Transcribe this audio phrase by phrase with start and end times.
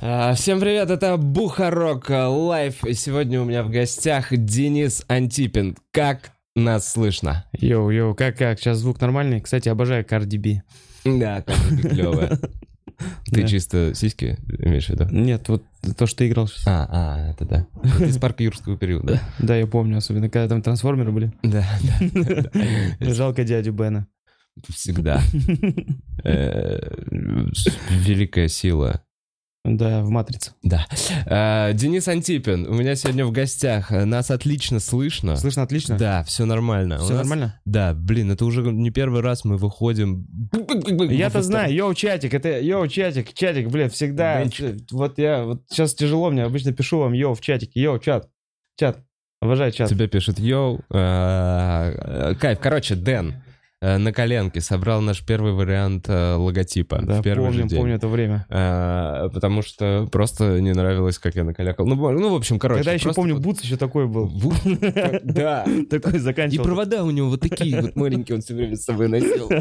[0.00, 2.84] А, Всем привет, это Бухарог Лайв.
[2.84, 5.76] И сегодня у меня в гостях Денис Антипин.
[5.90, 7.44] Как нас слышно?
[7.52, 9.40] Йоу, йоу, как, как, сейчас звук нормальный?
[9.40, 10.62] Кстати, обожаю Cardi B.
[11.18, 11.42] Да,
[11.82, 12.38] клево.
[13.26, 13.48] Ты Да.
[13.48, 15.06] чисто сиськи имеешь в виду?
[15.10, 15.64] Нет, вот
[15.96, 16.66] то, что ты играл сейчас.
[16.66, 17.66] А, а, это да.
[17.82, 19.20] Это из парка юрского периода.
[19.38, 21.32] Да, я помню, особенно когда там трансформеры были.
[21.42, 22.50] Да, да,
[23.00, 23.12] да.
[23.12, 24.06] Жалко дядю Бена.
[24.68, 25.22] Всегда.
[26.24, 26.78] Э,
[27.90, 29.02] Великая сила.
[29.76, 30.52] Да, в Матрице.
[30.62, 30.86] Да.
[31.26, 33.90] А, Денис Антипин у меня сегодня в гостях.
[33.90, 35.36] Нас отлично слышно.
[35.36, 35.98] Слышно отлично?
[35.98, 36.98] Да, все нормально.
[36.98, 37.60] Все нас- нормально?
[37.64, 40.26] Да, блин, это уже не первый раз мы выходим.
[41.10, 44.42] Я-то знаю, йоу, чатик, это йоу, чатик, чатик, блин, всегда.
[44.42, 44.76] Денчик.
[44.90, 48.28] Вот я, вот сейчас тяжело мне, обычно пишу вам йоу в чатике, йоу, чат,
[48.78, 48.98] чат,
[49.40, 49.88] обожаю чат.
[49.88, 50.80] Тебе пишет Йоу.
[50.90, 52.58] э, Кайф.
[52.60, 53.34] Короче, Дэн
[53.80, 57.78] на коленке собрал наш первый вариант э, логотипа Да, в первый помню, же день.
[57.78, 58.44] помню это время.
[58.50, 61.86] Э, Потому что просто не нравилось, как я накалякал.
[61.86, 62.80] Ну, ну в общем, короче.
[62.80, 64.32] Когда еще помню, вот- Бутс еще такой был.
[65.22, 65.64] Да.
[65.90, 66.64] Такой И заканчивал.
[66.64, 69.48] провода у него вот такие вот маленькие, он все время с собой носил.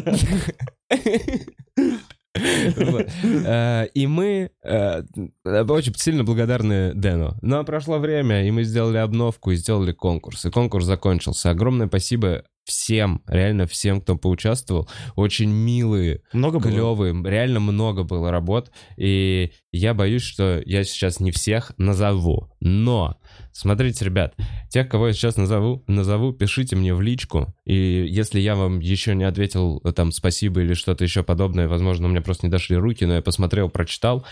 [2.39, 5.01] Э, И мы э,
[5.43, 7.35] очень сильно благодарны Дэну.
[7.41, 10.45] Но прошло время, и мы сделали обновку и сделали конкурс.
[10.45, 11.49] И конкурс закончился.
[11.49, 14.89] Огромное спасибо всем, реально всем, кто поучаствовал.
[15.15, 16.71] Очень милые, Много было?
[16.71, 18.71] клевые, реально много было работ.
[18.97, 22.51] И я боюсь, что я сейчас не всех назову.
[22.59, 23.17] Но,
[23.53, 24.35] смотрите, ребят,
[24.69, 27.55] тех, кого я сейчас назову, назову, пишите мне в личку.
[27.65, 32.11] И если я вам еще не ответил там спасибо или что-то еще подобное, возможно, у
[32.11, 34.25] меня просто не дошли руки, но я посмотрел, прочитал.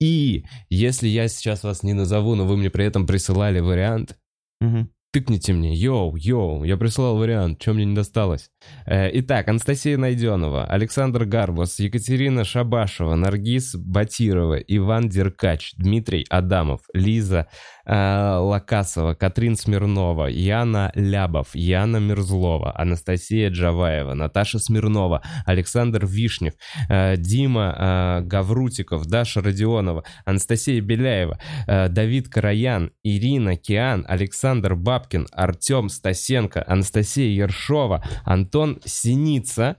[0.00, 4.16] И если я сейчас вас не назову, но вы мне при этом присылали вариант,
[4.60, 4.90] Мгм.
[5.12, 8.50] Тыкните мне, йоу, йоу, я прислал вариант, что мне не досталось.
[8.86, 17.46] Э, итак, Анастасия Найденова, Александр Гарбус, Екатерина Шабашева, Наргиз Батирова, Иван Деркач, Дмитрий Адамов, Лиза
[17.86, 26.54] э, Лакасова, Катрин Смирнова, Яна Лябов, Яна Мерзлова, Анастасия Джаваева, Наташа Смирнова, Александр Вишнев,
[26.88, 35.28] э, Дима э, Гаврутиков, Даша Родионова, Анастасия Беляева, э, Давид Караян, Ирина Киан, Александр Бабкин,
[35.32, 38.51] Артем Стасенко, Анастасия Ершова, Антон
[38.84, 39.78] Синица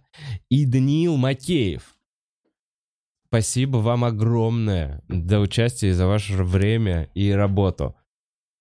[0.49, 1.95] и Даниил Макеев.
[3.27, 7.95] Спасибо вам огромное за участие и за ваше время и работу.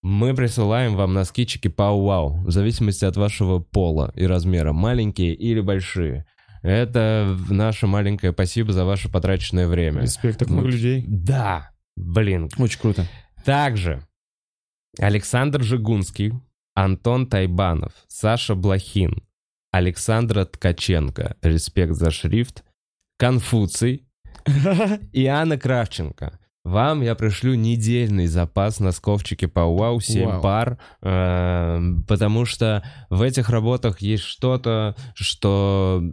[0.03, 5.35] Мы присылаем вам носки чики Пау Вау, в зависимости от вашего пола и размера, маленькие
[5.35, 6.27] или большие.
[6.63, 10.03] Это наше маленькое спасибо за ваше потраченное время.
[10.03, 11.05] Респект, так много людей.
[11.07, 13.07] Да, блин, Очень круто.
[13.45, 14.07] также
[14.99, 16.33] Александр Жигунский,
[16.75, 19.23] Антон Тайбанов, Саша Блохин,
[19.73, 22.63] Александра Ткаченко, респект за шрифт,
[23.19, 24.07] Конфуций.
[25.13, 26.39] И Анна Кравченко.
[26.65, 30.43] Вам я пришлю недельный запас носков чики Пауау, 7 Вау.
[30.43, 36.05] пар, э, потому что в этих работах есть что-то, что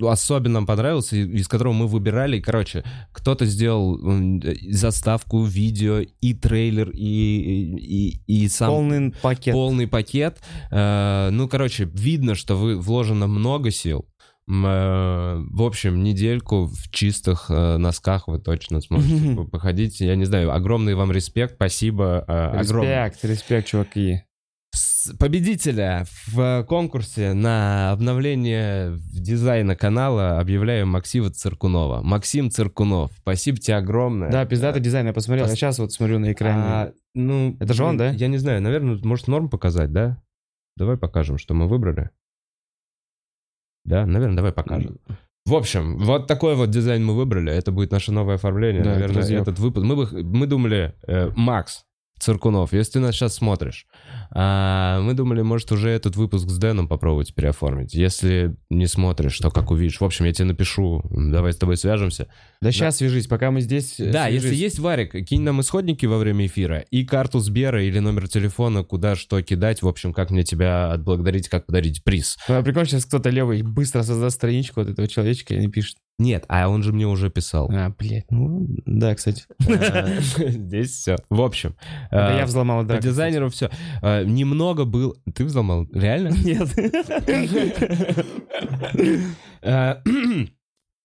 [0.00, 2.40] особенно понравилось, и- из которого мы выбирали.
[2.40, 4.00] Короче, кто-то сделал
[4.70, 9.52] заставку, видео, и трейлер, и, и, и сам Полный пакет.
[9.52, 10.38] полный пакет.
[10.70, 14.06] Э, ну, короче, видно, что вы вложено много сил.
[14.48, 20.00] Э, В общем, недельку в чистых э, носках вы точно сможете по- походить.
[20.00, 22.24] Я не знаю, огромный вам респект, спасибо.
[22.26, 22.58] э.
[22.84, 24.22] Респект, респект, чуваки.
[25.18, 32.02] Победителя в конкурсе на обновление дизайна канала объявляем Максима Циркунова.
[32.02, 34.30] Максим Циркунов, спасибо тебе огромное.
[34.30, 35.46] Да, пиздатый дизайн, я посмотрел.
[35.46, 36.62] пос- Я сейчас вот смотрю на экране.
[36.62, 38.10] А, ну, Это же он, да?
[38.10, 40.20] Я не знаю, наверное, может норм показать, да?
[40.76, 42.10] Давай покажем, что мы выбрали.
[43.88, 44.98] Да, наверное, давай покажем.
[45.46, 47.50] В общем, вот такой вот дизайн мы выбрали.
[47.50, 48.82] Это будет наше новое оформление.
[48.82, 49.42] Да, наверное, разъеб.
[49.42, 49.84] этот выпуск.
[49.86, 51.84] Мы, бы- мы думали, э, Макс
[52.18, 53.86] Циркунов, если ты нас сейчас смотришь,
[54.30, 57.94] а, мы думали, может, уже этот выпуск с Дэном попробовать переоформить.
[57.94, 60.00] Если не смотришь, то как увидишь.
[60.00, 62.28] В общем, я тебе напишу, давай с тобой свяжемся.
[62.60, 63.98] Да сейчас свяжись, пока мы здесь.
[64.00, 64.42] э, Да, свяжись.
[64.44, 68.82] если есть Варик, кинь нам исходники во время эфира и карту Сбера или номер телефона,
[68.84, 69.82] куда что кидать.
[69.82, 72.36] В общем, как мне тебя отблагодарить, как подарить приз.
[72.48, 75.96] Ну, прикольно, сейчас кто-то левый быстро создаст страничку вот этого человечка и напишет.
[76.18, 77.70] Нет, а он же мне уже писал.
[77.72, 79.44] А, блядь, ну, да, кстати.
[79.68, 81.16] Э, Здесь все.
[81.30, 81.76] В общем,
[82.10, 82.96] э, я взломал, да.
[82.96, 83.70] по дизайнеру все.
[84.02, 85.16] Немного был...
[85.34, 85.86] Ты взломал?
[85.92, 86.28] Реально?
[86.44, 86.68] Нет.
[89.62, 90.02] Э,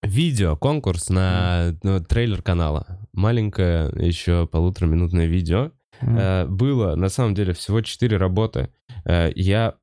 [0.03, 1.75] Видео, конкурс на
[2.09, 2.99] трейлер канала.
[3.13, 5.71] Маленькое, еще полутораминутное видео.
[6.01, 8.69] Э, Было, на самом деле, всего четыре работы.
[9.05, 9.75] Э, Я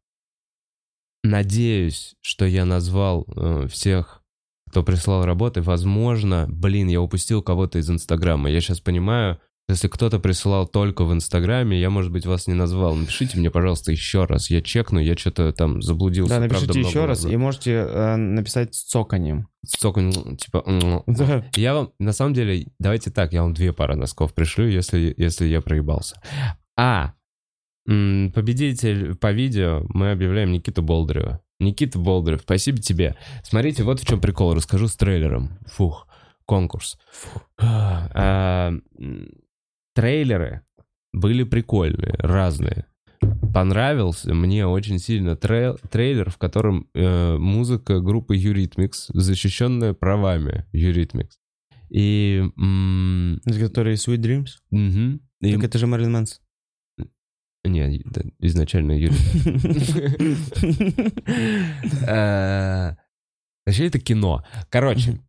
[1.23, 4.20] надеюсь, что я назвал э, всех,
[4.71, 5.63] кто прислал работы.
[5.63, 8.51] Возможно, блин, я упустил кого-то из Инстаграма.
[8.51, 12.97] Я сейчас понимаю, Если кто-то присылал только в Инстаграме, я, может быть, вас не назвал.
[12.97, 14.51] Напишите мне, пожалуйста, еще раз.
[14.51, 16.31] Я чекну, я что-то там заблудился.
[16.31, 17.33] Да, правда, напишите много еще раз, было.
[17.33, 19.49] и можете э, написать с цоканьем.
[19.65, 20.65] Столько, ну, типа...
[21.07, 21.45] Да.
[21.55, 25.47] Я вам, на самом деле, давайте так, я вам две пары носков пришлю, если, если
[25.47, 26.21] я проебался.
[26.77, 27.15] А,
[27.87, 31.41] победитель по видео мы объявляем Никиту Болдырева.
[31.61, 33.17] Никита Болдырев, спасибо тебе.
[33.45, 35.59] Смотрите, вот в чем прикол, расскажу с трейлером.
[35.67, 36.09] Фух,
[36.47, 36.99] конкурс.
[37.59, 39.29] А, м,
[39.95, 40.63] трейлеры
[41.13, 42.87] были прикольные, разные.
[43.53, 51.33] Понравился мне очень сильно трей- трейлер, в котором э, музыка группы Eurythmics, защищенная правами Eurythmics.
[51.91, 52.45] И...
[52.57, 54.47] м, Который Sweet Dreams.
[54.71, 55.21] мгм.
[55.41, 56.41] И- Так это же Мэрилин Мэнс.
[57.65, 58.03] Не,
[58.39, 60.31] изначально Eurythmics.
[62.07, 62.95] Э,
[63.67, 64.45] Вообще это кино.
[64.71, 65.21] Короче,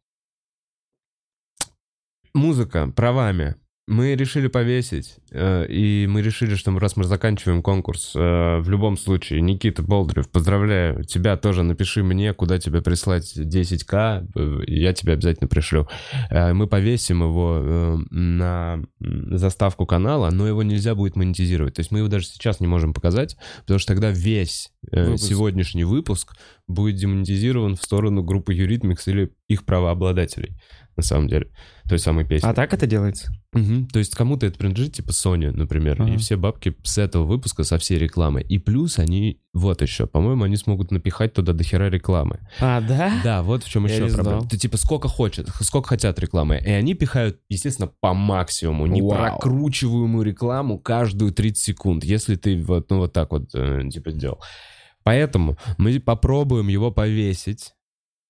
[2.33, 3.55] музыка правами.
[3.87, 8.95] Мы решили повесить, э, и мы решили, что раз мы заканчиваем конкурс, э, в любом
[8.95, 15.13] случае, Никита Болдырев, поздравляю, тебя тоже напиши мне, куда тебе прислать 10к, э, я тебе
[15.13, 15.87] обязательно пришлю.
[16.29, 21.75] Мы повесим его на заставку канала, но его нельзя будет монетизировать.
[21.75, 25.25] То есть мы его даже сейчас не можем показать, потому что тогда весь Выпуск.
[25.25, 26.35] сегодняшний выпуск
[26.67, 30.55] будет демонетизирован в сторону группы Eurythmics или их правообладателей,
[30.97, 31.47] на самом деле,
[31.87, 32.47] той самой песни.
[32.47, 33.31] А так это делается?
[33.53, 33.87] Мгм.
[33.87, 36.17] То есть кому-то это принадлежит, типа Sony, например, и Ага.
[36.17, 38.41] все бабки с этого выпуска, со всей рекламы.
[38.41, 42.39] И плюс они, вот еще, по-моему, они смогут напихать туда дохера рекламы.
[42.59, 43.13] А, да?
[43.23, 44.47] Да, вот в чем Я еще проблема.
[44.47, 46.61] Ты типа сколько хочет, сколько хотят рекламы.
[46.65, 52.89] И они пихают, естественно, по максимуму, не прокручиваемую рекламу каждую 30 секунд, если ты вот,
[52.89, 54.39] ну, вот так вот, э, типа, сделал.
[55.03, 57.73] Поэтому мы попробуем его повесить,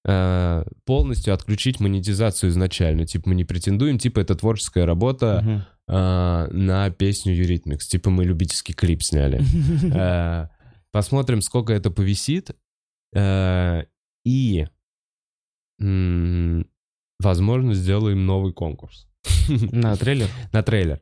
[0.03, 3.06] полностью отключить монетизацию изначально.
[3.06, 7.88] Типа мы не претендуем, типа это творческая работа э, на песню Eurythmics.
[7.88, 9.42] Типа мы любительский клип сняли.
[9.94, 10.48] Э,
[10.92, 12.51] Посмотрим, сколько это повисит.
[13.15, 13.83] Э,
[14.25, 14.68] И,
[17.19, 19.07] возможно, сделаем новый конкурс
[19.71, 20.27] На трейлер?
[20.51, 21.00] на трейлер.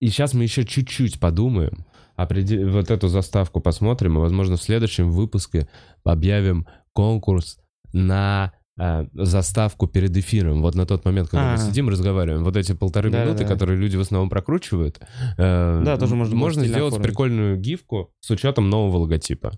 [0.00, 1.86] И сейчас мы еще чуть-чуть подумаем,
[2.16, 5.68] определ- вот эту заставку посмотрим, и, возможно, в следующем выпуске
[6.04, 7.58] объявим конкурс
[7.94, 10.60] на э, заставку перед эфиром.
[10.60, 11.56] Вот на тот момент, когда мы А.
[11.58, 12.44] сидим, разговариваем.
[12.44, 13.30] Вот эти полторы Да-да-да.
[13.30, 14.98] минуты, которые люди в основном прокручивают.
[15.38, 17.08] э, Да, тоже можно Можно сделать оформить.
[17.08, 19.52] прикольную гифку с учетом нового логотипа.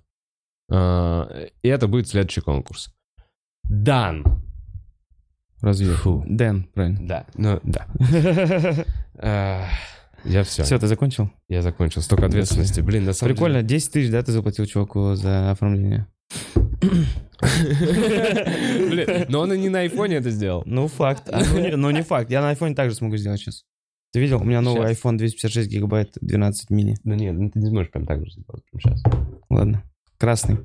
[0.71, 2.95] Э, И это будет следующий конкурс.
[3.65, 4.23] Дан.
[5.63, 5.95] Разве?
[5.95, 6.23] Фу.
[6.29, 6.99] Дэн, правильно.
[7.09, 7.87] Да, ну да.
[9.19, 9.63] Э,
[10.25, 10.63] Я все.
[10.65, 11.31] Все, ты закончил?
[11.49, 12.03] Я закончил.
[12.03, 12.83] Столько ответственности.
[12.83, 16.07] Блин, на самом Прикольно, 10 тысяч, да, ты заплатил чуваку за оформление?
[17.41, 20.63] Блин, но он и не на айфоне это сделал.
[20.67, 21.29] Ну, факт.
[21.31, 22.31] А, ну, не, ну, не факт.
[22.31, 23.65] Я на айфоне также смогу сделать сейчас.
[24.13, 24.41] Ты видел?
[24.41, 24.99] У меня новый Щас.
[24.99, 26.97] iPhone 256 гигабайт 12 мини.
[27.05, 29.03] Ну нет, ну ты не сможешь прям так же сделать сейчас.
[29.51, 29.83] Ладно.
[30.19, 30.59] Красный.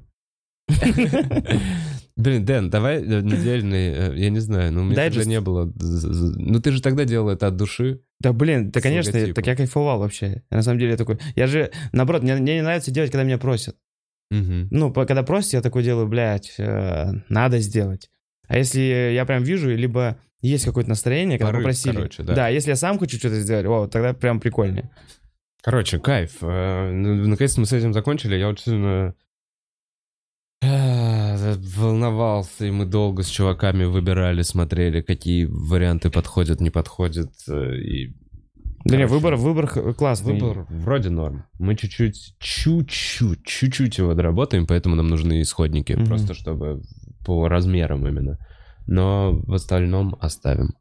[2.18, 5.27] Блин, Дэн, давай э, недельный, э, я не знаю, ну у меня Дайджест.
[5.27, 5.71] не было.
[5.75, 8.01] Ну ты же тогда делал это от души.
[8.19, 9.36] Да блин, да конечно, логотипом.
[9.36, 10.43] так я кайфовал вообще.
[10.51, 11.17] Я на самом деле такой...
[11.36, 13.75] Я же, наоборот, мне, мне не нравится делать, когда меня просят.
[14.31, 14.69] Мгм.
[14.71, 18.09] Ну, когда просят, я такой делаю, блядь, э, надо сделать.
[18.47, 21.95] А если я прям вижу, либо есть какое-то настроение, когда Порыв, попросили.
[21.95, 22.47] короче, да.
[22.47, 24.89] если я сам хочу что-то сделать, о, тогда прям прикольнее.
[25.61, 26.38] Короче, кайф.
[26.41, 28.35] Э, ну, Наконец-то мы с этим закончили.
[28.35, 29.13] Я очень сильно
[30.63, 37.31] э, волновался, и мы долго с чуваками выбирали, смотрели, какие варианты подходят, не подходят.
[37.47, 38.13] э, И
[38.85, 40.33] Да не, выбор, выбор классный.
[40.39, 41.45] Выбор вроде норм.
[41.59, 46.05] Мы чуть-чуть, чуть-чуть, чуть-чуть его доработаем, поэтому нам нужны исходники, Мгм.
[46.05, 46.81] просто чтобы
[47.25, 48.38] по размерам именно.
[48.88, 50.71] Но в остальном оставим.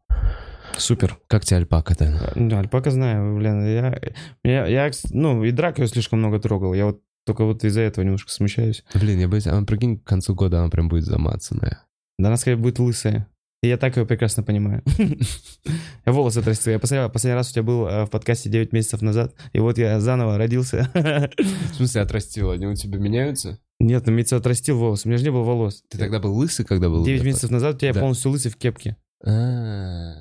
[0.76, 1.18] Супер.
[1.26, 2.48] Как тебе альпака, Дэн?
[2.48, 3.62] Да, альпака знаю, блин.
[3.64, 4.00] Я,
[4.44, 6.72] я, я, ну, и драк ее слишком много трогал.
[6.74, 8.84] Я вот только вот из-за этого немножко смущаюсь.
[8.94, 11.84] Блин, я боюсь, а прикинь, к концу года она прям будет замацанная.
[12.18, 13.26] Да она скорее будет лысая.
[13.62, 14.82] И я так ее прекрасно понимаю.
[16.06, 16.72] Волосы отрастил.
[16.72, 19.76] Я посмотрел, последний раз у тебя был э, в подкасте 9 месяцев назад, и вот
[19.76, 20.90] я заново родился.
[21.72, 22.54] В смысле отрастила?
[22.54, 23.58] Они у тебя меняются?
[23.78, 25.06] Нет, ну имеется отрастил волосы.
[25.06, 25.82] У меня же не было волос.
[25.90, 27.04] Ты тогда был лысый, когда был?
[27.04, 27.26] 9 этот?
[27.26, 28.96] месяцев назад у тебя полностью лысый в кепке.
[29.22, 30.14] А,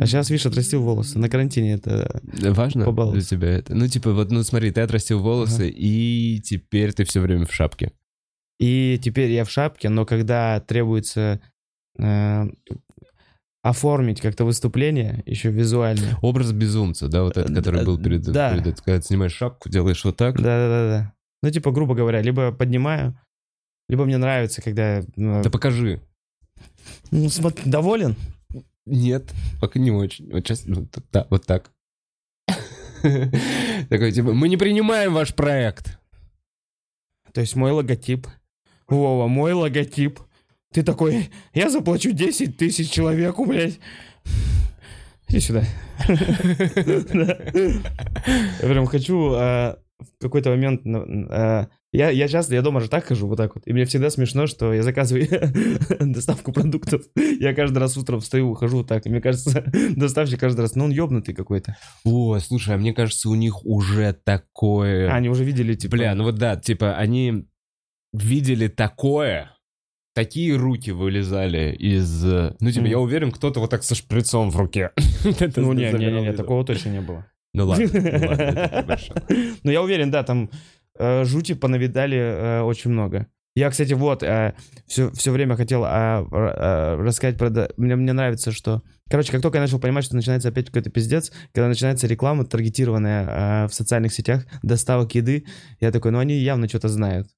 [0.00, 1.18] А сейчас, видишь, отрастил волосы.
[1.18, 2.20] На карантине это...
[2.42, 3.74] Важно для тебя это?
[3.74, 7.92] Ну, типа, вот, ну смотри, ты отрастил волосы, и теперь ты все время в шапке.
[8.58, 11.40] И теперь я в шапке, но когда требуется
[13.62, 16.18] оформить как-то выступление, еще визуально.
[16.22, 18.52] Образ безумца, да, вот этот, который был перед, Да.
[18.52, 20.36] перед когда ты снимаешь шапку, делаешь вот так.
[20.36, 21.12] Да-да-да.
[21.42, 23.18] Ну, типа, грубо говоря, либо поднимаю,
[23.88, 25.00] либо мне нравится, когда...
[25.00, 26.00] э, Да покажи.
[27.10, 28.14] ну, смотри, доволен?
[28.86, 30.30] Нет, пока не очень.
[30.30, 31.72] Вот сейчас, ну, да, вот так.
[33.88, 35.98] Такой, типа, мы не принимаем ваш проект.
[37.32, 38.26] То есть мой логотип.
[38.88, 40.20] Вова, мой логотип.
[40.72, 43.78] Ты такой, я заплачу 10 тысяч человеку, блядь.
[45.28, 45.64] Иди сюда.
[46.06, 47.38] Да.
[48.62, 50.84] Я прям хочу а, в какой-то момент...
[50.84, 53.66] ну, а, Я, я часто, я дома же так хожу, вот так вот.
[53.66, 55.26] И мне всегда смешно, что я заказываю
[56.00, 57.02] доставку продуктов.
[57.16, 59.06] Я каждый раз утром встаю, ухожу вот так.
[59.06, 59.64] И мне кажется,
[59.96, 61.76] доставщик каждый раз, ну он ёбнутый какой-то.
[62.04, 65.10] О, слушай, а мне кажется, у них уже такое...
[65.10, 65.96] А, они уже видели, типа...
[65.96, 67.48] Бля, ну вот да, типа, они
[68.12, 69.55] видели такое,
[70.16, 72.24] такие руки вылезали из...
[72.24, 72.90] э, Ну, типа, Мгм.
[72.90, 74.90] я уверен, кто-то вот так со шприцом в руке.
[75.56, 77.26] Ну, не, не, не, такого точно не было.
[77.52, 78.96] Ну ладно, ну.
[79.62, 80.50] Ну, я уверен, да, там
[80.98, 83.26] э, жути понавидали э, очень много.
[83.54, 84.22] Я, кстати, вот
[84.86, 87.68] все, все время хотел рассказать про...
[87.78, 88.82] Мне, мне нравится, что...
[89.10, 93.68] Короче, как только я начал понимать, что начинается опять какой-то пиздец, когда начинается реклама таргетированная
[93.68, 95.44] в социальных сетях, доставок еды,
[95.80, 97.28] я такой, ну они явно что-то знают.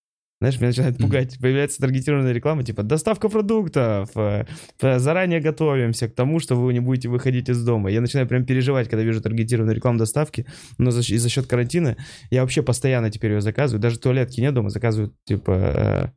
[0.41, 1.37] Знаешь, меня начинает пугать.
[1.41, 4.47] Появляется таргетированная реклама, типа доставка продуктов, э,
[4.81, 7.91] э, заранее готовимся к тому, что вы не будете выходить из дома.
[7.91, 10.47] Я начинаю прям переживать, когда вижу таргетированную рекламу доставки,
[10.79, 11.97] но за, за счет карантина
[12.31, 13.83] я вообще постоянно теперь ее заказываю.
[13.83, 16.13] Даже туалетки нет дома, заказываю, типа,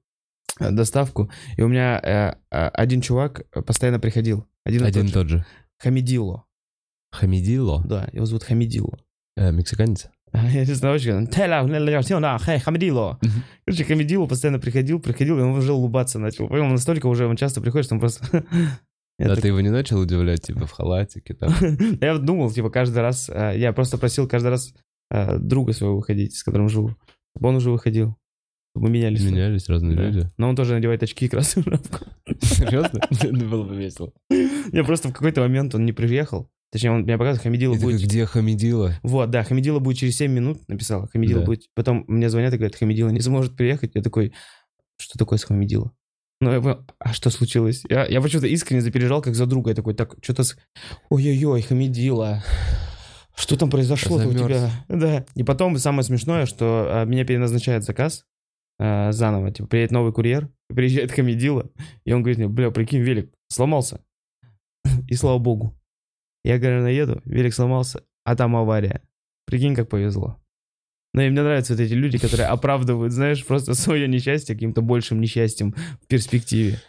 [0.60, 1.32] э, доставку.
[1.58, 4.46] И у меня один чувак постоянно приходил.
[4.63, 5.13] Один, Один тот же.
[5.13, 5.46] тот же.
[5.80, 6.46] Хамидило.
[7.12, 7.84] Хамидило?
[7.86, 9.00] Да, его зовут Хамидило.
[9.36, 10.10] Э, Мексиканец?
[10.33, 11.27] Я не знаю, очень...
[11.27, 13.17] «Теля, ля, ля, сё, на, хей, Хамидило.
[13.21, 13.43] Мгм.
[13.65, 16.47] Короче, Хамидило постоянно приходил, приходил, и он уже улыбаться начал.
[16.47, 18.25] Понял, он настолько уже, он часто приходит, что он просто...
[19.19, 21.53] Да ты его не начал удивлять, типа, в халатике там?
[22.01, 23.29] Я думал, типа, каждый раз...
[23.29, 24.73] э, Я просто просил каждый раз
[25.11, 26.95] э, друга своего выходить, с которым живу.
[27.35, 28.15] Чтобы он уже выходил.
[28.73, 29.23] Мы менялись.
[29.23, 30.03] Менялись разные Да.
[30.07, 30.29] люди.
[30.38, 32.05] Но он тоже надевает очки и красную шапку.
[32.41, 33.01] Серьезно?
[33.11, 34.11] Это было бы весело.
[34.71, 36.50] Я просто в какой-то момент он не приехал.
[36.72, 38.01] Точнее, он меня показывает, такой, будет...
[38.01, 38.94] где Хамидила?
[39.04, 41.08] Вот, да, Хамидила будет через 7 минут, написала.
[41.08, 41.46] Хамидила Да.
[41.46, 41.63] будет...
[41.75, 43.92] Потом мне звонят и говорят, Хамидила не сможет приехать.
[43.94, 44.34] Я такой,
[44.98, 45.92] что такое с Хамидила?
[46.40, 47.84] Ну, я понял, а что случилось?
[47.90, 49.72] Я, я почему-то искренне запереживал, как за друга.
[49.72, 50.44] Я такой, так, что-то...
[50.44, 50.58] С...
[51.10, 52.42] Ой-ой-ой, Хамидила.
[53.36, 54.72] Что там произошло у тебя?
[54.88, 55.25] Да.
[55.36, 58.24] И потом самое смешное, что а, меня переназначает заказ
[58.80, 59.51] а, заново.
[59.51, 61.70] Типа, приедет новый курьер, приезжает Хамидила,
[62.06, 64.01] и он говорит мне, бля, прикинь, велик сломался.
[65.08, 65.78] И слава богу.
[66.43, 69.01] Я, говорю, наеду, велик сломался, а там авария.
[69.45, 70.38] Прикинь, как повезло.
[71.13, 75.19] Ну и мне нравятся вот эти люди, которые оправдывают, знаешь, просто свое несчастье каким-то большим
[75.21, 76.79] несчастьем в перспективе.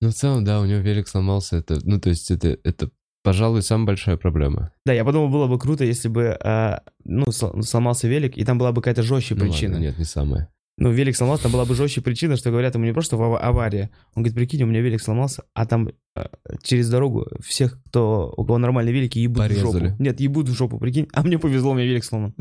[0.00, 1.56] Ну, в целом, да, у него велик сломался.
[1.58, 2.90] Это, ну, то есть, это, это,
[3.22, 4.72] пожалуй, самая большая проблема.
[4.84, 8.58] Да, я подумал, было бы круто, если бы, а, ну, сл- сломался велик, и там
[8.58, 9.74] была бы какая-то жестче Ну, причина.
[9.74, 10.48] ладно, нет, не самая.
[10.78, 13.38] Ну, велик сломался, там была бы жестче причина, что говорят ему не просто в ава-
[13.38, 13.90] авария.
[14.14, 16.24] Он говорит, прикинь, у меня велик сломался, а там э,
[16.62, 19.88] через дорогу всех, кто, у кого нормальные велики, ебут в Порезали.
[19.88, 20.02] жопу.
[20.02, 21.08] Нет, ебут в жопу, прикинь.
[21.12, 22.34] А мне повезло, у меня велик сломан.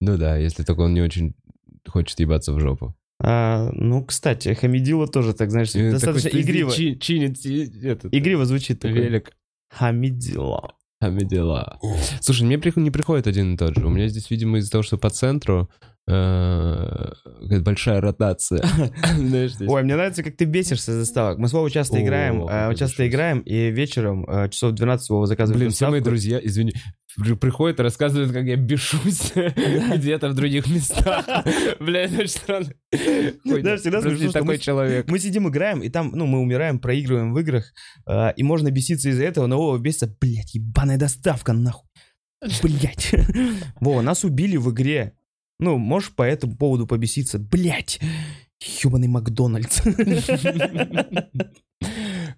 [0.00, 1.34] Ну да, если только он не очень
[1.86, 2.94] хочет ебаться в жопу.
[3.20, 6.72] А, ну, кстати, Хамидила тоже, так знаешь, И достаточно игриво.
[6.72, 7.38] чи- чинит
[7.84, 8.98] этот, Игриво звучит такой.
[9.00, 9.30] велик.
[9.70, 10.74] Хамидила.
[11.04, 11.78] Хамидела.
[12.20, 13.86] Слушай, мне не приходит один и тот же.
[13.86, 15.68] У меня здесь, видимо, из-за того, что по центру
[17.60, 18.62] большая ротация.
[19.66, 21.38] Ой, мне нравится, как ты бесишься за доставок.
[21.38, 25.58] Мы с Вовой часто играем, я часто играем, и вечером э, часов 12 Вова заказывает
[25.60, 26.74] Блин, все мои друзья, извини,
[27.16, 29.32] при- приходят и рассказывают, как я бешусь
[29.96, 31.24] где-то в других местах.
[31.80, 32.70] Бля, это очень странно.
[33.44, 35.08] Да, всегда смешно, такой мы- человек.
[35.08, 37.72] Мы сидим, играем, и там, ну, мы умираем, проигрываем в играх,
[38.36, 41.88] и можно беситься из-за этого, но Вова бесится, блядь, ебаная доставка, нахуй.
[42.62, 43.14] Блядь.
[43.80, 45.14] Вова, нас убили в игре.
[45.60, 47.38] Ну, можешь по этому поводу побеситься.
[47.38, 48.00] Блядь,
[48.82, 49.82] ебаный Макдональдс.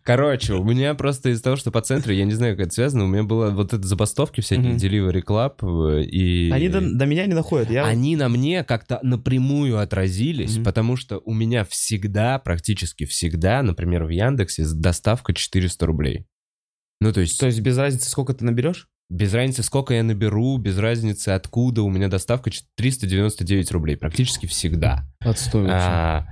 [0.02, 3.04] Короче, у меня просто из-за того, что по центру, я не знаю, как это связано,
[3.04, 4.76] у меня было вот это забастовки всякие, Мгм.
[4.76, 6.50] Delivery Club, э, и...
[6.50, 7.70] Они до, до меня не доходят.
[7.70, 7.84] Я...
[7.84, 10.64] Они на мне как-то напрямую отразились, Мгм.
[10.64, 16.26] потому что у меня всегда, практически всегда, например, в Яндексе доставка 400 рублей.
[17.00, 18.88] Ну, то есть, То есть без разницы, сколько ты наберешь?
[19.08, 24.46] Без разницы, сколько я наберу, без разницы, откуда, у меня доставка ч- 399 рублей, практически
[24.46, 25.04] всегда.
[25.20, 26.26] Отстой А,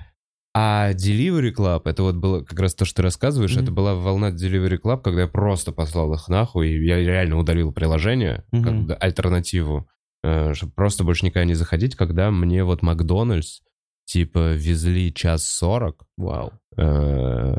[0.55, 3.63] а Delivery Club, это вот было как раз то, что ты рассказываешь, Мгм.
[3.63, 7.73] это была волна Delivery Club, когда я просто послал их нахуй, и я реально удалил
[7.73, 8.87] приложение, Мгм.
[8.89, 9.89] как альтернативу,
[10.53, 13.61] чтобы просто больше никогда не заходить, когда мне вот Макдональдс,
[14.07, 16.53] типа, везли час сорок, Вау.
[16.77, 17.57] э,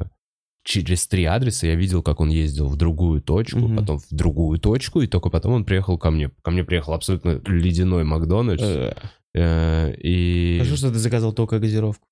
[0.66, 3.78] через три адреса я видел, как он ездил в другую точку, Мгм.
[3.78, 6.32] потом в другую точку, и только потом он приехал ко мне.
[6.42, 8.64] Ко мне приехал абсолютно ледяной Макдональдс.
[9.36, 10.58] э, и...
[10.60, 12.06] Хорошо, что ты заказал только газировку.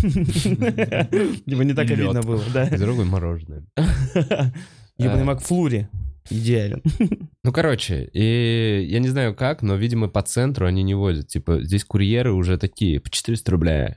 [0.00, 2.66] Типа не так обидно было, да.
[2.66, 3.64] Газированное мороженое.
[4.98, 5.24] Ебаный Э.
[5.24, 5.88] Макфлури.
[6.30, 6.82] Идеален.
[7.42, 11.26] Ну, короче, и я не знаю как, но, видимо, по центру они не возят.
[11.26, 13.88] Типа, здесь курьеры уже такие, по 400 рублей.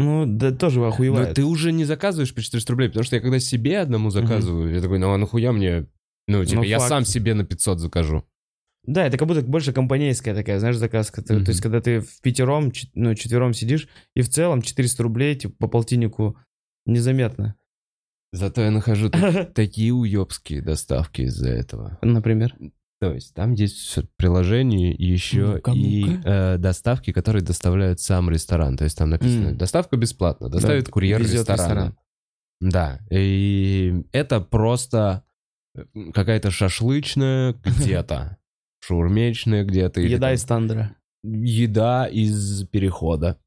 [0.00, 1.34] Ну, да тоже Но охуевает.
[1.34, 4.80] ты уже не заказываешь по 400 рублей, потому что я когда себе одному заказываю, я
[4.80, 5.86] такой, ну а нахуя мне...
[6.28, 6.88] Ну, типа, Ну, я факт.
[6.88, 8.24] сам себе на 500 закажу.
[8.86, 11.20] Да, это как будто больше компанейская такая, знаешь, заказка.
[11.22, 11.44] Мгм.
[11.44, 15.54] То есть, когда ты в пятером, ну, четвером сидишь, и в целом 400 рублей, типа,
[15.58, 16.38] по полтиннику
[16.86, 17.56] незаметно.
[18.32, 21.98] Зато я нахожу та- такие уебские доставки из-за этого.
[22.00, 22.54] Например.
[23.00, 26.28] То есть там есть приложение и еще Ну-ка, и ну-ка.
[26.28, 28.76] э, доставки, которые доставляют сам ресторан.
[28.76, 29.56] То есть там написано М.
[29.56, 31.62] доставка бесплатно, доставит Да, курьер ресторана.
[31.62, 31.98] ресторан.
[32.60, 35.24] Да, и это просто
[36.12, 38.36] какая-то шашлычная где-то,
[38.84, 40.00] шаурмечная где-то.
[40.02, 40.96] Еда там из Тандера.
[41.22, 43.38] еда из перехода.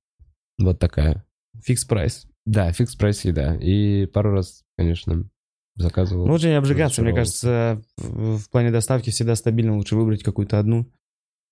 [0.57, 1.25] Вот такая.
[1.63, 2.25] Fix Price.
[2.47, 3.55] Да, Fix Price еда.
[3.55, 5.29] И пару раз, конечно,
[5.75, 6.25] заказывал.
[6.25, 7.01] Ну, лучше не обжигаться.
[7.01, 10.87] Мне кажется, в плане доставки всегда стабильно лучше выбрать какую-то одну.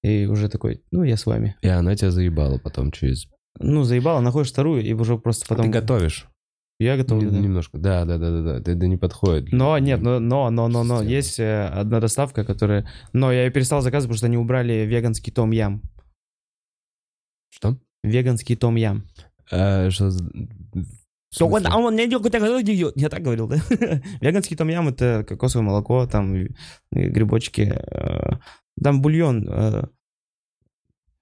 [0.04, 1.56] И уже такой, ну, я с вами.
[1.62, 3.28] И она тебя заебала потом через...
[3.60, 5.66] Ну, заебало, находишь вторую, и уже просто потом...
[5.66, 6.28] Ты готовишь.
[6.80, 7.22] Я готов.
[7.22, 7.78] Н- Немножко.
[7.78, 8.72] Да, да, да, да, да.
[8.72, 9.52] Это, не подходит.
[9.52, 12.90] Но нет, но, но, но, но, но, есть э, одна доставка, которая...
[13.14, 15.84] Но я ее перестал заказывать, потому что они убрали веганский том-ям.
[17.50, 17.78] Что?
[18.04, 19.06] Веганский том-ям.
[19.52, 20.10] Э, что
[21.32, 21.78] за- в смысле?
[22.96, 23.56] Я так говорил, да?
[24.22, 26.48] Веганский том-ям— это кокосовое молоко, там
[26.92, 27.62] грибочки.
[27.62, 28.38] э,
[28.84, 29.84] Там бульон э,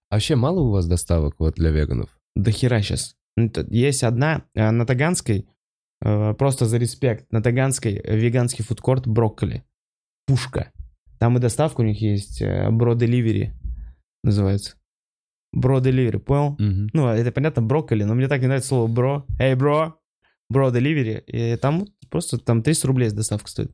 [0.10, 2.10] А вообще мало у вас доставок вот для веганов?
[2.36, 3.16] до хера сейчас.
[3.70, 5.48] Есть одна э, на Таганской,
[6.02, 9.64] просто за респект, на Таганской веганский фудкорт брокколи.
[10.26, 10.72] Пушка.
[11.20, 12.42] Там и доставка у них есть,
[12.72, 13.54] бро деливери
[14.24, 14.76] называется.
[15.52, 16.56] Бро деливери, понял?
[16.60, 16.90] Мгм.
[16.94, 19.26] Ну, это понятно, брокколи, но мне так не нравится слово бро.
[19.40, 19.99] Эй, бро!
[20.50, 21.24] Бро деливери.
[21.28, 23.72] И там просто там 300 рублей доставка стоит.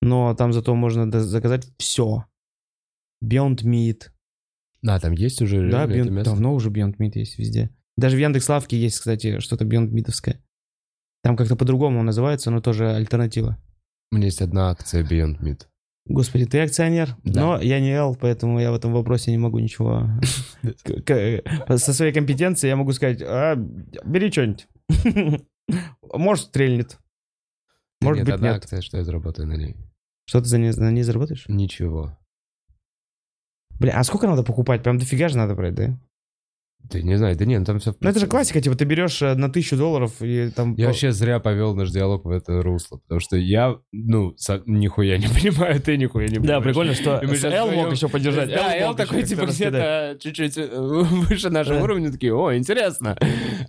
[0.00, 2.24] Но там зато можно заказать все.
[3.24, 4.10] Beyond Meat.
[4.86, 6.30] А, там есть уже Да, Beyond- мясо?
[6.30, 7.70] давно уже Beyond Meat есть везде.
[7.96, 10.36] Даже в Яндекс.Лавке есть, кстати, что-то Beyond Meat'овское.
[11.24, 13.58] Там как-то по-другому называется, но тоже альтернатива.
[14.12, 15.66] У меня есть одна акция Beyond Meat.
[16.06, 17.40] Господи, ты акционер, Да.
[17.40, 20.08] но я не ел, поэтому я в этом вопросе не могу ничего.
[21.76, 24.68] Со своей компетенцией я могу сказать, «А, бери что-нибудь.
[26.02, 26.98] Может, стрельнет.
[28.00, 28.56] Может быть, нет.
[28.56, 29.76] акция, что я заработаю на ней.
[30.26, 31.44] Что ты за ней, на ней заработаешь?
[31.48, 32.18] Ничего.
[33.80, 34.82] Бля, а сколько надо покупать?
[34.82, 35.98] Прям дофига же надо брать, да?
[36.90, 37.94] Ты не знаю, да нет, ну там все...
[38.00, 40.74] Ну это же классика, типа ты берешь э, на тысячу долларов и там...
[40.76, 45.18] Я вообще зря повел наш диалог в это русло, потому что я, ну, со- нихуя
[45.18, 46.64] не понимаю, ты нихуя не Да, понимаешь.
[46.64, 48.48] прикольно, что щас Эл мог еще поддержать.
[48.48, 51.82] Да, Эл такой, типа, где-то чуть-чуть э, выше нашего Да.
[51.84, 53.18] уровня, такие, о, интересно.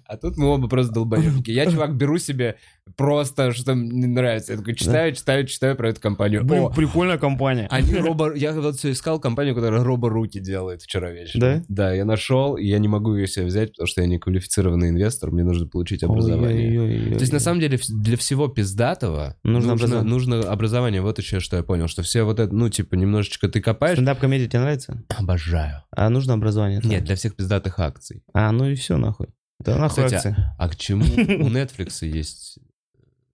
[0.06, 1.52] А тут мы оба просто долбоебки.
[1.52, 2.56] Я, чувак, беру себе
[2.96, 4.54] просто, что мне нравится.
[4.54, 6.44] Я такой читаю, читаю, читаю про эту компанию.
[6.44, 7.68] Блин, О, прикольная компания.
[7.70, 8.34] они робо...
[8.36, 11.40] Я вот все искал компанию, которая робо-руки делает вчера вечером.
[11.40, 11.64] Да?
[11.68, 14.90] Да, я нашел, и я не могу ее себе взять, потому что я не квалифицированный
[14.90, 17.16] инвестор, мне нужно получить образование.
[17.16, 20.10] То есть, на самом деле, для всего пиздатого Нужно нужно, образование.
[20.10, 21.02] нужно образование.
[21.02, 23.96] Вот еще что я понял, что все вот это, ну, типа, немножечко ты копаешь.
[23.98, 25.04] Стендап-комедия тебе нравится?
[25.18, 25.84] Обожаю.
[25.92, 26.82] А нужно образование?
[26.84, 28.24] Нет, для всех пиздатых акций.
[28.34, 29.28] А, ну и все, нахуй.
[29.60, 30.36] Да нахуй Кстати, акции.
[30.58, 31.04] А к чему
[31.46, 32.60] у Netflix есть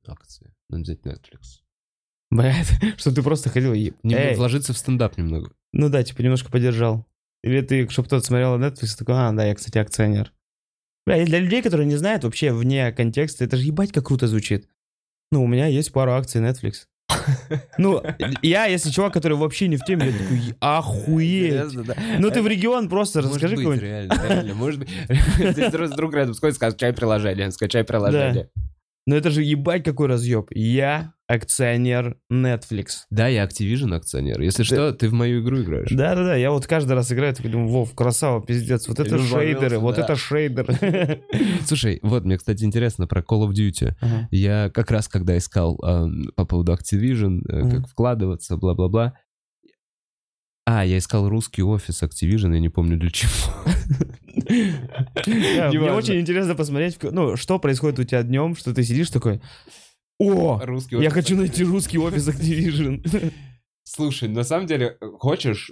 [0.10, 0.54] акции?
[0.70, 1.62] Надо взять Netflix.
[2.32, 3.94] Блядь, что ты просто ходил и...
[4.04, 5.52] Не, Эй, вложиться в стендап немного.
[5.74, 7.06] ну да, типа немножко поддержал.
[7.44, 10.34] Или ты, чтобы кто-то смотрел Netflix, такой, а, да, я, кстати, акционер.
[11.06, 14.68] Бля, для людей, которые не знают вообще вне контекста, это же ебать как круто звучит.
[15.32, 16.88] Ну, у меня есть пару акций Netflix.
[17.78, 18.02] Ну,
[18.41, 21.74] я, если чувак, который вообще не в теме, я такой, охуеть.
[22.20, 23.82] Ну ты в регион просто расскажи какой-нибудь.
[23.82, 24.89] реально, реально, может быть.
[25.38, 28.50] Здесь друг рядом сходит, скачай приложение, скачай приложение.
[29.08, 30.48] Ну это же ебать какой разъеб.
[30.52, 33.06] Я акционер Netflix.
[33.10, 34.41] Да, я Activision акционер.
[34.41, 35.89] Если что, ты в мою игру играешь.
[35.91, 39.98] Да-да-да, я вот каждый раз играю, такой думаю, Вов, красава, пиздец, вот это шейдеры, вот
[39.98, 41.22] это шейдеры.
[41.65, 43.94] Слушай, вот мне, кстати, интересно про Call of Duty.
[44.02, 44.28] Ага.
[44.32, 49.13] Я как раз, когда искал по поводу Activision, э, как вкладываться, бла-бла-бла.
[50.68, 53.32] А, я искал русский офис Activision, я не помню для чего.
[54.47, 59.41] Мне очень интересно посмотреть, ну, что происходит у тебя днем, что ты сидишь такой,
[60.19, 63.34] о, Русский я хочу найти русский офис Activision.
[63.84, 65.71] Слушай, на самом деле, э, хочешь,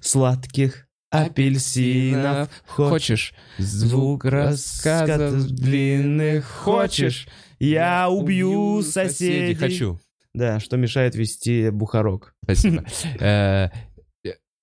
[0.00, 9.54] Сладких апельсинов, хочешь хочешь звук рассказов длинных, хочешь, я убью соседей.
[9.54, 10.00] Хочу.
[10.32, 12.34] Да, что мешает вести бухарок.
[12.42, 12.84] Спасибо.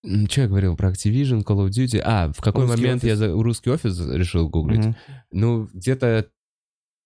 [0.03, 2.01] Э, Что я говорил про Activision, Call of Duty?
[2.03, 3.19] А, в какой Русский момент я офис.
[3.19, 4.79] за русский офис решил гуглить?
[4.85, 4.95] Мгм.
[5.31, 6.27] Ну, где-то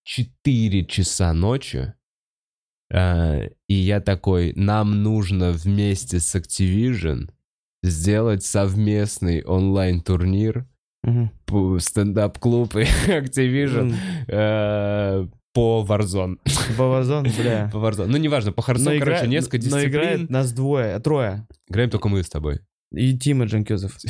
[0.03, 1.93] 4 часа ночи.
[2.93, 7.29] а, и я такой, нам нужно вместе с Activision
[7.83, 10.67] сделать совместный онлайн-турнир
[11.45, 13.95] по стендап-клуб и Activision М,
[14.27, 16.37] э, по Warzone.
[16.77, 17.69] Бавазон, бля.
[17.73, 18.07] По Warzone.
[18.07, 19.89] Ну, неважно, по Но Харзону, игра- короче, несколько но дисциплин.
[19.91, 21.47] играет нас двое, трое.
[21.69, 22.59] Играем только мы с тобой.
[22.91, 23.97] И Тима Джанкюзов.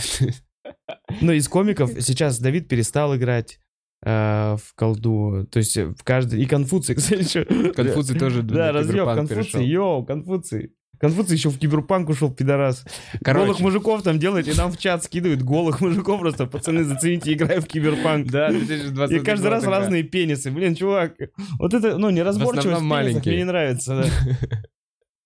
[1.21, 3.59] Ну, из комиков сейчас Давид перестал играть
[4.03, 5.47] э, в колду.
[5.51, 6.41] То есть в каждый...
[6.41, 7.45] И Конфуций, кстати, еще.
[7.73, 9.05] Конфуций тоже Да, перешел.
[9.05, 9.65] Конфуций.
[9.65, 10.71] Йоу, Конфуций.
[10.99, 12.85] Конфуций еще в киберпанк ушел, пидорас.
[13.23, 13.45] Короче.
[13.45, 16.45] Голых мужиков там делает, и нам в чат скидывают голых мужиков просто.
[16.45, 18.27] Пацаны, зацените, играю в киберпанк.
[18.31, 20.51] Да, 2020 И каждый раз разные пенисы.
[20.51, 21.15] Блин, чувак,
[21.59, 24.09] вот это, ну, неразборчивость в пенисах мне не нравится,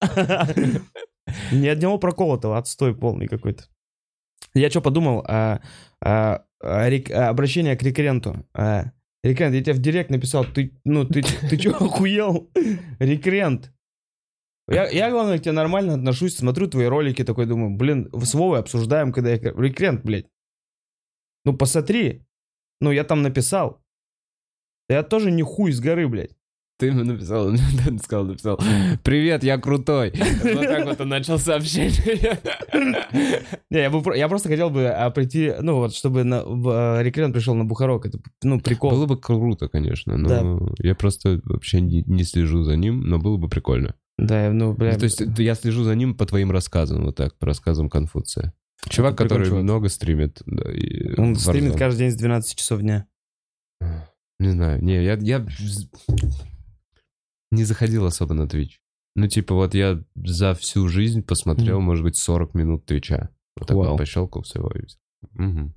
[0.02, 0.48] да.
[1.52, 3.64] Ни одного проколотого, отстой полный какой-то.
[4.54, 5.62] Я что подумал, а,
[6.04, 8.46] а, а, рек- а, обращение к рекренту.
[8.54, 8.92] А,
[9.24, 12.50] рекрент, я тебе в директ написал, ты, ну, ты, ты что, охуел?
[13.00, 13.72] Рекрент.
[14.68, 18.60] Я, я, главное, к тебе нормально отношусь, смотрю твои ролики, такой думаю, блин, с Вовой
[18.60, 19.38] обсуждаем, когда я...
[19.38, 20.28] Рекрент, блядь.
[21.44, 22.26] Ну, посмотри.
[22.80, 23.84] Ну, я там написал.
[24.88, 26.36] Я тоже не хуй с горы, блядь.
[26.80, 28.58] Ты ему написал, он мне сказал, написал,
[29.04, 30.14] привет, я крутой.
[30.16, 32.40] Вот так вот он начал сообщение.
[33.70, 36.70] Не, я, бы, про- я просто хотел бы а, прийти, ну вот, чтобы на, в,
[36.70, 38.06] а, рекрент пришел на Бухарок.
[38.06, 38.92] Это, ну, прикол.
[38.92, 43.36] Было бы круто, конечно, но я просто вообще не, не слежу за ним, но было
[43.36, 43.96] бы прикольно.
[44.18, 44.94] Да, ну, бля.
[44.94, 48.54] Ну, То есть я слежу за ним по твоим рассказам, вот так, по рассказам Конфуция.
[48.88, 49.64] Чувак, Это который чувак.
[49.64, 50.42] много стримит.
[50.46, 53.06] да, и Он стримит каждый день с 12 часов дня.
[54.40, 55.46] Не знаю, не, я, я
[57.52, 58.74] не заходил особо на Twitch.
[59.16, 61.86] Ну, типа, вот я за всю жизнь посмотрел, Мгм.
[61.86, 63.30] может быть, 40 минут Твича.
[63.58, 63.90] Вот так Вау.
[63.92, 64.72] вот пощелкал всего.
[65.32, 65.74] Мгм.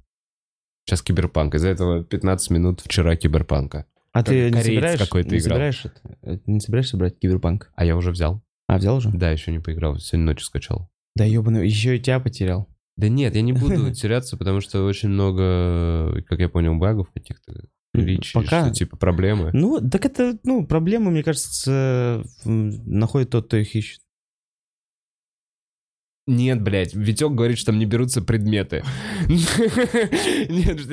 [0.84, 1.54] Сейчас киберпанк.
[1.54, 3.86] Из-за этого 15 минут вчера киберпанка.
[4.12, 5.50] А Как ты не собираешь, какой-то не играл.
[5.72, 5.86] собираешь?
[6.22, 7.72] Э, Не собираешься брать киберпанк?
[7.76, 8.42] А я уже взял.
[8.68, 9.10] А, взял уже?
[9.10, 9.96] Да, еще не поиграл.
[9.98, 10.90] Сегодня ночью скачал.
[11.16, 12.68] Да ебаный, еще и тебя потерял.
[12.96, 17.64] Да нет, я не буду теряться, потому что очень много, как я понял, багов каких-то.
[17.94, 19.50] Речи, Пока- что типа проблемы.
[19.52, 24.00] Ну, так это, ну, проблемы, мне кажется, м, находит тот, кто их ищет.
[26.26, 28.84] Нет, блядь, Витек говорит, что там не берутся предметы.
[29.28, 30.86] Нет,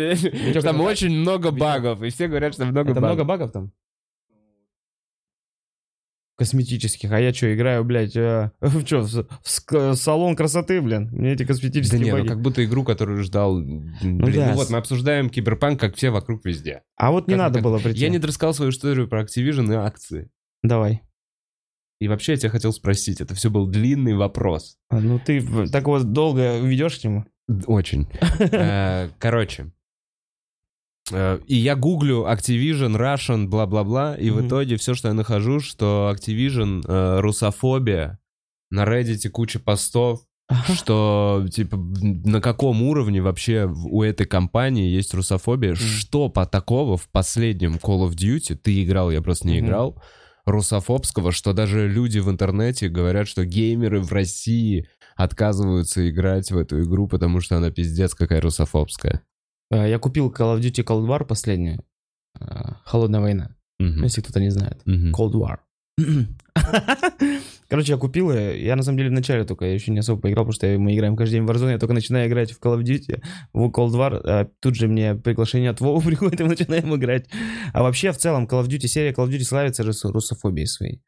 [0.63, 3.27] там очень много багов, и все говорят, что много Это много багов.
[3.27, 3.71] багов там?
[6.39, 7.11] Косметических.
[7.11, 11.09] А я что, играю, блядь, э, в что, в, с- в ск- салон красоты, блин?
[11.11, 13.59] Мне эти Да косметические не, ну как будто игру, которую ждал.
[13.61, 16.81] Блин, ну да, вот, мы обсуждаем киберпанк, как все вокруг везде.
[16.95, 17.99] А вот не Как- надо как- было прийти.
[17.99, 20.29] Я не дорассказал свою историю про Activision и акции.
[20.63, 21.01] Давай.
[21.99, 24.77] И вообще я тебя хотел спросить, это все был длинный вопрос.
[24.89, 27.25] А, Ну ты в- так вот долго ведешь к нему?
[27.67, 28.07] Очень.
[28.39, 29.71] Э, Короче.
[31.11, 34.47] Э, И я гуглю Activision, Russian, бла-бла-бла, и в Мгм.
[34.47, 38.19] итоге все, что я нахожу, что Activision э, русофобия,
[38.71, 40.21] на Reddit куча постов,
[40.67, 46.97] что, типа, на каком уровне вообще в- у этой компании есть русофобия, что по такого
[46.97, 49.65] в последнем Call of Duty, ты играл, я просто не Мгм.
[49.67, 50.01] играл,
[50.45, 56.81] русофобского, что даже люди в интернете говорят, что геймеры в России отказываются играть в эту
[56.83, 59.21] игру, потому что она пиздец какая русофобская.
[59.71, 61.83] А, Я купил Call of Duty Cold War последнюю.
[62.39, 63.55] А, Холодная война.
[63.79, 64.03] Мгм.
[64.03, 64.81] Если кто-то не знает.
[64.85, 65.13] Мгм.
[65.13, 65.57] Cold War.
[67.67, 68.63] Короче, я купил ее.
[68.65, 70.95] Я на самом деле в начале только, я еще не особо поиграл, потому что мы
[70.95, 71.71] играем каждый день в Warzone.
[71.71, 73.21] Я только начинаю играть в Call of Duty,
[73.53, 74.19] в Cold War.
[74.23, 77.27] а тут же мне приглашение от Вова приходит, и мы начинаем играть.
[77.73, 81.01] А вообще, в целом, Call of Duty, серия Call of Duty славится рус- русофобией своей.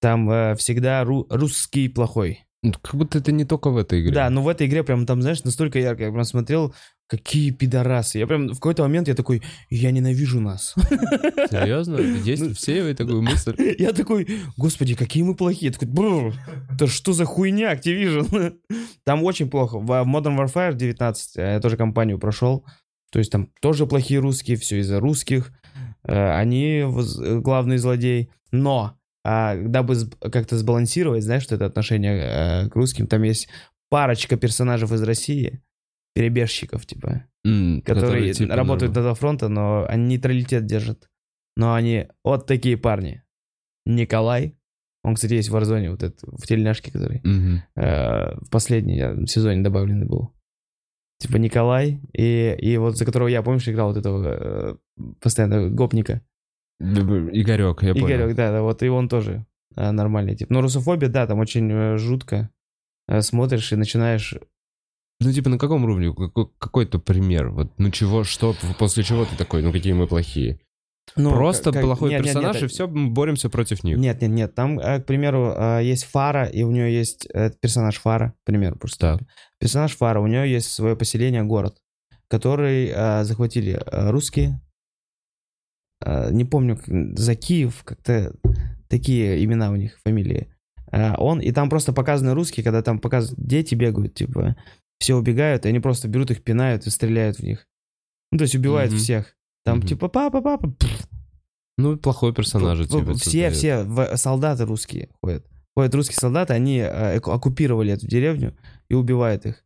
[0.00, 2.44] Там э, всегда ру- русский плохой.
[2.62, 4.12] Ну, Как будто это не только в этой игре.
[4.12, 6.02] Да, но в этой игре прям там, знаешь, настолько ярко.
[6.04, 6.74] Я прям смотрел,
[7.06, 8.18] какие пидорасы.
[8.18, 10.74] Я прям в какой-то момент я такой, я ненавижу нас.
[11.50, 11.98] Серьезно?
[11.98, 13.54] Есть Ну, в Сеевой такую мысль?
[13.78, 15.68] Я такой, господи, какие мы плохие.
[15.68, 16.34] Я такой, «Бррр,
[16.76, 18.56] да что за хуйня Activision?
[19.04, 19.78] Там очень плохо.
[19.78, 22.64] В Modern Warfare 19 э, я тоже компанию прошел.
[23.10, 25.52] То есть там тоже плохие русские, все из-за русских.
[26.02, 28.30] Э, Они э, главный злодей.
[28.50, 28.97] Но,
[29.30, 29.94] а, дабы
[30.32, 33.48] как-то сбалансировать, знаешь, что это отношение э, к русским, там есть
[33.90, 35.62] парочка персонажей из России,
[36.14, 41.10] перебежчиков, типа, М, которые типа, работают на два фронта, но они нейтралитет держат.
[41.58, 43.22] Но они вот такие парни.
[43.84, 44.56] Николай,
[45.04, 47.62] он, кстати, есть в Warzone, вот этот, в тельняшке, который мгм.
[47.76, 50.34] э, в последнем сезоне добавленный был.
[51.18, 54.76] Типа Николай, и, и вот за которого я, помнишь, играл вот этого э,
[55.20, 56.22] постоянно гопника.
[56.80, 58.06] Игорек, я понял.
[58.06, 59.44] Игорек, да, да, вот и он тоже
[59.76, 60.50] э, нормальный тип.
[60.50, 62.50] Но русофобия, да, там очень э, жутко.
[63.08, 64.34] Э, смотришь и начинаешь
[65.20, 66.14] Ну, типа, на каком уровне?
[66.14, 67.48] Какой- Какой-то пример.
[67.50, 70.60] Вот, ну, чего, что, после чего ты такой, ну, какие мы плохие?
[71.16, 73.96] Ну, Просто как- плохой нет, нет, персонаж, нет, и все, мы боремся против них.
[73.96, 74.54] Нет, нет, нет.
[74.54, 78.44] Там, э, к примеру, э, есть Фара, и у нее есть э, персонаж Фара, к
[78.46, 79.18] примеру, просто.
[79.18, 79.28] Так.
[79.58, 81.78] Персонаж Фара, у нее есть свое поселение, город,
[82.28, 84.60] который э, захватили э, русские.
[86.04, 86.78] Э, не помню,
[87.16, 88.34] за Киев, как-то
[88.88, 90.48] такие имена у них, фамилии.
[90.92, 94.56] Э, он, и там просто показаны русские, когда там показывают, дети бегают, типа,
[95.00, 97.66] все убегают, и они просто берут их, пинают и стреляют в них.
[98.32, 98.98] Ну, то есть убивают Мгм.
[98.98, 99.34] всех.
[99.64, 99.86] Там, Мгм.
[99.88, 100.74] типа, папа, папа,
[101.76, 102.78] Ну, плохой персонаж.
[102.88, 103.54] типа, все, создает.
[103.54, 105.46] все солдаты русские ходят.
[105.76, 108.56] Ходят русские солдаты, они э, оккупировали эту деревню
[108.88, 109.64] и убивают их.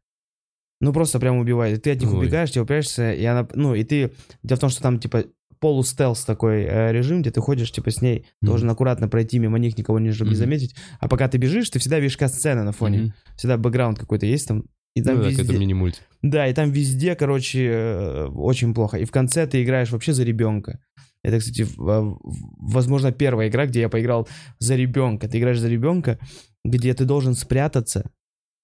[0.82, 1.78] Ну, просто прям убивают.
[1.78, 2.18] И ты от них Ой.
[2.18, 3.48] убегаешь, тебе упрячешься, и она...
[3.54, 4.12] Ну, и ты...
[4.42, 5.24] Дело в том, что там, типа,
[5.62, 8.46] полустелс такой э, режим, где ты ходишь, типа, с ней, Мгм.
[8.50, 10.44] должен аккуратно пройти мимо них, никого не, чтобы не Мгм.
[10.44, 10.74] заметить.
[11.00, 12.98] А пока ты бежишь, ты всегда видишь сцены на фоне.
[12.98, 13.14] Мгм.
[13.36, 14.64] Всегда бэкграунд какой-то есть там.
[14.94, 15.44] И там Ну, везде...
[15.44, 16.02] это мини-мультик.
[16.20, 18.98] Да, и там везде, короче, э, очень плохо.
[18.98, 20.80] И в конце ты играешь вообще за ребенка.
[21.24, 22.18] Это, кстати, в-
[22.58, 25.28] возможно, первая игра, где я поиграл за ребенка.
[25.28, 26.18] Ты играешь за ребенка,
[26.64, 28.10] где ты должен спрятаться,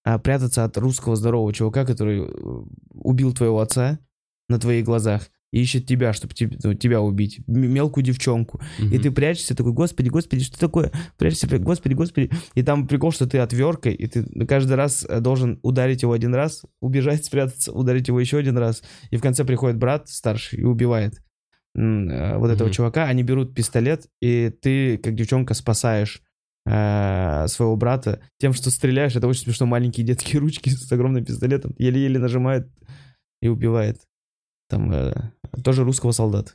[0.05, 2.27] а прятаться от русского здорового чувака, который э,
[2.93, 3.99] убил твоего отца
[4.49, 7.41] на твоих глазах и ищет тебя, чтобы тебя убить.
[7.47, 8.61] Мелкую девчонку.
[8.79, 9.01] И Мгм.
[9.01, 10.93] ты прячешься, такой, господи, господи, что такое?
[11.17, 12.31] Прячешься, пря- господи, господи.
[12.55, 16.35] И там прикол, что ты отверткой, и ты каждый раз э, должен ударить его один
[16.35, 18.83] раз, убежать, спрятаться, ударить его еще один раз.
[19.11, 21.15] И в конце приходит брат старший и убивает
[21.75, 22.75] э, вот этого Мгм.
[22.75, 23.05] чувака.
[23.07, 26.21] Они берут пистолет, и ты, как девчонка, спасаешь
[26.67, 29.17] э, своего брата тем, что стреляешь.
[29.17, 29.65] Это очень смешно.
[29.67, 32.69] Маленькие детские ручки с огромным пистолетом еле-еле нажимает
[33.41, 34.03] и убивает.
[34.69, 35.15] Там э,
[35.65, 36.53] тоже русского солдата.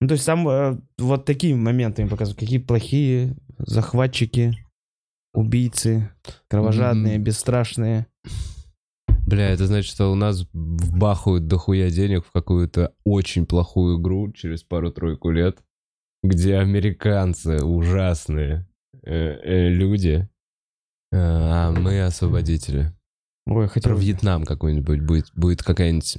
[0.00, 2.38] Ну, то есть там э, вот такие моменты им показывают.
[2.38, 4.54] Какие плохие захватчики,
[5.32, 6.10] убийцы,
[6.48, 7.24] кровожадные, Мгм.
[7.24, 8.06] бесстрашные.
[9.26, 14.62] Бля, это значит, что у нас вбахают дохуя денег в какую-то очень плохую игру через
[14.62, 15.58] пару-тройку лет,
[16.22, 18.68] где американцы ужасные
[19.02, 20.28] э, э, люди,
[21.10, 22.92] э, а мы освободители.
[23.46, 23.92] Ой, хотел...
[23.92, 26.18] Про Вьетнам какой-нибудь будет, будет какая-нибудь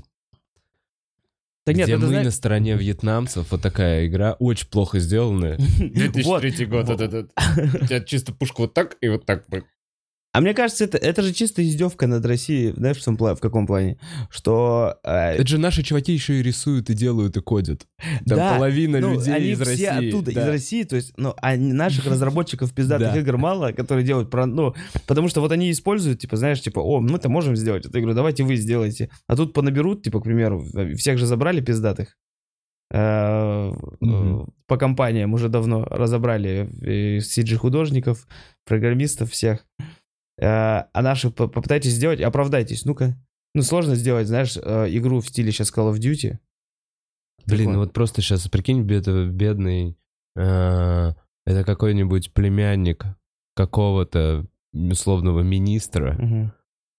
[1.67, 5.57] Так нет, где это мы знаешь- на стороне вьетнамцев, вот такая игра, очень плохо сделанная.
[5.79, 6.41] Вот.
[6.41, 7.01] 2003 год, Вот.
[7.01, 7.81] этот, этот.
[7.83, 9.43] У тебя чисто пушка вот так и вот так.
[10.37, 12.71] А мне кажется, это, это же чисто издевка над Россией.
[12.73, 13.97] Знаешь, в, том в каком плане?
[14.29, 14.97] Что...
[15.03, 17.87] э, Это же наши чуваки еще и рисуют, и делают, и кодят.
[18.27, 20.09] Там Да, половина ну, людей они из все России.
[20.09, 20.43] оттуда, да.
[20.43, 23.19] из России, то есть, ну, а наших разработчиков пиздатых Да.
[23.19, 24.75] игр мало, которые делают про, ну,
[25.07, 28.01] потому что вот они используют, типа, знаешь, типа, о, мы это можем сделать, это я
[28.03, 30.63] говорю, давайте вы сделайте, а тут понаберут, типа, к примеру,
[30.97, 32.15] всех же забрали пиздатых,
[32.89, 38.27] Э, э, по компаниям уже давно разобрали э, CG-художников,
[38.65, 39.76] программистов всех, Э,
[40.39, 43.17] а наши по- попытайтесь сделать, оправдайтесь, ну-ка.
[43.55, 46.37] Ну, сложно сделать, знаешь, э, игру в стиле сейчас Call of Duty.
[47.45, 49.97] Блин, ну вот просто сейчас, прикинь, бед- бедный,
[50.35, 51.13] э,
[51.45, 53.05] это какой-нибудь племянник
[53.55, 56.51] какого-то условного министра, Мгм.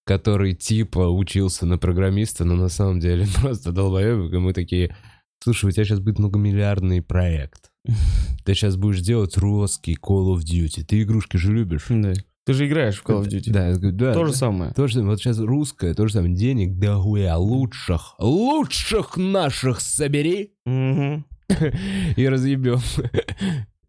[0.07, 4.97] который типа учился на программиста, но на самом деле просто долбоебик, и мы такие,
[5.45, 7.71] слушай, у тебя сейчас будет многомиллиардный проект.
[8.45, 10.83] Ты сейчас будешь делать русский Call of Duty.
[10.85, 11.87] Ты игрушки же любишь.
[11.91, 12.15] Да.
[12.49, 13.51] Ты же играешь в Call of Duty.
[13.53, 14.15] Да, я говорю, да.
[14.15, 14.73] То же самое.
[14.73, 15.11] То же самое.
[15.11, 16.35] Вот сейчас русское, то же самое.
[16.35, 22.79] Денег да хуя лучших, лучших наших собери и разъебем.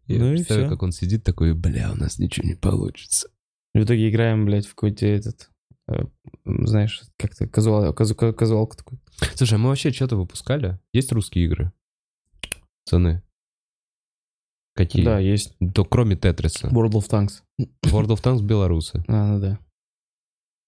[0.06, 3.28] Я Ну представляю, как он сидит такой, бля, у нас ничего не получится.
[3.74, 5.48] В итоге играем, блядь, в какой-то этот,
[5.88, 6.02] э,
[6.44, 8.98] знаешь, как-то казуал, казу- ка- казуалку такой.
[9.36, 10.78] Слушай, а мы вообще что-то выпускали?
[10.92, 11.72] Есть русские игры?
[12.84, 13.22] Пацаны.
[14.80, 15.04] Какие?
[15.04, 15.54] Да, есть.
[15.74, 16.68] То кроме Тетриса.
[16.68, 17.42] World of Tanks.
[17.84, 19.04] World of Tanks белорусы.
[19.08, 19.58] А, ну да.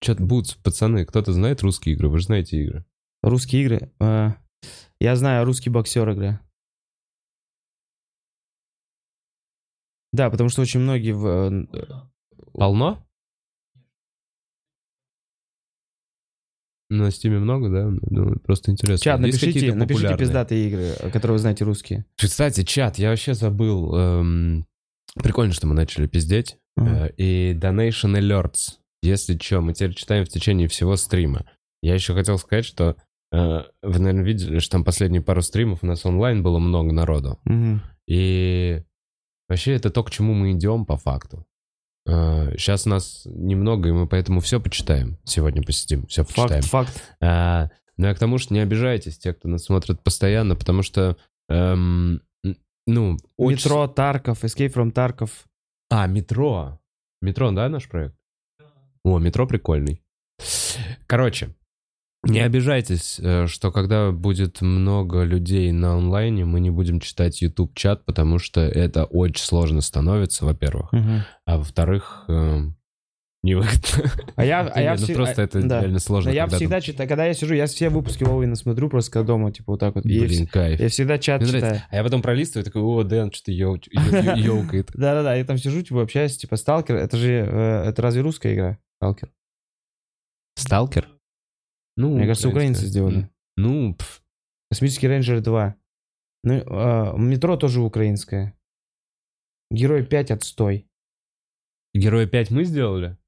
[0.02, 2.08] Что-то Бутс, пацаны, кто-то знает русские игры?
[2.10, 2.84] Вы же знаете игры.
[3.22, 3.92] Русские игры.
[4.00, 4.36] а,
[5.00, 6.40] я знаю, русский боксер игра.
[10.12, 11.26] Да, потому что очень многие в...
[11.26, 11.66] э,
[12.52, 13.02] Полно?
[16.92, 17.90] На стиме много, да?
[18.10, 19.02] Ну, просто интересно.
[19.02, 22.04] Чат, Есть напишите, напишите пиздатые игры, которые вы знаете русские.
[22.18, 23.94] Кстати, чат, я вообще забыл.
[23.96, 24.66] эм,
[25.14, 26.58] прикольно, что мы начали пиздеть.
[26.76, 27.06] Ага.
[27.08, 28.76] Э, И Donation Alerts.
[29.02, 31.44] Если что, мы теперь читаем в течение всего стрима.
[31.82, 32.96] Я еще хотел сказать, что
[33.32, 37.38] э, вы, наверное, видели, что там последние пару стримов у нас онлайн было много народу.
[37.44, 37.80] Мгм.
[38.06, 38.82] И
[39.48, 41.46] вообще это то, к чему мы идем по факту.
[42.06, 45.18] Сейчас нас немного, и мы поэтому все почитаем.
[45.24, 46.62] Сегодня посидим, все почитаем.
[46.62, 47.14] Факт, факт.
[47.20, 51.16] А, ну, я к тому, что не обижайтесь, те, кто нас смотрит постоянно, потому что,
[51.48, 52.22] эм,
[52.86, 53.56] ну, очень...
[53.56, 55.44] Метро Тарков, Escape from Тарков.
[55.90, 56.80] А, метро.
[57.20, 58.16] Метро, да, наш проект?
[59.04, 60.02] О, метро прикольный.
[61.06, 61.54] Короче,
[62.24, 68.04] не обижайтесь, э, что когда будет много людей на онлайне, мы не будем читать YouTube-чат,
[68.04, 70.90] потому что это очень сложно становится, во-первых.
[71.44, 72.60] А во-вторых, э,
[73.42, 74.10] невыгодно.
[74.36, 75.80] А я, а я ну все- просто а- это да.
[75.80, 76.30] реально Но сложно.
[76.30, 79.72] я всегда читаю, когда я сижу, я все выпуски Вовина смотрю просто когда дома, типа
[79.72, 80.04] вот так вот.
[80.06, 80.78] я Блин, вс- кайф.
[80.78, 81.62] Я всегда чат Мне читаю.
[81.64, 81.86] нравится.
[81.90, 83.50] А я потом пролистываю, такой, о, Дэн, что-то
[84.36, 84.90] ёлкает.
[84.94, 88.78] Да-да-да, я там сижу, типа общаюсь, типа Сталкер, это же, э, это разве русская игра?
[89.00, 89.30] Сталкер.
[90.54, 91.08] Сталкер?
[91.96, 93.28] Ну, Мне кажется, украинцы сделали.
[93.56, 94.22] Ну, пф,
[94.70, 95.74] Космический рейнджер 2.
[96.44, 98.56] Ну, э, метро тоже украинское.
[99.70, 100.88] Герой 5 отстой.
[101.94, 103.18] Героя 5 мы сделали?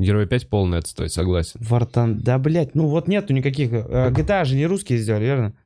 [0.00, 1.60] Героя 5 полный отстой, согласен.
[1.62, 2.18] Вартан...
[2.18, 3.72] Да, блядь, ну вот нету никаких...
[3.72, 5.56] э, GTA же не русские сделали, верно?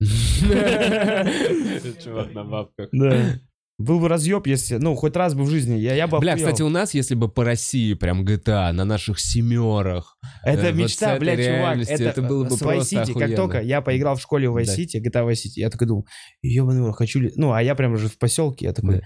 [2.02, 2.88] Чувак на бабках.
[2.92, 3.38] Да.
[3.80, 4.76] Был бы разъеб, если...
[4.76, 5.74] Ну, хоть раз бы в жизни.
[5.78, 6.48] Я, я бы Бля, охуел.
[6.48, 10.80] кстати, у нас, если бы по России прям GTA, на наших семерах, Это э, вот
[10.82, 11.78] мечта, этой блядь, чувак.
[11.88, 13.06] Это, это было бы с просто City.
[13.06, 13.36] Как охуенно.
[13.36, 14.76] только я поиграл в школе в Vice Да.
[14.76, 16.06] City, GTA Vice City, я такой думал,
[16.42, 17.32] ебаный хочу ли...
[17.36, 18.96] Ну, а я прям уже в поселке, я такой...
[18.96, 19.02] Да.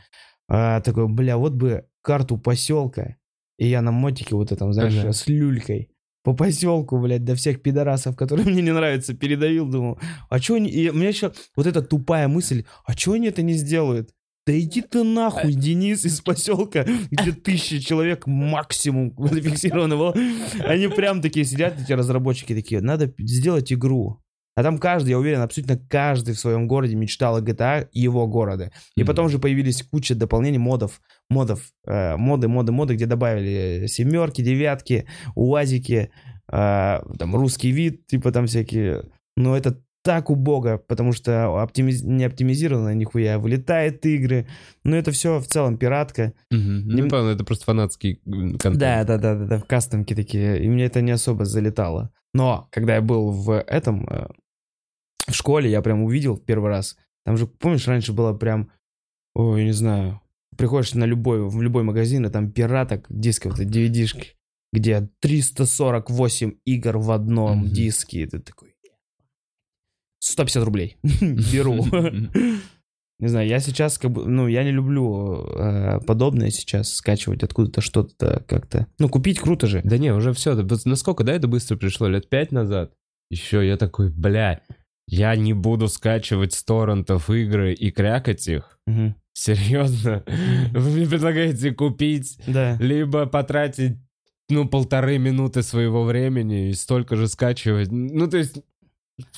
[0.49, 3.17] а, такой, бля, вот бы карту поселка,
[3.59, 5.13] и я на мотике вот этом, знаешь, Ага.
[5.13, 5.91] с люлькой
[6.25, 10.69] по поселку, блядь, до всех пидорасов, которые мне не нравятся, передавил, думал, а чё они...
[10.69, 14.11] И у меня еще вот эта тупая мысль, а чё они это не сделают?
[14.47, 20.15] Да иди ты нахуй, Денис из поселка, где тысяча человек максимум зафиксировано было.
[20.67, 24.21] Они прям такие сидят, эти разработчики такие, надо сделать игру.
[24.57, 28.71] А там каждый, я уверен, абсолютно каждый в своем городе мечтал о GTA его города.
[28.97, 29.07] И Мгм.
[29.09, 35.07] потом же появились куча дополнений модов, модов, э, моды, моды, моды, где добавили семерки, девятки,
[35.35, 36.11] уазики,
[36.53, 39.11] э, там русский вид, типа там всякие.
[39.37, 41.33] Но это так убого, потому что
[41.65, 44.47] оптимиз- не оптимизировано нихуя, вылетает игры.
[44.85, 46.35] Но это все в целом пиратка.
[46.51, 48.77] Ну, Нем- не понял, это просто фанатский контент.
[48.77, 50.63] Да, да, да, да, да, в кастомке такие.
[50.63, 52.11] И мне это не особо залетало.
[52.35, 54.27] Но когда я был в этом, э,
[55.27, 56.97] в школе, я прям увидел в первый раз.
[57.25, 58.71] Там же, помнишь, раньше было прям,
[59.35, 60.21] ой, я не знаю,
[60.57, 64.35] приходишь на любой, в любой магазин, и там пираток, дисков, DVD-шки,
[64.73, 67.69] где 348 игр в одном Мгм.
[67.69, 68.21] диске.
[68.23, 68.74] И ты такой,
[70.25, 70.97] 150 рублей.
[71.53, 71.85] Беру.
[73.21, 77.81] Не знаю, я сейчас как бы, ну, я не люблю э, подобное сейчас скачивать откуда-то
[77.81, 78.89] что-то как-то.
[78.99, 79.81] Ну, купить круто же.
[79.85, 80.55] Да не, уже все.
[80.85, 82.09] Насколько, да, это быстро пришло?
[82.09, 82.93] Лет пять назад?
[83.31, 84.63] Еще я такой, бля,
[85.07, 88.79] я не буду скачивать с торрентов игры и крякать их.
[88.87, 89.15] Мгм.
[89.33, 90.25] Серьезно?
[90.73, 92.77] Вы мне предлагаете купить, Да.
[92.81, 93.97] либо потратить,
[94.49, 97.91] ну, полторы минуты своего времени и столько же скачивать.
[97.93, 98.57] Ну, то есть,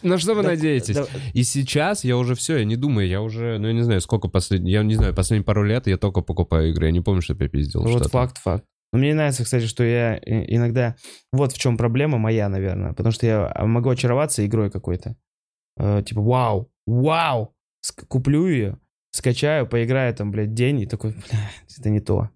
[0.03, 0.95] на что вы Да- надеетесь?
[0.97, 4.01] да- И сейчас я уже все, я не думаю, я уже, ну, я не знаю,
[4.01, 7.21] сколько последний, я не знаю, последние пару лет я только покупаю игры, я не помню,
[7.23, 7.83] что я пиздил.
[7.83, 8.09] вот что-то.
[8.09, 8.65] факт, факт.
[8.93, 10.95] Но мне нравится, кстати, что я иногда...
[11.33, 12.93] Вот в чем проблема моя, наверное.
[12.93, 15.17] Потому что я могу очароваться игрой какой-то.
[15.77, 17.53] Э, типа, вау, вау!
[17.85, 18.79] Ск- куплю ее,
[19.11, 22.31] скачаю, поиграю там, блядь, день, и такой, блядь, это не то.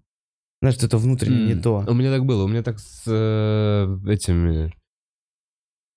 [0.61, 1.83] Знаешь, это внутренне не М, то.
[1.87, 4.71] У меня так было, у меня так с э, этими...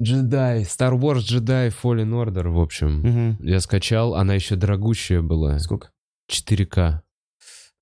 [0.02, 3.00] Джедай, Star Wars Jedi Fallen Order, в общем.
[3.00, 3.36] Мгм.
[3.40, 5.58] Я скачал, она еще дорогущая была.
[5.58, 5.90] Сколько?
[6.30, 7.02] 4К.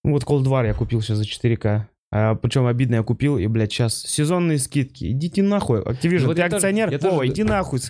[0.04, 1.86] Ну, Вот Cold War я купил сейчас за 4К.
[2.14, 5.10] А, причем обидно я купил, и, блядь, сейчас сезонные скидки.
[5.10, 5.80] Идите нахуй.
[5.80, 6.90] Activision, вот ты я тоже- акционер?
[6.90, 7.80] я тоже- иди нахуй.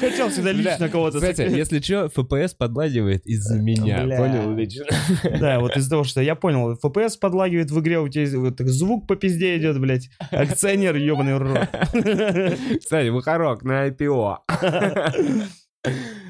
[0.00, 1.18] Хотел всегда лично кого-то...
[1.18, 4.04] Кстати, если что, FPS подлагивает из-за меня.
[4.04, 4.16] Бля.
[4.16, 4.84] Понял, лично?
[5.40, 8.26] Да, вот из-за того, что я понял, FPS подлагивает в игре, у тебя
[8.70, 10.10] звук по пизде идет, блядь.
[10.30, 11.68] Акционер, ебаный рот.
[12.80, 14.36] Кстати, Бухарок на IPO.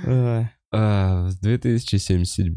[0.07, 2.55] Э, А, В 2077.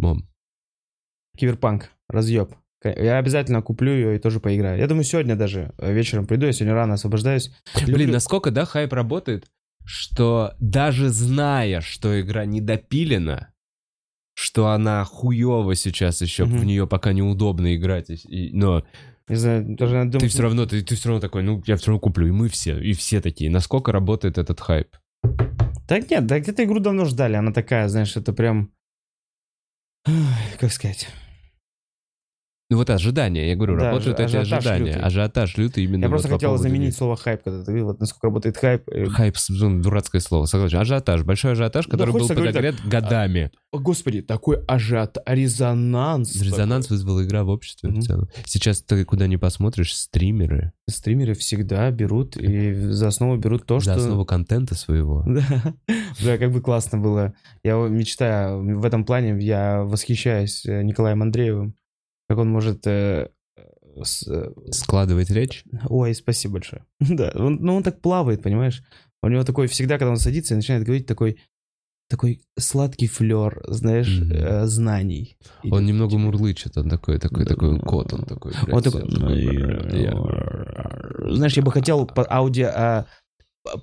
[1.38, 2.52] Киберпанк, разъеб.
[2.84, 4.78] Я обязательно куплю ее и тоже поиграю.
[4.80, 7.52] Я думаю, сегодня даже э, вечером приду, я сегодня рано освобождаюсь.
[7.86, 9.45] Блин, Люблю- насколько, да, хайп работает,
[9.84, 13.52] что даже зная, что игра недопилена,
[14.35, 16.58] что она хуево сейчас еще, Мгм.
[16.60, 18.85] в нее пока неудобно играть, и- но
[19.27, 21.75] Не знаю, даже надо ты думать, все равно, ты, ты все равно такой, ну, я
[21.77, 23.50] все равно куплю, и мы все, и все такие.
[23.50, 24.96] Насколько работает этот хайп?
[25.88, 27.35] Так нет, так эту игру давно ждали.
[27.35, 28.71] Она такая, знаешь, это прям...
[30.60, 31.08] Как сказать?
[32.69, 34.91] Ну вот ожидания, я говорю, Да, работают ажи- эти ажиотаж ожидания.
[34.91, 35.01] лютый.
[35.01, 36.95] Ажиотаж лютый именно Я вот просто хотел заменить них.
[36.95, 38.83] слово хайп, когда ты видел, вот насколько работает хайп.
[38.91, 40.79] Э, Хайп, ну, дурацкое слово, согласен.
[40.79, 43.51] Ажиотаж, большой ажиотаж, который был хочется говорить подогрет годами.
[43.71, 46.35] О, Господи, такой ажиот, резонанс.
[46.41, 48.01] Резонанс вызвала игра в обществе Мгм.
[48.01, 48.29] в целом.
[48.45, 53.93] Сейчас ты куда не посмотришь, стримеры Стримеры всегда берут и за основу берут то, за
[53.93, 54.01] что...
[54.03, 55.23] основу контента своего.
[55.37, 55.73] Да.
[56.23, 57.33] да, как бы классно было.
[57.63, 61.75] Я мечтаю, в этом плане я восхищаюсь э, Николаем Андреевым,
[62.28, 63.30] как он может э,
[64.04, 65.63] с- э, Складывать речь?
[65.90, 66.84] Ой, спасибо большое.
[67.00, 68.84] Да, он, ну он так плавает, понимаешь?
[69.23, 71.40] У него такой, всегда, когда он садится и начинает говорить, такой,
[72.10, 75.38] такой сладкий флер, знаешь, э, знаний.
[75.63, 75.88] Он Идет.
[75.90, 77.50] немного мурлычет, он такой, такой, Да.
[77.56, 78.54] такой кот, он такой.
[78.63, 79.58] блядь, Он такой, ну, такой,
[81.36, 83.06] знаешь, я бы хотел по аудио а,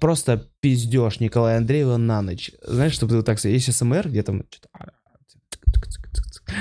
[0.00, 2.52] просто пиздешь Николая Андреева на ночь.
[2.66, 4.68] Знаешь, чтобы ты вот так, есть СМР, где там что-то...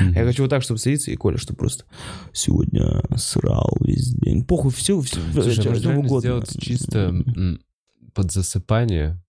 [0.02, 0.14] Мгм.
[0.14, 1.86] Я хочу вот так, чтобы садиться, и Коля, чтобы просто
[2.32, 4.44] сегодня срал весь день.
[4.46, 6.20] Похуй, все, все, Слушай, а что реально угодно.
[6.20, 7.14] сделать чисто
[8.14, 9.22] под засыпание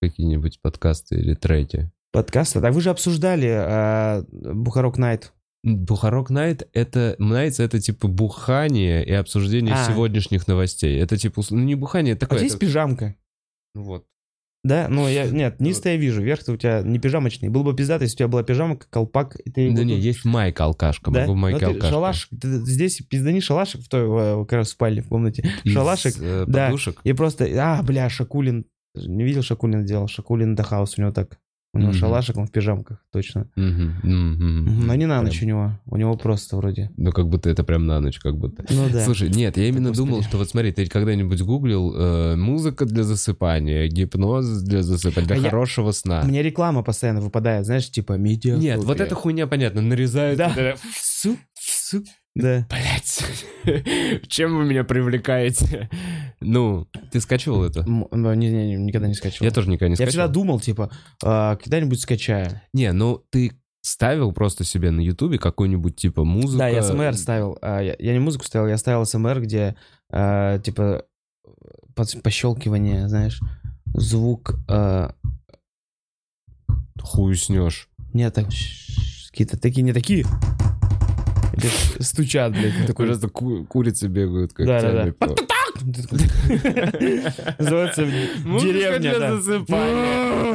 [0.00, 1.90] какие-нибудь подкасты или треки?
[2.12, 2.54] Подкаст.
[2.54, 5.32] Так вы же обсуждали а, Бухарок Найт.
[5.64, 9.86] Бухарок Найт это Найтс это типа бухание и обсуждение А.
[9.86, 10.98] сегодняшних новостей.
[11.00, 12.42] Это типа ну не бухание, это А такое.
[12.42, 13.14] есть это- пижамка?
[13.74, 14.04] ну вот.
[14.64, 14.86] Да?
[14.88, 15.26] Ну, я...
[15.26, 16.22] Нет, низ-то я вижу.
[16.22, 17.48] Верх-то у тебя не пижамочный.
[17.48, 19.72] Был бы пиздато, если у тебя была пижамка, колпак, и ты...
[19.72, 21.26] Да не, есть майка алкашка, Да?
[21.26, 21.88] могу в Ну, алкашка.
[21.88, 25.44] Шалаш, ты здесь пиздани шалашик в той, э, как раз в спальне, в комнате.
[25.64, 26.66] Из, шалашик, э, да.
[26.66, 27.00] подушек.
[27.02, 28.66] И просто, а, бля, Шакулин.
[28.94, 30.06] Не видел, Шакулин делал.
[30.06, 31.38] Шакулин The House у него так.
[31.74, 31.98] У него Мгм.
[31.98, 33.48] шалашик, он в пижамках, точно.
[33.56, 35.24] Мгм, мгм, Но не на прям.
[35.24, 35.78] ночь у него.
[35.86, 36.90] У него просто вроде.
[36.98, 38.66] Ну, как будто это прям на ночь, как будто.
[38.68, 39.02] Ну да.
[39.06, 40.06] Слушай, нет, я именно Господи.
[40.10, 45.36] думал, что вот смотри, ты когда-нибудь гуглил э, музыка для засыпания, гипноз для засыпания, для
[45.36, 46.22] А я- хорошего сна?
[46.24, 48.56] Мне реклама постоянно выпадает, знаешь, типа медиа.
[48.56, 50.36] Нет, вот эта хуйня, понятно, нарезают.
[50.36, 50.52] Да.
[52.34, 52.66] Да.
[52.70, 53.24] Блять,
[54.28, 55.90] чем вы меня привлекаете?
[56.40, 57.84] Ну, ты скачивал это?
[57.86, 59.44] Ну, Не, не, не, никогда не скачивал.
[59.44, 60.10] Я тоже никогда не Я скачивал.
[60.10, 60.90] всегда думал, типа,
[61.22, 62.60] а, когда-нибудь скачаю.
[62.72, 63.52] Не, ну ты
[63.82, 66.58] ставил просто себе на Ютубе какую-нибудь типа музыку.
[66.58, 67.58] Да, я СМР ставил.
[67.60, 69.76] а, я, я не музыку ставил, я ставил СМР, где,
[70.10, 71.04] а, типа,
[71.94, 73.40] под- пощелкивание, знаешь,
[73.94, 74.54] звук...
[74.68, 75.14] а,
[77.02, 77.88] Хуй снешь.
[78.14, 78.46] нет, так,
[79.30, 80.24] какие-то такие, не такие.
[82.00, 82.86] Стучат, блядь.
[82.86, 85.12] такой, ку- курицы бегают как Да-да-да.
[87.58, 90.52] Называется деревня, для засыпания.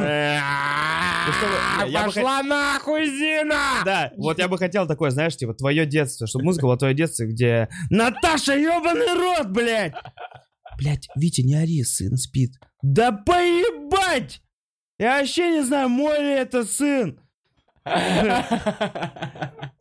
[1.26, 3.82] Ну, чтобы- я бы Пошла нахуй, Зина!
[3.84, 7.24] Да, вот я бы хотел такое, знаешь, типа, твое детство, чтобы музыка была твое детство,
[7.24, 9.92] где Наташа, ебаный рот, блядь!
[10.78, 12.52] Блядь, Витя, не ори, сын спит.
[12.82, 14.40] Да поебать!
[14.98, 17.20] Я вообще не знаю, мой ли это сын.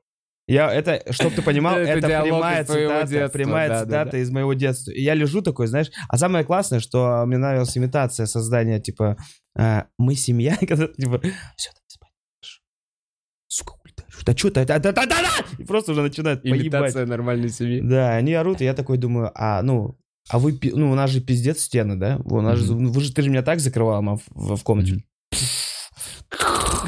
[0.47, 4.17] Я это, чтоб ты понимал, Это прямая цитата, детства, прямая да, цитата да.
[4.19, 4.91] из моего детства.
[4.91, 9.17] И я лежу такой, знаешь, а самое классное, что мне нравилась имитация создания, типа,
[9.57, 11.19] а, мы семья, когда типа,
[11.57, 12.09] все, давай спать.
[13.49, 14.23] Сука, ты орёшь?
[14.23, 15.45] Да что ты, да, да, да, да, да!
[15.57, 16.61] И просто уже начинают поебать.
[16.61, 17.81] Имитация нормальной семьи.
[17.81, 21.19] Да, они орут, и я такой думаю, а, ну, а вы, ну, у нас же
[21.19, 22.19] пиздец стены, да?
[22.23, 25.03] У нас же, вы же, ты же меня так закрывал, мам, в, в комнате.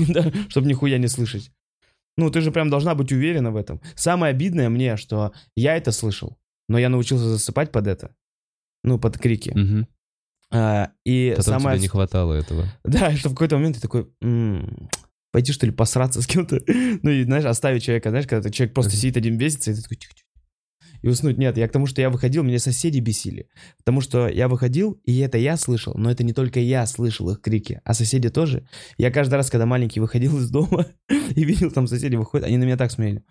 [0.08, 1.52] Да, чтобы нихуя не слышать.
[2.20, 3.80] Ну, ты же прям должна быть уверена в этом.
[3.96, 8.14] Самое обидное мне, что я это слышал, но я научился засыпать под это.
[8.84, 9.52] Ну, под крики.
[9.56, 9.88] Мгм.
[10.52, 11.78] А, и Потом самое...
[11.78, 12.66] тебе не хватало этого.
[12.84, 14.90] Да, что в какой-то момент ты такой, «М,
[15.32, 18.92] пойти что ли посраться с кем-то, ну и, знаешь, оставить человека, знаешь, когда человек просто
[18.92, 19.98] сидит один бесится, и ты такой.
[21.02, 21.38] И уснуть.
[21.38, 23.48] Нет, я к тому, что я выходил, меня соседи бесили.
[23.78, 27.42] Потому что я выходил, и это я слышал, но это не только я слышал их
[27.42, 28.68] крики, а соседи тоже.
[28.98, 30.86] Я каждый раз, когда маленький выходил из дома
[31.36, 33.24] и видел, там соседи выходят, они на меня так смотрели.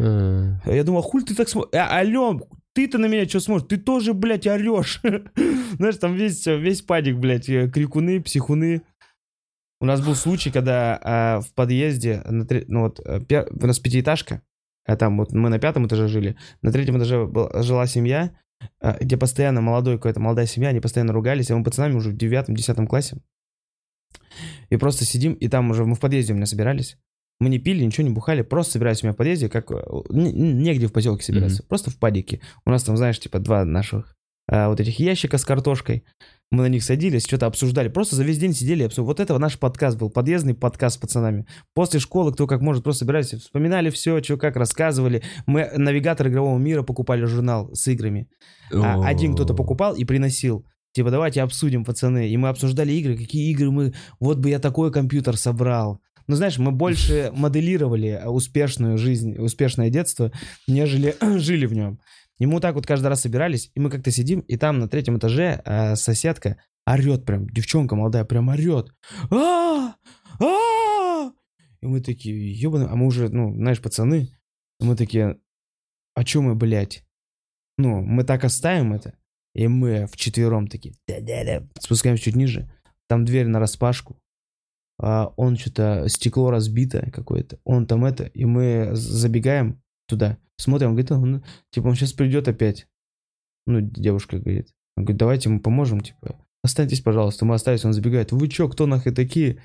[0.00, 1.70] А, А Я думал, хуй ты так смотришь?
[1.74, 2.40] А, алло,
[2.72, 3.68] ты-то на меня что смотришь?
[3.68, 5.00] Ты тоже, блядь, орешь.
[5.76, 8.82] Знаешь, там весь, весь падик, блядь, э, крикуны, психуны.
[9.80, 13.66] У нас был случай, когда а, в подъезде, на тре- ну вот, э, пе- у
[13.66, 14.42] нас пятиэтажка,
[14.90, 18.32] а там вот мы на пятом этаже жили, на третьем этаже был- жила семья,
[18.80, 22.16] а, где постоянно молодой какая-то молодая семья, они постоянно ругались, а мы пацанами уже в
[22.16, 23.18] девятом, десятом классе.
[24.68, 26.98] И просто сидим, и там уже мы в подъезде у меня собирались.
[27.40, 29.76] Мы не пили, ничего не бухали, просто собирались у меня в подъезде, как э,
[30.10, 32.40] не- не- негде в поселке собираться, просто в падике.
[32.66, 34.16] У нас там, знаешь, типа два наших
[34.48, 36.04] а, вот этих ящика с картошкой.
[36.50, 37.88] Мы на них садились, что-то обсуждали.
[37.88, 39.06] Просто за весь день сидели и обсуждали.
[39.06, 41.46] Вот это наш подкаст был, подъездный подкаст с пацанами.
[41.74, 45.22] После школы, кто как может, просто собирались, вспоминали все, что как рассказывали.
[45.46, 48.28] Мы навигатор игрового мира покупали журнал с играми.
[48.72, 50.66] А, один кто-то покупал и приносил.
[50.92, 52.28] Типа, давайте обсудим, пацаны.
[52.28, 53.94] И мы обсуждали игры, какие игры мы...
[54.18, 56.00] Вот бы я такой компьютер собрал.
[56.26, 60.32] Ну, знаешь, мы больше моделировали успешную жизнь, успешное детство,
[60.66, 62.00] нежели жили в нем.
[62.40, 64.88] И мы вот так вот каждый раз собирались, и мы как-то сидим, и там на
[64.88, 68.92] третьем этаже э, соседка орет прям, девчонка молодая прям орет.
[69.30, 69.94] а!
[70.40, 71.32] А!
[71.82, 74.30] И мы такие, ебаные, а мы уже, ну, знаешь, пацаны,
[74.80, 75.38] мы такие,
[76.14, 77.04] а чё мы, блядь?
[77.76, 79.12] Ну, мы так оставим это,
[79.54, 80.94] и мы вчетвером такие,
[81.78, 82.72] спускаемся чуть ниже,
[83.06, 84.18] там дверь на распашку,
[84.98, 90.94] а он что-то, стекло разбито какое-то, он там это, и мы забегаем туда, Смотрим, он
[90.94, 92.86] говорит, он, типа, он сейчас придет опять.
[93.66, 94.68] Ну, девушка говорит.
[94.96, 96.36] Он говорит, давайте ему поможем, типа.
[96.62, 97.44] Останьтесь, пожалуйста.
[97.44, 98.32] Мы остались, он забегает.
[98.32, 99.62] Вы чё, кто нахуй такие?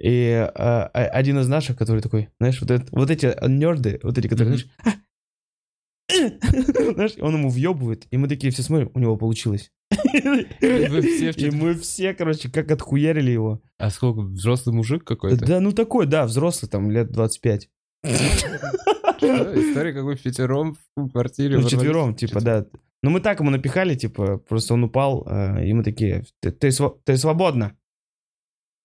[0.00, 4.18] И а, а, один из наших, который такой, знаешь, вот, это, вот эти нерды, вот
[4.18, 4.90] эти, которые, знаешь, «А!»
[6.94, 9.70] знаешь, он ему въебывает, и мы такие все смотрим, у него получилось.
[10.12, 13.62] И мы все, короче, как отхуярили его.
[13.78, 15.44] А сколько, взрослый мужик какой-то?
[15.44, 17.70] Да, ну такой, да, взрослый, там, лет 25.
[19.22, 21.58] История какой пятером в квартире.
[21.58, 22.66] Ну, четвером, типа, да.
[23.02, 27.76] Ну, мы так ему напихали, типа, просто он упал, э, и мы такие, ты, свободна.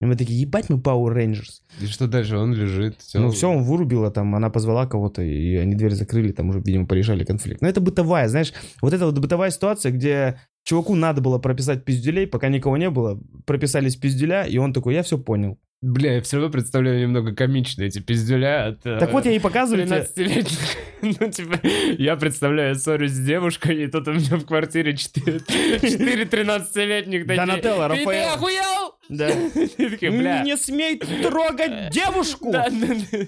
[0.00, 1.62] И мы такие, ебать мы Power Rangers.
[1.80, 2.36] И что дальше?
[2.36, 3.00] Он лежит.
[3.00, 3.20] всё.
[3.20, 6.86] Ну, все, он вырубила там, она позвала кого-то, и они дверь закрыли, там уже, видимо,
[6.86, 7.60] порешали конфликт.
[7.62, 12.28] Но это бытовая, знаешь, вот это вот бытовая ситуация, где чуваку надо было прописать пиздюлей,
[12.28, 15.58] пока никого не было, прописались пиздюля, и он такой, я все понял.
[15.80, 18.84] Бля, я все равно представляю немного комично эти пиздюля от...
[18.84, 19.98] э, Так вот я и показываю тебе.
[19.98, 20.58] 13-летних.
[21.20, 21.60] Ну, типа,
[21.98, 27.36] я представляю, ссорюсь с девушкой, и тут у меня в квартире 4, 4 13-летних такие.
[27.36, 28.32] Донателло, «И Ты Рафаэлло».
[28.34, 28.94] охуел?
[29.08, 29.28] Да.
[29.76, 30.42] Такие, бля.
[30.42, 32.50] Не смей трогать девушку!
[32.50, 33.18] Да, да, да.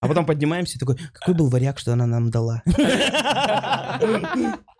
[0.00, 2.64] А потом поднимаемся и такой, какой был варяг, что она нам дала?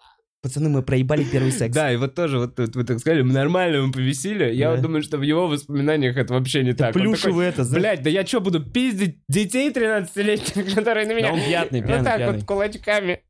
[0.42, 1.72] Пацаны, мы проебали первый секс.
[1.72, 4.52] Да, и вот тоже, вот тут вы так сказали, мы нормально ему повесили.
[4.52, 6.92] Я вот думаю, что в его воспоминаниях это вообще не так.
[6.94, 7.64] Плюшевый это.
[7.64, 11.28] Блять, да я что, буду пиздить детей 13-летних, которые на меня...
[11.28, 12.36] Да он пьяный, Вот пьяный, так пьяный.
[12.38, 13.22] вот кулачками.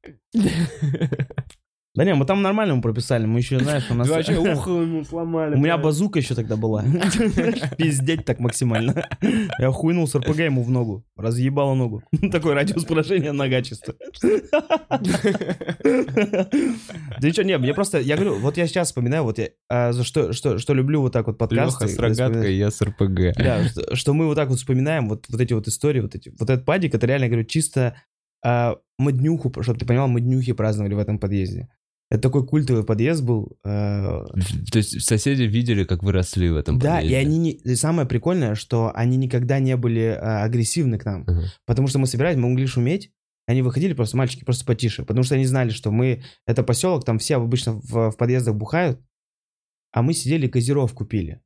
[1.95, 4.09] Да не, мы там нормально ему прописали, мы еще, знаешь, у нас...
[4.09, 5.55] Вообще ухо ему сломали.
[5.55, 6.82] У меня базука еще тогда была.
[7.76, 9.07] Пиздеть так максимально.
[9.59, 11.05] Я хуйнул с РПГ ему в ногу.
[11.16, 12.03] Разъебало ногу.
[12.30, 13.95] Такой радиус поражения нога чисто.
[14.22, 15.01] Да
[17.20, 20.32] ничего, не, мне просто, я говорю, вот я сейчас вспоминаю, вот я а, за что,
[20.32, 21.84] что, что люблю вот так вот подкасты.
[21.84, 23.36] Леха с рогаткой, я с РПГ.
[23.36, 26.30] Да, что, что мы вот так вот вспоминаем вот, вот эти вот истории, вот эти,
[26.38, 27.97] вот этот падик, это реально, говорю, чисто
[28.45, 31.68] а, мы днюху, чтобы ты понимал, мы днюхи праздновали в этом подъезде.
[32.12, 33.56] Это такой культовый подъезд был.
[33.64, 34.24] э,
[34.70, 37.16] То есть соседи видели, как вы росли в этом да, и подъезде?
[37.16, 37.50] они не...
[37.52, 41.24] и самое прикольное, что они никогда не были э, агрессивны к нам.
[41.26, 41.44] Ага.
[41.64, 43.12] Потому что мы собирались, мы могли шуметь,
[43.46, 45.06] они выходили просто, мальчики, просто потише.
[45.06, 46.22] Потому что они знали, что мы...
[46.46, 49.00] Это поселок, там все обычно в, в подъездах бухают,
[49.90, 51.40] а мы сидели, газировку пили.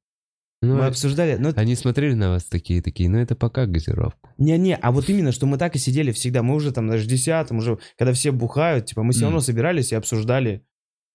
[0.63, 1.37] Ну, мы обсуждали...
[1.37, 4.19] Ну, Они смотрели на вас такие, такие, ну это пока газировка.
[4.39, 6.43] Не-не, а вот именно, что мы так и сидели всегда.
[6.43, 9.97] Мы уже там даже десятым, уже, когда все бухают, типа, мы все равно собирались и
[9.97, 10.65] обсуждали.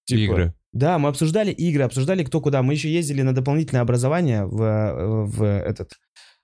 [0.05, 0.53] типа, Игры.
[0.73, 2.61] Да, мы обсуждали игры, обсуждали кто куда.
[2.61, 5.93] Мы еще ездили на дополнительное образование в, э, в этот,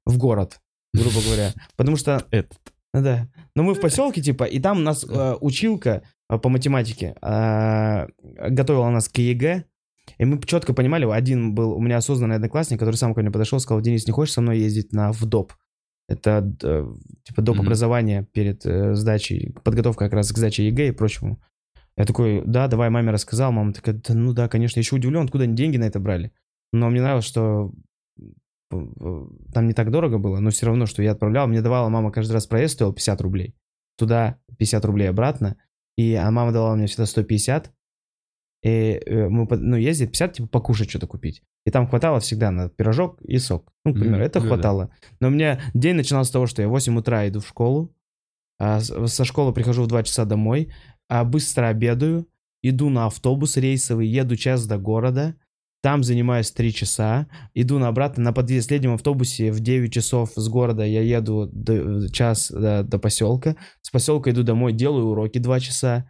[0.05, 0.59] в город,
[0.93, 1.53] грубо говоря.
[1.77, 2.25] Потому что...
[2.31, 2.59] Этот.
[2.93, 3.27] Да.
[3.55, 8.07] Но мы в поселке, типа, и там у нас э, училка э, по математике э,
[8.49, 9.63] готовила нас к ЕГЭ.
[10.17, 13.59] И мы четко понимали, один был у меня осознанный одноклассник, который сам ко мне подошел,
[13.59, 15.53] сказал, Денис, не хочешь со мной ездить на в ДОП?
[16.07, 16.85] Это э,
[17.23, 17.59] типа доп.
[17.59, 21.41] Образование перед э, сдачей, подготовка как раз к сдаче ЕГЭ и прочему.
[21.97, 23.51] Я такой, да, давай, маме рассказал.
[23.51, 24.79] Мама такая, да, ну да, конечно.
[24.79, 26.31] Я еще удивлен, откуда они деньги на это брали.
[26.71, 27.73] Но мне нравилось, что
[28.71, 31.47] э, там не так дорого было, но все равно, что я отправлял.
[31.47, 33.55] Мне давала мама каждый раз проезд стоил 50 рублей.
[33.97, 35.57] Туда 50 рублей обратно.
[35.97, 37.73] И а мама давала мне всегда 150.
[38.67, 41.41] И э, мы, ну, ездили 50, типа, покушать что-то купить.
[41.65, 43.71] И там хватало всегда на пирожок и сок.
[43.85, 44.47] Ну, к примеру, Мгм, это да.
[44.47, 44.89] хватало.
[45.19, 47.95] Но у меня день начинался с того, что я в 8 утра иду в школу,
[48.59, 50.69] а со школы прихожу в 2 часа домой,
[51.09, 52.27] а быстро обедаю,
[52.61, 55.35] иду на автобус рейсовый, еду час до города,
[55.83, 60.83] там занимаюсь 3 часа, иду на обратно на последнем автобусе в 9 часов с города
[60.83, 66.09] я еду до- час до, до поселка, с поселка иду домой, делаю уроки 2 часа,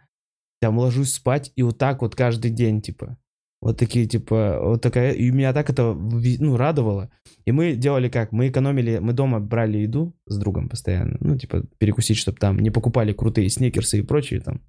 [0.60, 3.18] там ложусь спать, и вот так вот каждый день, типа.
[3.60, 7.10] Вот такие, типа, вот такая, и меня так это, ну, радовало.
[7.44, 8.30] И мы делали как?
[8.30, 12.70] Мы экономили, мы дома брали еду с другом постоянно, ну, типа, перекусить, чтобы там не
[12.70, 14.60] покупали крутые сникерсы и прочие там,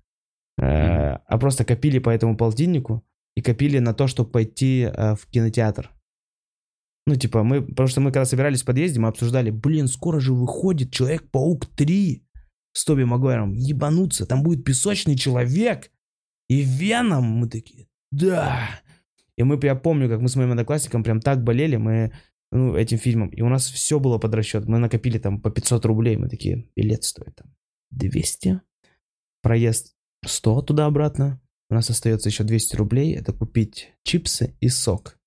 [0.59, 3.03] Э, а просто копили по этому полтиннику
[3.35, 5.91] и копили на то, чтобы пойти э, в кинотеатр.
[7.07, 10.33] Ну, типа, мы, потому что мы когда собирались в подъезде, мы обсуждали, блин, скоро же
[10.33, 12.23] выходит Человек-паук 3
[12.73, 15.91] с Тоби Магуайром, ебануться, там будет песочный человек
[16.47, 17.25] и Веном.
[17.25, 18.81] Мы такие, да.
[19.37, 22.11] И мы, я помню, как мы с моим одноклассником прям так болели, мы,
[22.51, 24.65] ну, этим фильмом, и у нас все было под расчет.
[24.65, 27.47] Мы накопили там по 500 рублей, мы такие, билет стоит там
[27.91, 28.61] 200,
[29.41, 29.95] проезд
[30.25, 35.17] 100 туда-обратно, у нас остается еще 200 рублей, это купить чипсы и сок.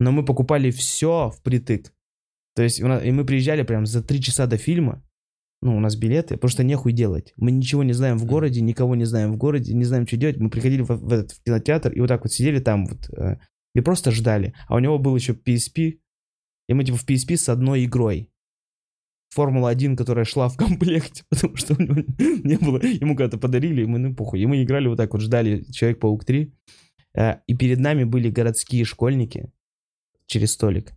[0.00, 1.92] Но мы покупали все впритык.
[2.54, 5.04] То есть, и мы приезжали прям за 3 часа до фильма,
[5.62, 7.32] ну, у нас билеты, потому что нехуй делать.
[7.36, 10.36] Мы ничего не знаем в городе, никого не знаем в городе, не знаем, что делать.
[10.38, 13.36] Мы приходили в, в этот в кинотеатр и вот так вот сидели там вот э,
[13.74, 14.54] и просто ждали.
[14.66, 16.00] А у него был еще PSP,
[16.68, 18.28] и мы типа в PSP с одной игрой.
[19.30, 22.80] Формула-1, которая шла в комплекте, потому что у него не было.
[22.82, 24.40] Ему когда-то подарили, и мы, ну, похуй.
[24.40, 26.52] И мы играли вот так вот, ждали Человек-паук 3.
[27.14, 29.52] Э, И перед нами были городские школьники
[30.26, 30.92] через столик,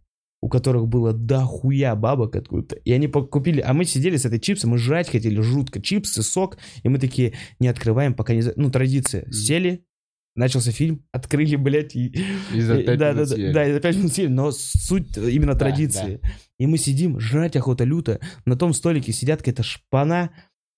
[0.46, 2.76] у которых было дохуя бабок откуда-то.
[2.76, 5.82] И они купили, а мы сидели с этой чипсом, мы жрать хотели жутко.
[5.82, 6.60] Чипсы, сок.
[6.84, 8.44] И мы такие, не открываем, пока не...
[8.56, 9.28] Ну, традиция.
[9.32, 9.88] Сели,
[10.36, 12.16] начался фильм, открыли, блядь, и...
[12.54, 13.48] И за и- пять да, минут да, съели.
[13.48, 16.22] да, да, и за пять минут съели, но суть именно Да, традиции.
[16.60, 18.20] И мы сидим, жрать охота люто.
[18.46, 20.30] На том столике сидят какая-то шпана,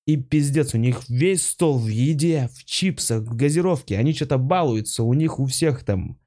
[0.05, 3.97] и пиздец, у них весь стол в еде, в чипсах, в газировке.
[3.97, 6.17] Они что-то балуются, у них у всех там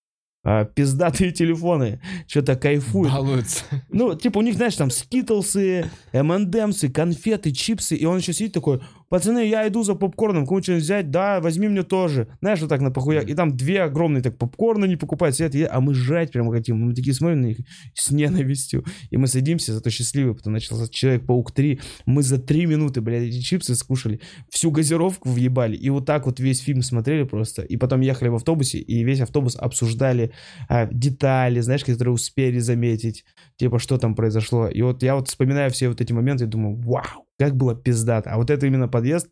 [0.42, 3.12] а, пиздатые телефоны, что-то кайфуют.
[3.12, 3.64] Балуются.
[3.90, 8.80] Ну, типа, у них, знаешь, там скитлсы, МНДМсы, конфеты, чипсы, и он еще сидит такой,
[9.10, 12.28] пацаны, я иду за попкорном, кому что взять, да, возьми мне тоже.
[12.40, 13.20] Знаешь, вот так на похуя.
[13.20, 16.78] И там две огромные так попкорна не покупают, сидят, и- а мы жрать прям хотим.
[16.78, 17.58] Мы такие смотрим на них
[17.94, 18.84] с ненавистью.
[19.10, 21.80] И мы садимся, зато счастливые, потом начался Человек-паук 3.
[22.06, 26.40] Мы за три минуты, блядь, эти чипсы скушали, всю газировку въебали, и вот так вот
[26.40, 27.62] весь фильм смотрели просто.
[27.62, 30.30] И потом ехали в автобусе, и весь автобус обсуждали
[30.68, 33.24] а, детали, знаешь, которые успели заметить
[33.60, 34.68] типа, что там произошло.
[34.68, 38.30] И вот я вот вспоминаю все вот эти моменты и думаю, вау, как было пиздато.
[38.30, 39.28] А вот это именно подъезд,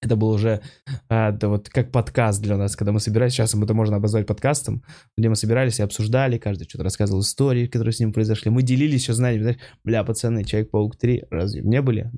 [0.00, 0.60] это был уже
[1.08, 4.84] а, да, вот как подкаст для нас, когда мы собирались, сейчас это можно обозвать подкастом,
[5.16, 8.52] где мы собирались и обсуждали, каждый что-то рассказывал истории, которые с ним произошли.
[8.52, 12.10] Мы делились еще знаниями, знаешь, бля, пацаны, Человек-паук 3, разве не были?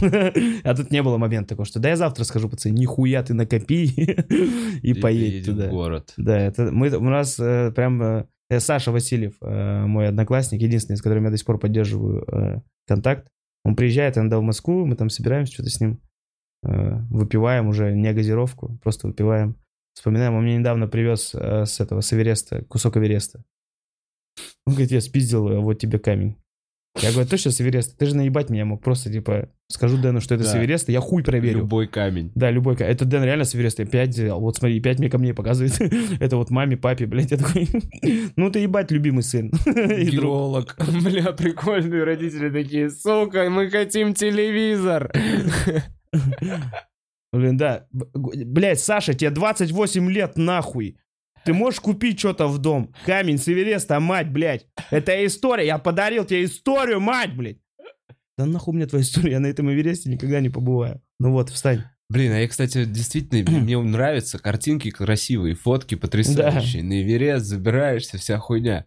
[0.62, 3.86] А тут не было момента такого, что да я завтра скажу, пацаны, нихуя ты накопи
[4.82, 5.68] и поедь туда.
[5.68, 6.12] город.
[6.18, 8.26] Да, это мы, у нас э, прям э,
[8.56, 13.28] Саша Васильев, э, мой одноклассник, единственный, с которым я до сих пор поддерживаю э, контакт.
[13.64, 16.00] Он приезжает иногда в Москву, мы там собираемся, что-то с ним
[16.62, 19.56] э, выпиваем уже не газировку, просто выпиваем.
[19.94, 23.44] Вспоминаем, он мне недавно привез э, с этого, с Эвереста, кусок Эвереста.
[24.66, 26.36] Он говорит, я спиздил, э, вот тебе камень.
[27.00, 27.96] Я говорю, точно с Эвереста?
[27.96, 30.58] Ты же наебать меня мог, просто типа, скажу Дэну, что это с Да.
[30.58, 31.58] Эвереста, я хуй проверю.
[31.58, 32.32] Любой камень.
[32.34, 32.76] Да, любой.
[32.76, 34.40] ка- Это Дэн реально с Эвереста 5 взял.
[34.40, 35.78] Вот смотри, 5 мне камней показывает.
[36.20, 37.30] Это вот маме, папе, блядь.
[37.30, 37.68] Я такой,
[38.36, 39.52] ну ты ебать, любимый сын.
[39.66, 40.76] Геолог.
[41.04, 45.12] Бля, прикольные родители такие, сука, мы хотим телевизор.
[47.32, 47.86] Блин, да.
[47.92, 50.96] Б- г- Блядь, Саша, тебе 28 лет, нахуй.
[51.48, 52.92] Ты можешь купить что-то в дом.
[53.06, 54.66] Камень с Эвереста, мать, блядь.
[54.90, 55.64] Это история.
[55.64, 57.56] Я подарил тебе историю, мать, блядь.
[58.36, 61.00] Да нахуй мне твоя история, я на этом Эвересте никогда не побываю.
[61.18, 61.84] Ну вот, встань.
[62.10, 66.82] Блин, а я, кстати, действительно, мне нравятся картинки красивые, фотки потрясающие.
[66.82, 68.84] На Эверест забираешься, вся хуйня.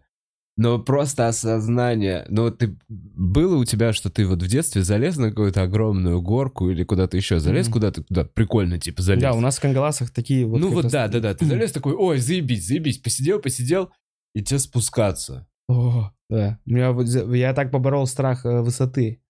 [0.58, 2.26] Но просто осознание.
[2.28, 6.20] Ну, вот ты было у тебя, что ты вот в детстве залез на какую-то огромную
[6.20, 7.72] горку или куда-то еще залез, Мгм.
[7.72, 9.22] куда-то туда прикольно, типа, залез.
[9.22, 10.60] Да, у нас в Кангаласах такие вот...
[10.60, 11.34] ну вот да, да, да.
[11.34, 13.90] Ты залез такой, ой, заебись, заебись, посидел, посидел,
[14.34, 15.46] и тебе спускаться.
[15.68, 16.58] О, да.
[16.66, 19.22] У меня вот за- я так поборол страх э, высоты.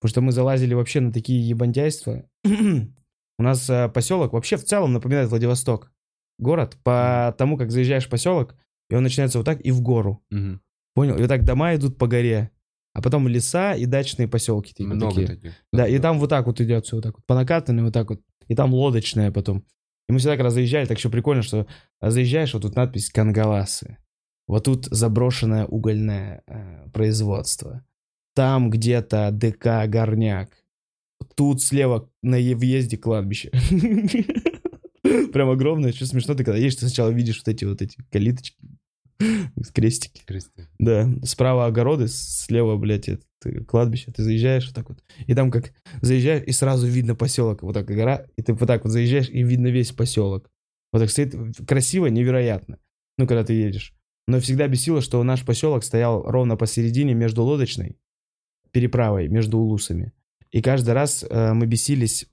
[0.00, 2.24] Потому что мы залазили вообще на такие ебандяйства.
[2.44, 5.92] У нас э, поселок вообще в целом напоминает Владивосток.
[6.38, 6.78] Город.
[6.82, 8.54] По тому, как заезжаешь в поселок,
[8.90, 10.22] и он начинается вот так и в гору.
[10.30, 10.60] Мгм.
[10.94, 11.16] Понял?
[11.16, 12.50] И вот так дома идут по горе.
[12.92, 14.72] А потом леса и дачные поселки.
[14.72, 15.26] типа Много такие.
[15.26, 15.52] таких.
[15.72, 17.26] Да, и там вот так вот идет все вот так вот.
[17.26, 18.20] По накатанной вот так вот.
[18.46, 19.64] И там лодочная потом.
[20.08, 21.66] И мы всегда, когда заезжали, так еще прикольно, что
[22.00, 23.98] заезжаешь, вот тут надпись «Кангаласы».
[24.46, 27.84] Вот тут заброшенное угольное э, производство.
[28.34, 30.50] Там где-то ДК «Горняк».
[31.34, 33.50] Тут слева на въезде кладбище.
[35.32, 35.92] Прям огромное.
[35.92, 38.58] Что смешно, ты когда едешь, ты сначала видишь вот эти вот эти калиточки,
[39.74, 40.22] крестики.
[40.26, 40.68] Кресты.
[40.78, 43.24] Да, справа огороды, слева, блядь, это
[43.66, 44.12] кладбище.
[44.12, 45.02] Ты заезжаешь вот так вот.
[45.26, 47.62] И там как заезжаешь, и сразу видно поселок.
[47.62, 50.50] Вот так гора, и ты вот так вот заезжаешь, и видно весь поселок.
[50.92, 51.34] Вот так стоит
[51.66, 52.78] красиво, невероятно.
[53.18, 53.94] Ну, когда ты едешь.
[54.26, 57.98] Но всегда бесило, что наш поселок стоял ровно посередине между лодочной
[58.70, 60.12] переправой, между улусами.
[60.50, 62.26] И каждый раз э, мы бесились,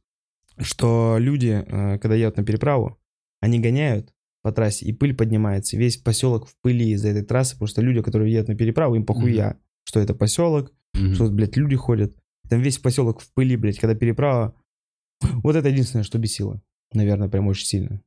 [0.57, 2.99] что люди, э, когда едут на переправу,
[3.41, 5.77] они гоняют по трассе, и пыль поднимается.
[5.77, 9.05] Весь поселок в пыли из-за этой трассы, потому что люди, которые едут на переправу, им
[9.05, 11.13] похуя, что это поселок, Мгм.
[11.15, 12.15] что, блядь, люди ходят.
[12.49, 14.53] Там весь поселок в пыли, блядь, когда переправа.
[15.43, 16.61] Вот это единственное, что бесило.
[16.93, 18.01] Наверное, прям очень сильно.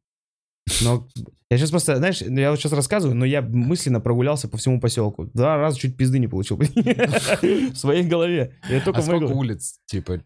[0.83, 1.07] Но
[1.51, 5.27] я сейчас просто, знаешь, я вот сейчас рассказываю, но я мысленно прогулялся по всему поселку.
[5.35, 6.57] Два раза чуть пизды не получил.
[6.59, 8.55] В своей голове.
[8.71, 9.79] А сколько улиц?
[9.87, 10.23] Типа Ну,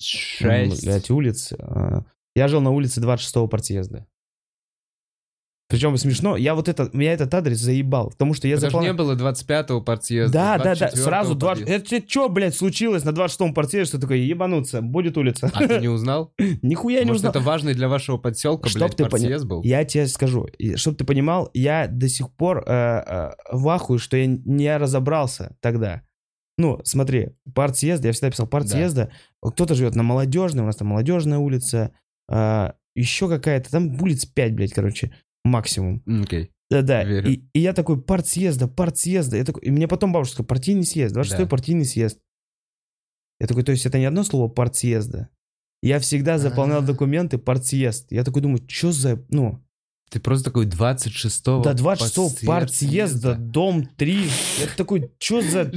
[0.00, 0.84] шесть?
[0.84, 1.52] Блядь, улиц.
[1.58, 2.04] а,
[2.34, 4.06] Я жил на улице 26-го партъезда.
[5.68, 8.94] Причем смешно, я вот этот, меня этот адрес заебал, потому что я Это ж заполнял...
[8.94, 10.32] не было 25-го партъезда.
[10.32, 11.64] Да, да, да, 24-го сразу 20...
[11.64, 11.94] подъезда.
[11.94, 15.50] Это что, блядь, случилось на 26-м партии, что такое, ебануться, будет улица.
[15.52, 16.32] А ты не узнал?
[16.62, 17.32] Нихуя не узнал.
[17.32, 19.62] это важный для вашего подселка, Чтоб блядь, партъезд был?
[19.62, 24.16] Я тебе скажу, чтобы ты понимал, я до сих пор э, э, в ахуе, что
[24.16, 26.00] я не разобрался тогда.
[26.56, 29.12] ну, смотри, партсъезда, я всегда писал партсъезда,
[29.42, 31.92] кто-то живет на Молодежной, у нас там Молодежная улица,
[32.30, 35.12] а, еще какая-то, там улиц 5, блядь, короче,
[35.48, 36.02] максимум.
[36.22, 36.50] Окей.
[36.70, 37.30] Да-да, Верю.
[37.30, 41.16] и, и я такой, партсъезда, партсъезда, я такой, и мне потом бабушка сказала, партийный съезд,
[41.16, 41.46] 26-й Да.
[41.46, 42.18] партийный съезд.
[43.40, 45.28] Я такой, то есть это не одно слово партсъезда.
[45.82, 46.82] Я всегда заполнял А.
[46.82, 48.10] документы партсъезд.
[48.10, 49.64] Я такой думаю, что за, ну,
[50.10, 54.14] Ты просто такой 26-го до 26 партсъезда, дом 3.
[54.60, 55.70] Я такой, что за...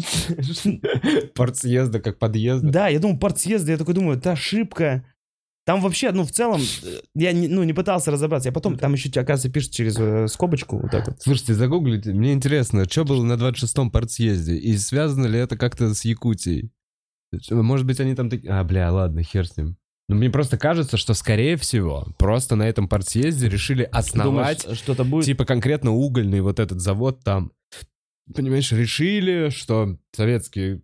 [1.36, 2.70] Партсъезда как подъезда.
[2.72, 5.04] Да, я думал, партсъезда, я такой думаю, это ошибка.
[5.66, 6.62] Там вообще, ну, в целом,
[7.14, 8.50] я не, ну, не пытался разобраться.
[8.50, 11.22] Я потом, там еще, оказывается, пишет через э, скобочку вот так вот.
[11.22, 12.14] Слушайте, загуглите.
[12.14, 14.56] Мне интересно, что было на 26-м партсъезде?
[14.56, 16.72] И связано ли это как-то с Якутией?
[17.52, 18.52] Может быть, они там такие...
[18.52, 19.78] А, бля, ладно, хер с ним.
[20.10, 25.26] Но мне просто кажется, что, скорее всего, просто на этом партсъезде решили основать что-то будет?
[25.26, 27.52] типа конкретно угольный вот этот завод там.
[28.36, 30.82] Понимаешь, решили, что советские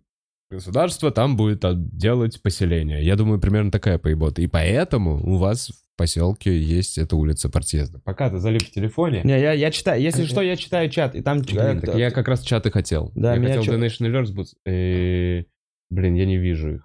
[0.50, 1.62] государства там будет
[1.96, 3.04] делать поселение.
[3.04, 4.42] Я думаю, примерно такая поебота.
[4.42, 8.00] И поэтому у вас в поселке есть эта улица партсъезда.
[8.04, 9.22] Пока ты залип в телефоне.
[9.24, 11.38] Не, я, я читаю, если что, я читаю чат, и там...
[11.40, 13.10] Э, так я как раз чаты хотел.
[13.14, 14.54] Да, я хотел чё- Donation Alerts быть.
[14.66, 15.44] э,
[15.90, 16.82] Блин, я не вижу их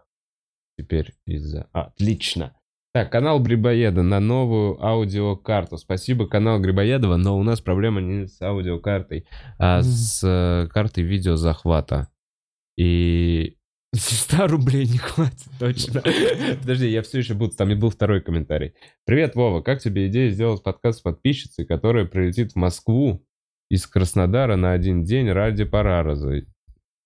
[0.80, 1.68] теперь из-за...
[1.74, 2.54] А, Отлично.
[2.94, 5.78] Так, канал Грибоеда на новую аудиокарту.
[5.78, 9.26] Спасибо, канал Грибоедова, но у нас проблема не с аудиокартой,
[9.58, 9.84] а Мгм.
[9.84, 12.08] с э, картой видеозахвата.
[12.78, 13.58] И
[13.94, 16.02] 100 рублей не хватит, точно.
[16.62, 18.74] Подожди, я все еще буду, там и был второй комментарий.
[19.06, 23.26] Привет, Вова, как тебе идея сделать подкаст с подписчицей, которая прилетит в Москву
[23.70, 26.42] из Краснодара на один день ради Парараза?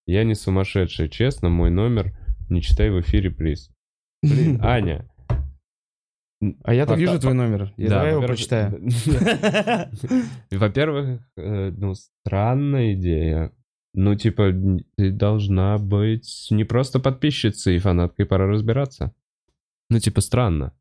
[0.06, 2.18] Я не сумасшедший, честно, мой номер
[2.50, 3.70] не читай в эфире приз.
[4.24, 5.10] Блин, Аня.
[6.64, 7.74] А я так Пока- вижу твой номер.
[7.78, 8.80] Я Да, давай его прочитаю.
[10.52, 13.52] Во-первых, э, ну, странная идея.
[14.00, 14.54] Ну, типа,
[14.96, 19.12] ты должна быть не просто подписчицей и фанаткой, пора разбираться.
[19.90, 20.78] Ну, типа, странно.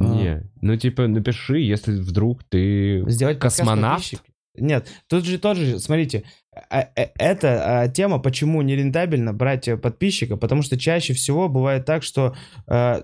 [0.00, 0.04] А.
[0.04, 4.24] Не, ну, типа, напиши, если вдруг ты Сделать космонавт.
[4.54, 6.24] Нет, тут же тоже, же, смотрите,
[6.70, 11.84] а- э- это а, тема, почему нерентабельно брать э, подписчика, потому что чаще всего бывает
[11.84, 12.34] так, что,
[12.68, 13.02] э,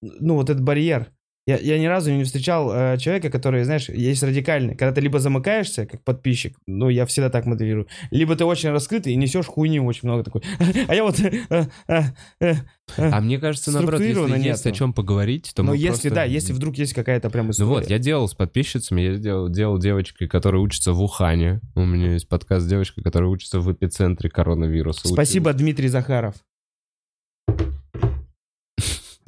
[0.00, 1.12] ну, вот этот барьер.
[1.44, 4.76] Я, я ни разу не встречал э, человека, который, знаешь, есть радикальный.
[4.76, 9.12] Когда ты либо замыкаешься, как подписчик, ну, я всегда так моделирую, либо ты очень раскрытый
[9.12, 10.42] и несешь хуйню очень много такой.
[10.86, 11.18] А я вот...
[11.18, 12.02] э, э,
[12.40, 12.54] э,
[12.96, 14.78] А мне кажется, наоборот, если есть о нету.
[14.78, 17.68] чем поговорить, то Но мы если, да, если вдруг есть какая-то прям Ну история.
[17.70, 21.60] вот, я делал с подписчицами, я делал, делал девочкой, которая учится в Ухане.
[21.74, 25.08] У меня есть подкаст с девочкой, которая учится в эпицентре коронавируса.
[25.08, 26.36] Спасибо, Дмитрий Захаров.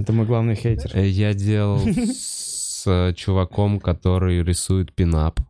[0.04, 0.90] Это мой главный хейтер.
[0.92, 5.40] Э, Я делал с э, чуваком, который рисует пинап.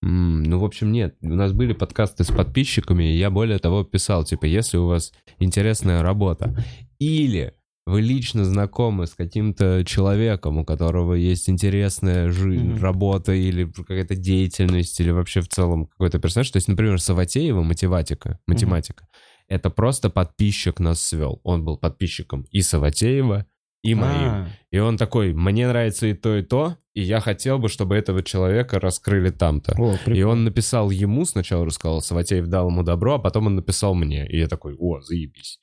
[0.00, 1.16] Ну, в общем, нет.
[1.20, 5.12] У нас были подкасты с подписчиками, и я более того писал, типа, если у вас
[5.38, 6.56] интересная работа,
[6.98, 7.52] или
[7.84, 12.80] вы лично знакомы с каким-то человеком, у которого есть интересная жизнь, Мгм.
[12.82, 16.50] работа или какая-то деятельность, или вообще в целом какой-то персонаж.
[16.50, 19.06] То есть, например, Саватеева, математика, математика,
[19.48, 21.40] это просто подписчик нас свел.
[21.44, 23.44] Он был подписчиком и Саватеева,
[23.82, 24.28] и моим.
[24.28, 27.94] А, И он такой, мне нравится и то, и то, и я хотел бы, чтобы
[27.94, 29.74] этого человека раскрыли там-то.
[30.06, 34.26] И он написал ему, сначала рассказал, Саватеев дал ему добро, а потом он написал мне.
[34.28, 35.60] И я такой, о, заебись.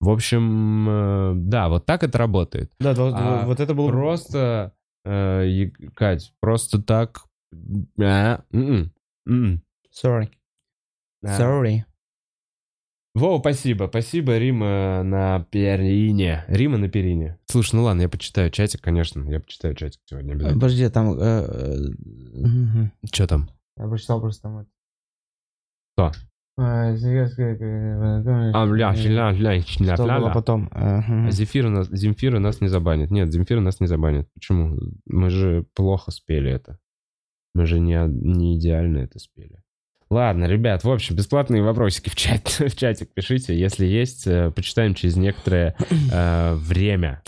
[0.00, 2.72] В общем, э, да, вот так это работает.
[2.80, 3.88] Да, А вот это было...
[3.88, 7.22] Просто, э, Кать, просто так...
[8.00, 8.92] а, м-м,
[9.26, 9.62] м-м.
[9.92, 10.28] Sorry.
[11.24, 11.38] А.
[11.38, 11.84] Sorry.
[13.14, 13.88] Вова, спасибо.
[13.88, 16.44] Спасибо, Рима на перине.
[16.48, 17.38] Рима на перине.
[17.46, 19.28] Слушай, ну ладно, я почитаю чатик, конечно.
[19.30, 20.60] Я почитаю чатик сегодня обязательно.
[20.60, 21.18] Подожди, там...
[21.18, 21.46] э,
[22.34, 23.06] э.
[23.12, 23.50] Что там?
[23.76, 24.66] Я прочитал просто там...
[25.94, 26.12] Что?
[26.56, 30.68] А, э, А, бля, э, ля, ля, ля, Что было потом?
[30.72, 33.10] А Земфира нас, Земфира нас не забанит.
[33.10, 34.28] Нет, Земфира нас не забанит.
[34.34, 34.78] Почему?
[35.06, 36.78] Мы же плохо спели это.
[37.54, 39.61] Мы же не, не идеально это спели.
[40.12, 43.58] Ладно, ребят, в общем, бесплатные вопросики в, чат, в чатик пишите.
[43.58, 45.74] Если есть, э, почитаем через некоторое
[46.12, 47.22] э, время.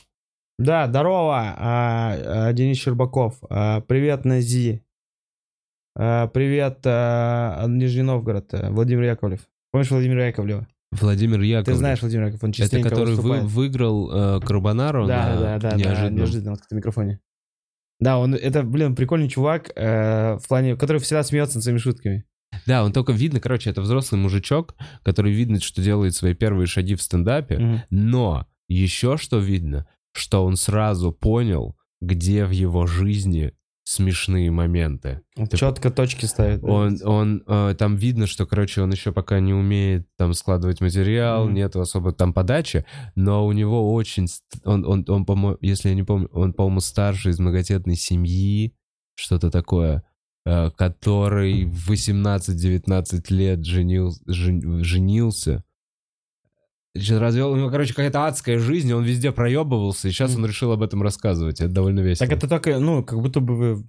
[0.59, 3.39] Да, здорово, а, а, Денис Щербаков.
[3.49, 4.83] А, Привет, Нази.
[5.97, 9.41] А, Привет, а, Нижний Новгород, а, Владимир Яковлев.
[9.73, 10.67] Помнишь Владимира Яковлева?
[10.93, 11.65] Владимир Яковлев.
[11.65, 15.59] Ты знаешь Владимира Яковлева, он Это частенько который вы- выиграл э, Карбонару Да, на да,
[15.59, 16.15] да, да, неожиданном.
[16.17, 17.21] неожиданно на открытом микрофоне.
[17.99, 22.27] Да, он, это, блин, прикольный чувак, э, в плане, который всегда смеется над своими шутками.
[22.67, 26.95] Да, он только видно, короче, это взрослый мужичок, который видно, что делает свои первые шаги
[26.95, 33.53] в стендапе, но еще что видно, что он сразу понял, где в его жизни
[33.87, 35.21] смешные моменты.
[35.37, 36.65] Ты- Четко точки ставит.
[36.65, 41.45] Он, он, э, там видно, что, короче, он еще пока не умеет там складывать материал,
[41.45, 41.55] Мгм.
[41.55, 44.27] нет особо там подачи, но у него очень,
[44.65, 48.75] он, он, он, по-моему, если я не помню, он, по-моему, старший из многодетной семьи,
[49.17, 50.03] что-то такое,
[50.45, 55.65] который в 18-19 лет женил, жен- женился.
[56.97, 60.71] Чё, Развел, у него, короче, какая-то адская жизнь, он везде проебывался, и сейчас он решил
[60.71, 61.61] об этом рассказывать.
[61.61, 62.29] Это довольно весело.
[62.29, 63.89] Так это только, ну, как будто бы вы...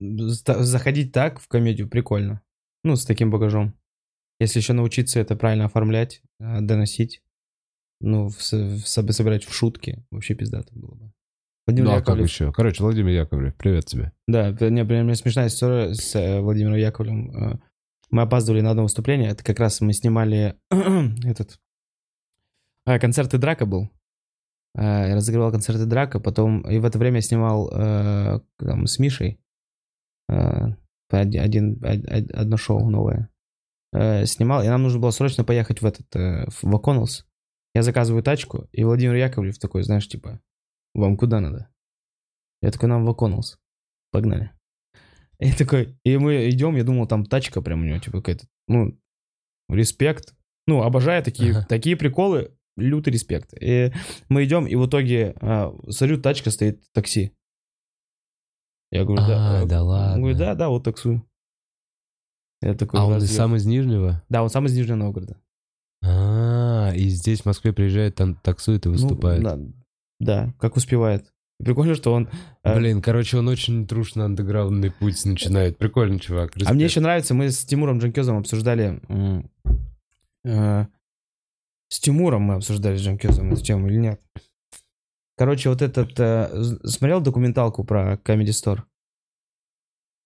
[0.00, 2.40] Заходить так в комедию прикольно.
[2.84, 3.74] Ну, с таким багажом.
[4.40, 7.20] Если еще научиться это правильно оформлять, э, доносить,
[8.00, 11.12] ну, в, в собирать в шутки, вообще пиздато было бы.
[11.68, 12.50] Владимир Ну, а как Яковлев- еще?
[12.52, 14.12] Короче, Владимир Яковлев, привет тебе.
[14.26, 17.30] Да, п- не, прям у меня смешная история с э, Владимиром Яковлевым.
[17.36, 17.58] Э,
[18.10, 19.28] Мы опаздывали на одно выступление.
[19.30, 21.60] Это как раз мы снимали этот
[22.86, 23.90] э, концерт и драка был.
[24.74, 28.98] Я разыгрывал концерт и драка, потом и в это время я снимал э, там, с
[28.98, 29.38] Мишей
[30.30, 30.68] э,
[31.10, 33.28] один, один- од- од- одно шоу новое.
[33.92, 37.24] Э, Снимал, и нам нужно было срочно поехать в этот э, в O'Connell's.
[37.74, 40.40] Я заказываю тачку, и Владимир Яковлев такой, знаешь, типа,
[40.94, 41.68] вам куда надо?
[42.62, 43.58] Я такой, нам в O'Connell's.
[44.10, 44.52] Погнали.
[45.38, 48.98] И такой, и мы идем, я думал, там тачка прям у него, типа какая-то, ну,
[49.68, 50.34] респект.
[50.66, 51.66] Ну, обожаю такие, Ага.
[51.66, 53.54] такие приколы, лютый респект.
[53.60, 53.92] И
[54.28, 57.32] мы идем, и в итоге, а, смотрю, тачка стоит, такси.
[58.90, 59.60] Я говорю, да.
[59.62, 60.18] А, да Он ладно.
[60.18, 61.24] говорит, да, да, вот таксую.
[62.60, 64.24] Я такой, А он «Разве?» сам из Нижнего?
[64.28, 65.36] Да, он сам из Нижнего Новгорода.
[66.02, 69.42] А, и здесь в Москве приезжает, там таксует и Ну, выступает.
[69.44, 69.58] да,
[70.18, 71.32] да, как успевает.
[71.58, 72.28] Прикольно, что он...
[72.62, 75.76] э, Блин, короче, он очень трушно андеграундный путь начинает.
[75.76, 76.52] Прикольный чувак.
[76.64, 79.00] А мне еще нравится, мы с Тимуром Джанкезом обсуждали...
[80.44, 80.86] э,
[81.88, 84.20] с Тимуром мы обсуждали с Джанкезом эту тему или нет?
[85.36, 86.12] Короче, вот этот...
[86.18, 88.82] э, смотрел документалку про Comedy Store?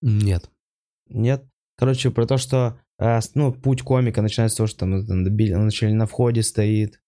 [0.03, 0.51] Нет.
[1.09, 1.47] Нет?
[1.79, 5.97] Короче, про то, что э, ну, путь комика начинается с того, что там, э, там
[5.97, 7.01] на входе стоит.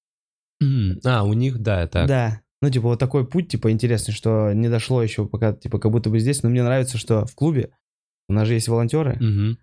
[1.05, 2.09] А, у них, да, так.
[2.09, 2.41] Да.
[2.65, 6.09] Ну, типа, вот такой путь, типа, интересный, что не дошло еще пока, типа, как будто
[6.09, 6.43] бы здесь.
[6.43, 7.73] Но мне нравится, что в клубе
[8.27, 9.19] у нас же есть волонтеры.
[9.21, 9.59] Мгм.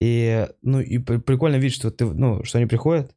[0.00, 3.12] И, ну, и при- прикольно видеть, что ты, ну, что они приходят.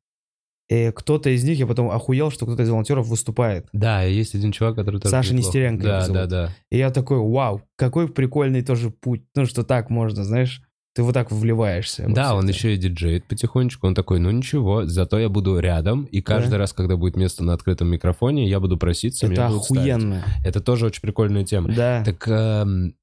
[0.69, 3.67] И кто-то из них, я потом охуел, что кто-то из волонтеров выступает.
[3.73, 5.35] Да, есть один чувак, который тоже Саша.
[5.35, 6.55] Нестеренко Да, да, да.
[6.71, 9.21] И я такой, вау, какой прикольный тоже путь.
[9.35, 10.63] Ну, что так можно, знаешь,
[10.93, 12.05] ты вот так вливаешься.
[12.09, 13.87] Да, он еще и диджеет потихонечку.
[13.87, 16.57] Он такой, ну ничего, зато я буду рядом, и каждый Да.
[16.57, 19.81] раз, когда будет место на открытом микрофоне, я буду проситься, Это меня будут ставить.
[19.81, 20.23] охуенно.
[20.43, 21.69] Это тоже очень прикольная тема.
[21.73, 22.03] Да.
[22.03, 22.95] Так эм,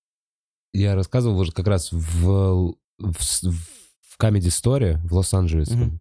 [0.74, 5.74] я рассказывал уже как раз в, в, в Comedy Store в Лос-Анджелесе.
[5.76, 6.00] Мгм.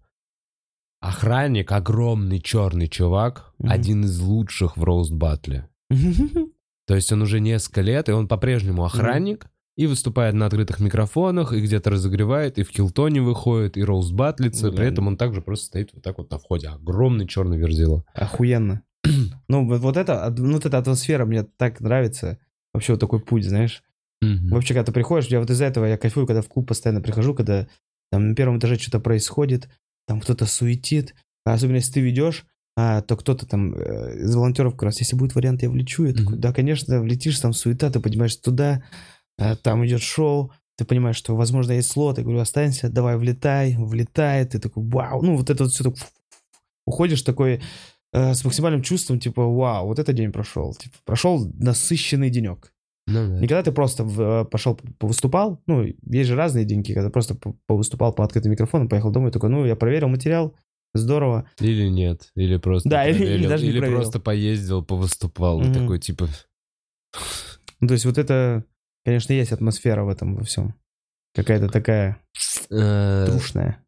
[0.99, 3.71] Охранник, огромный черный чувак, Мгм.
[3.71, 5.69] один из лучших в роуст батле.
[6.87, 9.45] То есть он уже несколько лет, и он по-прежнему охранник,
[9.77, 14.69] и выступает на открытых микрофонах, и где-то разогревает, и в Килтоне выходит, и роуст батлится.
[14.69, 14.93] При Блин.
[14.93, 16.69] этом он также просто стоит вот так вот на входе.
[16.69, 18.03] Огромный черный верзила.
[18.13, 18.81] Охуенно.
[19.47, 22.37] Ну, вот, вот это, ну, вот эта атмосфера мне так нравится.
[22.73, 23.81] Вообще вот такой путь, знаешь.
[24.21, 24.49] Мгм.
[24.49, 27.33] Вообще, когда ты приходишь, я вот из-за этого я кайфую, когда в клуб постоянно прихожу,
[27.33, 27.67] когда
[28.11, 29.69] там на первом этаже что-то происходит,
[30.05, 31.15] там кто-то суетит,
[31.45, 35.15] а особенно если ты ведешь, а, то кто-то там э, из волонтеров как раз, если
[35.15, 36.05] будет вариант, я влечу.
[36.05, 38.83] Я такой, да, конечно, влетишь, там суета, ты понимаешь, туда,
[39.63, 44.45] там идет шоу, ты понимаешь, что, возможно, есть слот, я говорю, останься, давай, влетай, влетай,
[44.45, 45.95] ты такой, вау, ну, вот это вот все так,
[46.85, 47.61] уходишь такой
[48.13, 52.73] э, с максимальным чувством, типа, вау, вот этот день прошел, типа, прошел насыщенный денек.
[53.09, 53.39] Ну да.
[53.39, 57.35] Не когда ты просто в- э, пошел, повыступал, ну, есть же разные деньги, когда просто
[57.35, 60.55] по- повыступал по открытым микрофонам, поехал домой, такой, ну, я проверил материал,
[60.93, 61.49] здорово.
[61.59, 64.01] Или нет, или просто Да, или- или проверил, даже не или проверил.
[64.01, 65.73] просто поездил, повыступал, и Мгм.
[65.73, 66.27] такой типа...
[67.79, 68.63] Ну, то есть вот это,
[69.07, 70.75] конечно, есть атмосфера в этом во всем.
[71.33, 72.21] Какая-то такая
[72.69, 73.81] э, трушная.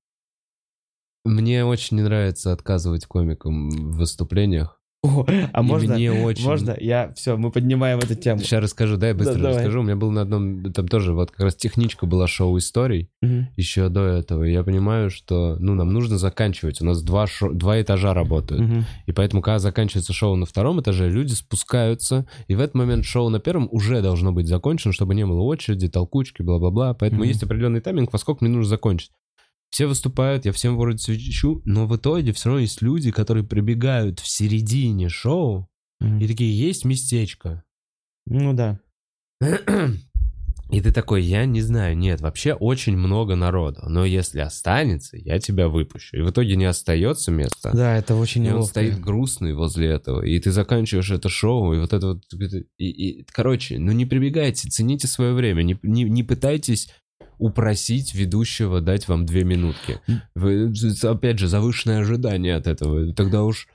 [1.26, 4.79] Мне очень не нравится отказывать комикам в выступлениях.
[5.02, 6.44] О, а И можно, мне очень...
[6.44, 8.42] можно, я, все, мы поднимаем эту тему.
[8.42, 9.56] Сейчас расскажу, дай быстро Да, давай.
[9.56, 9.80] расскажу.
[9.80, 13.48] У меня был на одном, там тоже вот как раз техничка была шоу историй Мгм.
[13.56, 14.44] еще до этого.
[14.44, 16.82] И я понимаю, что, ну, нам нужно заканчивать.
[16.82, 18.62] У нас два, шо- два этажа работают.
[18.62, 18.86] Мгм.
[19.06, 23.30] И поэтому, когда заканчивается шоу на втором этаже, люди спускаются, и в этот момент шоу
[23.30, 26.94] на первом уже должно быть закончено, чтобы не было очереди, толкучки, бла-бла-бла.
[26.94, 27.30] Поэтому Мгм.
[27.30, 29.12] есть определенный тайминг, во сколько мне нужно закончить.
[29.70, 34.20] Все выступают, я всем вроде свечу, но в итоге все равно есть люди, которые прибегают
[34.20, 35.68] в середине шоу
[36.02, 36.20] Мгм.
[36.20, 37.64] и такие, есть местечко.
[38.26, 38.80] Ну да.
[40.72, 45.40] И ты такой, я не знаю, нет, вообще очень много народу, но если останется, я
[45.40, 46.18] тебя выпущу.
[46.18, 47.72] И в итоге не остается места.
[47.74, 48.70] Да, это очень И он неловко.
[48.70, 52.22] стоит грустный возле этого, и ты заканчиваешь это шоу, и вот это вот...
[52.78, 56.90] И, и, короче, ну не прибегайте, цените свое время, не, не, не пытайтесь
[57.40, 60.00] упросить ведущего дать вам две минутки.
[60.36, 60.72] Вы,
[61.04, 63.14] опять же, завышенное ожидание от этого.
[63.14, 63.68] Тогда уж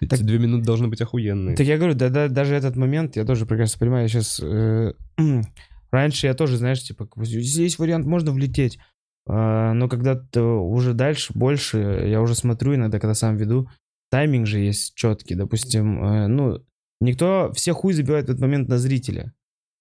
[0.00, 1.56] Так- эти две минуты должны быть охуенные.
[1.56, 4.08] Так я говорю, да, да, даже этот момент я тоже прекрасно понимаю.
[4.08, 4.40] Сейчас
[5.92, 8.78] раньше я тоже, знаешь, типа, есть вариант, можно влететь.
[9.26, 13.68] А, но когда уже дальше, больше, я уже смотрю иногда, когда сам веду,
[14.10, 15.34] тайминг же есть четкий.
[15.34, 16.64] Допустим, э, ну,
[17.00, 19.32] никто, все хуй забивает в этот момент на зрителя.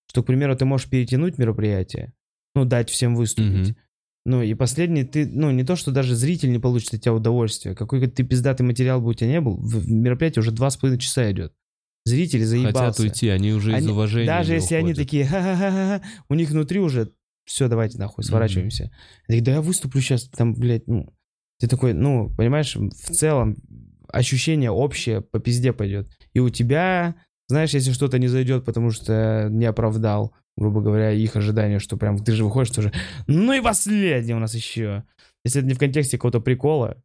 [0.09, 2.13] Что, к примеру, ты можешь перетянуть мероприятие,
[2.55, 3.69] ну, дать всем выступить.
[3.69, 3.77] Мгм.
[4.25, 7.75] Ну, и последний, ты, ну, не то, что даже зритель не получит от тебя удовольствие.
[7.75, 10.99] Какой ты пиздатый материал бы у тебя не был, в мероприятие уже два с половиной
[11.01, 11.53] часа идет.
[12.05, 12.77] Зрители заебался.
[12.79, 14.97] Хотят уйти, они уже из Они- уважения Даже если они уходят.
[15.05, 17.11] такие, ха-ха-ха-ха, у них внутри уже,
[17.45, 18.91] все, давайте нахуй, сворачиваемся.
[19.27, 21.13] Я такой, да я выступлю сейчас, там, блядь, ну,
[21.59, 23.55] ты такой, ну, понимаешь, в целом
[24.09, 26.09] ощущение общее по пизде пойдет.
[26.33, 27.15] И у тебя,
[27.47, 32.17] знаешь, если что-то не зайдет, потому что не оправдал, грубо говоря, их ожидания, что прям
[32.17, 32.91] ты же выходишь тоже,
[33.27, 35.03] ну и последний у нас еще.
[35.43, 37.01] Если это не в контексте какого-то прикола,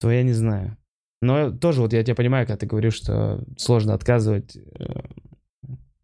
[0.00, 0.76] то я не знаю.
[1.20, 5.00] Но тоже вот я тебя понимаю, когда ты говоришь, что сложно отказывать э,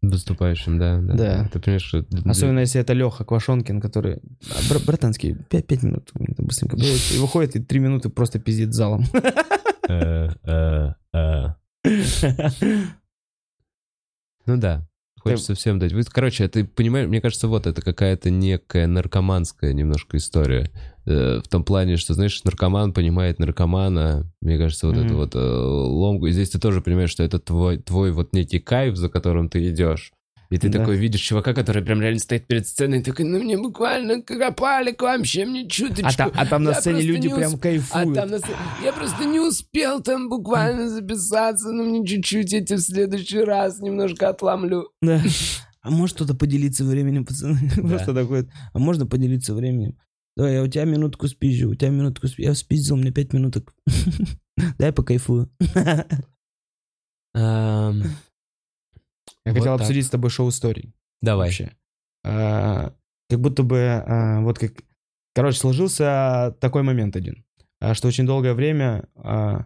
[0.01, 1.13] Выступающим, да, да.
[1.13, 1.49] Да.
[1.51, 2.05] Ты понимаешь, что...
[2.25, 4.21] Особенно если это Леха Квашонкин, который...
[4.49, 6.11] «А, бра- братанский, 5, минут.
[6.13, 9.03] мне там быстренько И выходит, и 3 минуты просто пиздит залом.
[9.89, 11.53] Э, э.
[14.45, 14.88] Ну да.
[15.21, 15.93] Хочется всем дать.
[16.11, 20.71] Короче, ты понимаешь, мне кажется, вот это какая-то некая наркоманская немножко история.
[21.05, 24.25] Э, В том плане, что, знаешь, наркоман понимает наркомана.
[24.41, 25.15] Мне кажется, вот это Мгм.
[25.15, 26.27] вот э, ломку.
[26.27, 29.69] И здесь ты тоже понимаешь, что это твой, твой вот некий кайф, за которым ты
[29.69, 30.11] идешь.
[30.51, 30.79] И ты Да.
[30.79, 34.99] такой видишь чувака, который прям реально стоит перед сценой, и такой, ну мне буквально капалик
[35.01, 36.07] вообще, мне чуточку.
[36.07, 38.15] А, та- а там на сцене люди не прям усп- а кайфуют.
[38.15, 42.79] там на сцене- Я просто не успел там буквально записаться, ну мне чуть-чуть эти в
[42.79, 44.89] следующий раз немножко отломлю.
[45.01, 45.21] Да.
[45.81, 47.57] А может кто-то поделиться временем, пацаны?
[47.75, 49.97] Просто такой, а можно поделиться временем?
[50.35, 52.49] Давай, я у тебя минутку спизжу, у тебя минутку спизжу.
[52.49, 53.73] Я спиздил, мне пять минуток.
[54.77, 55.49] Дай покайфую.
[59.49, 59.81] Я Вот хотел так.
[59.81, 60.93] обсудить с тобой шоу-историй.
[61.21, 61.47] Давай.
[61.47, 61.71] вообще.
[62.23, 62.93] А,
[63.29, 64.71] Как будто бы, а, вот как...
[65.35, 67.45] Короче, сложился такой момент один,
[67.79, 69.65] а, что очень долгое время, а,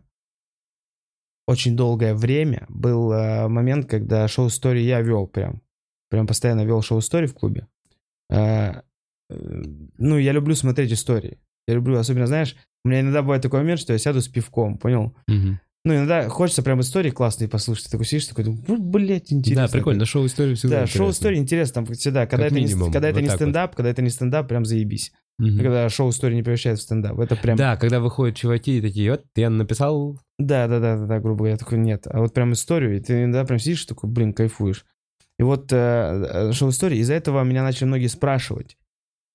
[1.47, 5.61] очень долгое время был а, момент, когда шоу-стори я вел прям.
[6.09, 7.67] Прям постоянно вел шоу-стори в клубе.
[8.31, 8.84] А,
[9.29, 9.63] э,
[9.97, 11.39] Ну, я люблю смотреть истории.
[11.67, 12.55] Я люблю, особенно, знаешь,
[12.86, 15.15] у меня иногда бывает такой момент, что я сяду с пивком, понял?
[15.27, 15.59] Мгм.
[15.86, 17.86] Ну, иногда хочется прям истории классные послушать.
[17.86, 19.67] Ты такой сидишь, такой, блядь, интересно.
[19.67, 20.97] Да, прикольно, шоу-история всегда Да, интересно.
[20.99, 22.25] шоу-история интересно, там всегда.
[22.25, 23.43] Когда, Как это, минимум, не, когда это вот не так вот.
[23.43, 25.11] стендап, когда это не стендап, прям заебись.
[25.39, 25.57] Мгм.
[25.57, 27.19] Когда шоу-история не превращается в стендап.
[27.19, 27.57] Это прям...
[27.57, 30.19] Да, когда выходят чуваки и такие, вот, я написал...
[30.39, 32.07] Да, да, да, да, да, грубо говоря, такой нет.
[32.07, 34.86] А вот прям историю, и ты иногда прям сидишь такой, блин, кайфуешь.
[35.39, 38.77] И вот э, э, шоу-история, из-за этого меня начали многие спрашивать,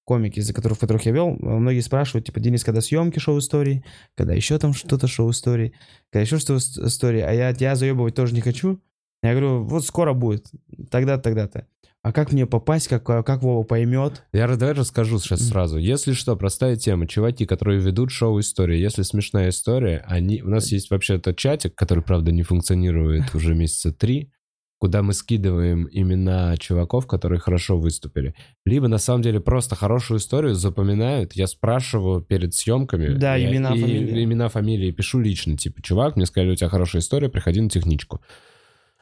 [0.08, 3.84] комики, из-за которых, которых я вел, многие спрашивают, типа, Денис, когда съемки шоу-истории,
[4.16, 5.74] когда еще там что-то шоу-истории,
[6.10, 8.80] когда еще что-то истории, а я тебя заебывать тоже не хочу.
[9.22, 10.46] Я говорю, вот скоро будет,
[10.90, 11.66] тогда-то, тогда-то.
[12.02, 14.24] А как мне попасть, как, как Вова поймет?
[14.32, 15.76] Я давай расскажу сейчас сразу.
[15.76, 17.06] Если что, простая тема.
[17.06, 20.40] Чуваки, которые ведут шоу-истории, если смешная история, они...
[20.40, 24.32] У нас есть вообще-то чатик, который, правда, не функционирует уже месяца три,
[24.78, 28.34] куда мы скидываем имена чуваков, которые хорошо выступили.
[28.64, 31.32] Либо, на самом деле, просто хорошую историю запоминают.
[31.34, 33.14] Я спрашиваю перед съемками.
[33.14, 34.24] Да, и- имена, и- фамилии.
[34.24, 34.90] Имена, фамилии.
[34.92, 35.56] Пишу лично.
[35.56, 38.20] Типа, чувак, мне сказали, у тебя хорошая история, приходи на техничку.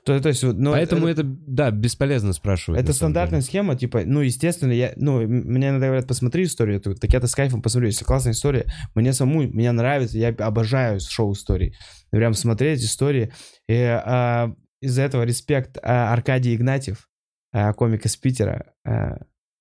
[0.06, 2.80] То, то есть, ну, Поэтому это, это, да, бесполезно спрашивать.
[2.80, 3.48] это стандартная деле.
[3.48, 7.34] схема, типа, ну, естественно, я, ну, мне иногда говорят, посмотри историю, эту, так я-то с
[7.34, 11.74] кайфом посмотрю, если классная история, мне саму, меня нравится, я обожаю шоу-истории,
[12.12, 13.32] прям смотреть истории,
[13.68, 14.54] и а,
[14.86, 17.08] из-за этого респект а, Аркадий Игнатьев,
[17.52, 19.18] а, комик из Питера, а,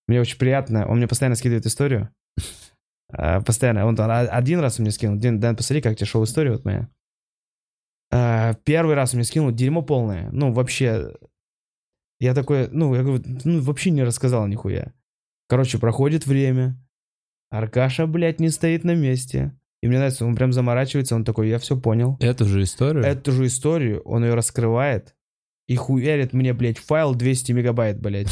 [0.07, 2.09] мне очень приятно, он мне постоянно скидывает историю,
[3.09, 6.89] постоянно, он один раз мне скинул, Дин, Дэн, посмотри, как тебе шоу-история вот моя,
[8.63, 10.29] первый раз он мне скинул дерьмо полное.
[10.31, 11.15] Ну, вообще.
[12.19, 14.93] Я такой, ну, я говорю, ну, вообще не рассказал нихуя.
[15.47, 16.77] Короче, проходит время.
[17.49, 19.51] Аркаша, блядь, не стоит на месте.
[19.81, 22.17] И мне нравится, он прям заморачивается, он такой, я все понял.
[22.19, 23.03] Эту же историю?
[23.03, 25.14] Эту же историю, он ее раскрывает
[25.67, 28.29] и хуярит мне, блядь, файл 200 мегабайт, блядь.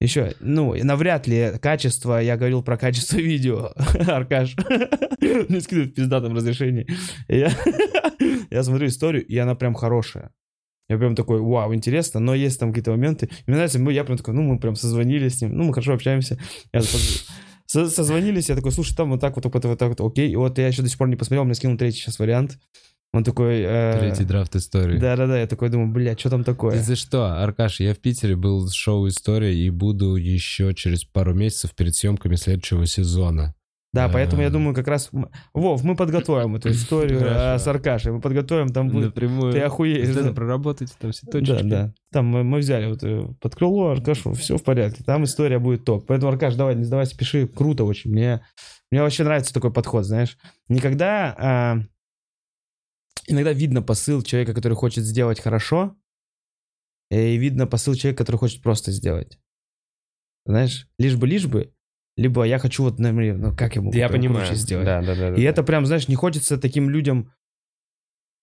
[0.00, 3.72] Еще, ну, навряд ли качество, я говорил про качество видео,
[4.06, 4.54] Аркаш,
[5.48, 6.86] мне скидывают в пиздатом разрешении.
[7.26, 7.50] Я,
[8.50, 10.30] я смотрю историю, и она прям хорошая.
[10.88, 13.28] Я прям такой, вау, интересно, но есть там какие-то моменты.
[13.46, 15.94] Мне нравится, мы, я прям такой, ну, мы прям созвонились с ним, ну, мы хорошо
[15.94, 16.38] общаемся.
[16.72, 16.80] Я
[17.66, 20.30] созвонились, я такой, слушай, там вот так вот, вот так вот, окей.
[20.30, 22.58] И вот я еще до сих пор не посмотрел, мне скинул третий сейчас вариант.
[23.14, 23.60] Он такой...
[23.62, 24.98] э, Третий драфт истории.
[24.98, 26.72] Да-да-да, я такой думаю, бля, что там такое?
[26.72, 31.04] Ты за что, Аркаш, я в Питере был с шоу «История» и буду еще через
[31.04, 33.54] пару месяцев перед съемками следующего сезона.
[33.94, 34.50] Да, поэтому я А.
[34.50, 35.08] думаю, как раз...
[35.54, 38.12] Вов, мы подготовим эту историю э, с Аркашей.
[38.12, 39.06] Мы подготовим, там будет...
[39.06, 39.54] Напрямую.
[39.54, 40.08] Ты охуеешь.
[40.08, 40.32] Надо да.
[40.34, 41.62] проработать там все Да, точки.
[41.62, 41.94] да.
[42.12, 45.02] Там мы, мы взяли вот э, под крыло Аркашу, все в порядке.
[45.04, 46.06] Там история будет топ.
[46.06, 47.48] Поэтому, Аркаш, давай, не сдавайся, пиши.
[47.48, 48.10] Круто очень.
[48.10, 48.42] Мне,
[48.90, 50.36] мне вообще нравится такой подход, знаешь.
[50.68, 51.82] Никогда...
[53.28, 55.96] иногда видно посыл человека, который хочет сделать хорошо,
[57.10, 59.38] и видно посыл человека, который хочет просто сделать.
[60.46, 61.72] Знаешь, лишь бы, лишь бы,
[62.16, 64.54] либо я хочу вот, например, ну как я могу Я понимаю.
[64.56, 64.86] сделать.
[64.86, 65.34] Да, да, да.
[65.36, 67.32] И это прям, знаешь, не хочется таким людям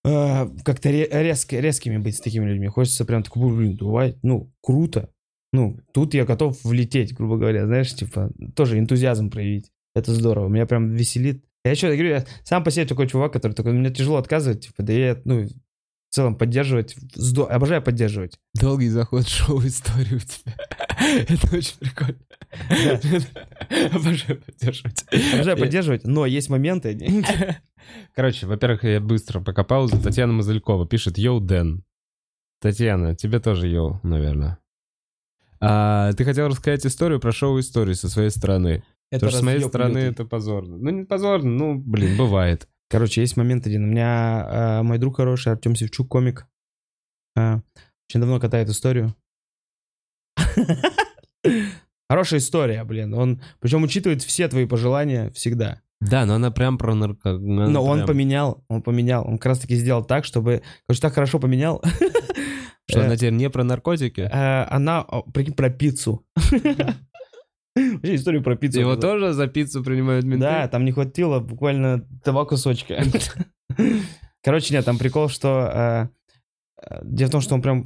[0.04, 2.68] э, как-то ре- резко, резкими быть с такими людьми.
[2.68, 5.12] Хочется прям такой, блин, давай, ну, круто.
[5.52, 9.72] Ну, тут я готов влететь, грубо говоря, знаешь, типа, тоже энтузиазм проявить.
[9.94, 11.45] Это здорово, меня прям веселит.
[11.66, 14.84] Я еще говорю, я сам по себе такой чувак, который такой, мне тяжело отказывать, типа,
[14.84, 18.40] да я, ну, в целом поддерживать, здо- обожаю поддерживать.
[18.54, 20.56] Долгий заход шоу истории у тебя.
[21.28, 22.20] Это очень прикольно.
[23.92, 25.06] Обожаю поддерживать.
[25.34, 26.98] Обожаю Я- поддерживать, но есть моменты,
[28.16, 30.00] Короче, во-первых, я быстро пока паузу.
[30.00, 31.84] Татьяна Мазылькова пишет «Йоу, Дэн».
[32.62, 34.60] Татьяна, тебе тоже йоу, наверное.
[35.60, 38.84] А, ты хотел рассказать историю про шоу истории со своей стороны.
[39.12, 40.12] Потому что с моей стороны лютый.
[40.12, 40.78] это позорно.
[40.78, 42.68] Ну, не позорно, ну, блин, бывает.
[42.90, 43.84] Короче, есть момент один.
[43.86, 44.48] У меня
[44.80, 46.48] э, мой друг хороший, Артем Севчук, комик.
[47.36, 47.60] э,
[48.10, 49.16] очень давно катает историю.
[52.10, 53.14] Хорошая история, блин.
[53.14, 55.82] Он, причем учитывает все твои пожелания всегда.
[56.02, 57.32] Да, но она прям про нарко...
[57.32, 59.26] она Но он прям- поменял, он поменял.
[59.28, 60.62] Он как раз таки сделал так, чтобы...
[60.88, 61.82] Короче, так хорошо поменял.
[62.88, 64.22] Что Э, она теперь не про наркотики?
[64.22, 65.04] э, Она,
[65.34, 66.24] прикинь, про пиццу.
[67.76, 68.80] Вообще историю про пиццу.
[68.80, 70.42] Его тоже за пиццу принимают менты?
[70.46, 73.04] Да, там не хватило буквально два кусочка.
[74.44, 75.72] Короче, нет, там прикол, что...
[75.74, 76.08] э,
[76.82, 77.84] э, Дело в том, что он прям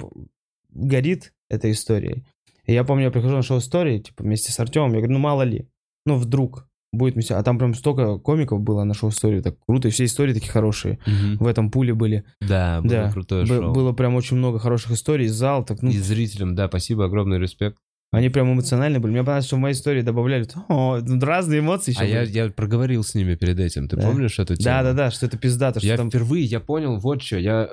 [0.70, 2.24] горит этой историей.
[2.66, 5.18] И я помню, я прихожу на шоу истории, типа, вместе с Артемом, я говорю, ну,
[5.18, 5.68] мало ли,
[6.06, 7.34] ну, вдруг будет вместе.
[7.34, 10.50] А там прям столько комиков было на шоу истории, так круто, и все истории такие
[10.52, 10.98] хорошие.
[11.06, 11.38] Мгм.
[11.38, 12.24] В этом пуле были.
[12.40, 13.72] Да, было Да, крутое Б- шоу.
[13.72, 17.78] Было прям очень много хороших историй, зал, так, ну, И зрителям, да, спасибо, огромный респект.
[18.12, 19.12] Они прям эмоциональные были.
[19.12, 22.30] Мне понравилось, что в моей истории добавляли, о, ну, разные эмоции еще А я, были.
[22.32, 23.88] я проговорил с ними перед этим.
[23.88, 24.02] Ты Да.
[24.02, 24.64] помнишь эту тему?
[24.64, 26.08] Да-да-да, что это пиздато, что Я там...
[26.10, 27.38] впервые, я понял, вот что.
[27.38, 27.68] Я,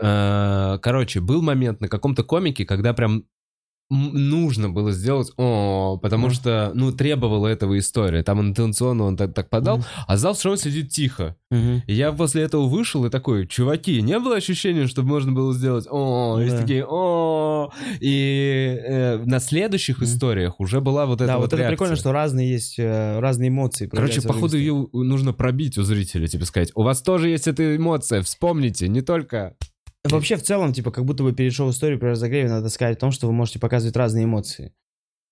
[0.76, 3.24] э, короче, был момент на каком-то комике, когда прям
[3.90, 8.24] нужно было сделать, о, потому что, ну, требовала этого история.
[8.24, 11.36] Там интенционно он так, так подал, а зал шоу сидит тихо.
[11.52, 15.88] И я после этого вышел и такой, чуваки, не было ощущения, что можно было сделать,
[15.90, 16.58] о, и Да.
[16.58, 17.72] такие, о,
[18.02, 22.12] и э, на следующих историях уже была вот эта Да, вот вот это прикольно, что
[22.12, 23.88] разные есть, э, разные эмоции.
[23.88, 28.22] Короче, походу, ее нужно пробить у зрителя, типа сказать, у вас тоже есть эта эмоция,
[28.22, 29.56] вспомните, не только...
[30.04, 33.12] Вообще, в целом, типа, как будто бы перед шоу-историей при разогреве надо сказать о том,
[33.12, 34.74] что вы можете показывать разные эмоции.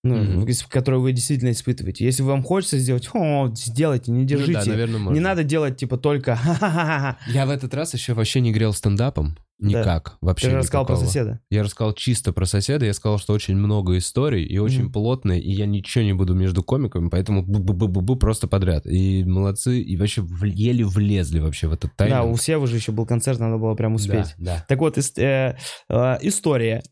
[0.04, 2.06] Ну, из- которые вы действительно испытываете.
[2.06, 4.70] Если вам хочется сделать, о, сделайте, не Ну да, держите.
[4.70, 5.14] наверное, можно.
[5.16, 6.38] не надо делать, типа, только.
[7.28, 9.36] Я в этот раз еще вообще не грел стендапом.
[9.58, 10.18] Никак.
[10.20, 11.40] Вообще Ты же рассказал про соседа.
[11.50, 14.92] Я рассказал чисто про соседа, я сказал, что очень много историй и очень Мгм.
[14.92, 18.86] плотные, и я ничего не буду между комиками, поэтому бу-бу-бу-бу просто подряд.
[18.86, 22.18] И молодцы, и вообще в- еле влезли вообще в этот тайминг.
[22.20, 24.36] Да, у Севы же еще был концерт, надо было прям успеть.
[24.38, 24.66] Да, да.
[24.68, 25.56] Так вот, ис- э,
[25.90, 26.84] э, история.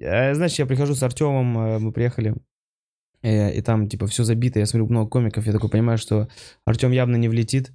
[0.00, 2.34] Э, Значит, я прихожу с Артемом, э, мы приехали,
[3.22, 6.28] э, и там, типа, все забито, я смотрю много комиков, я такой понимаю, что
[6.64, 7.72] Артем явно не влетит.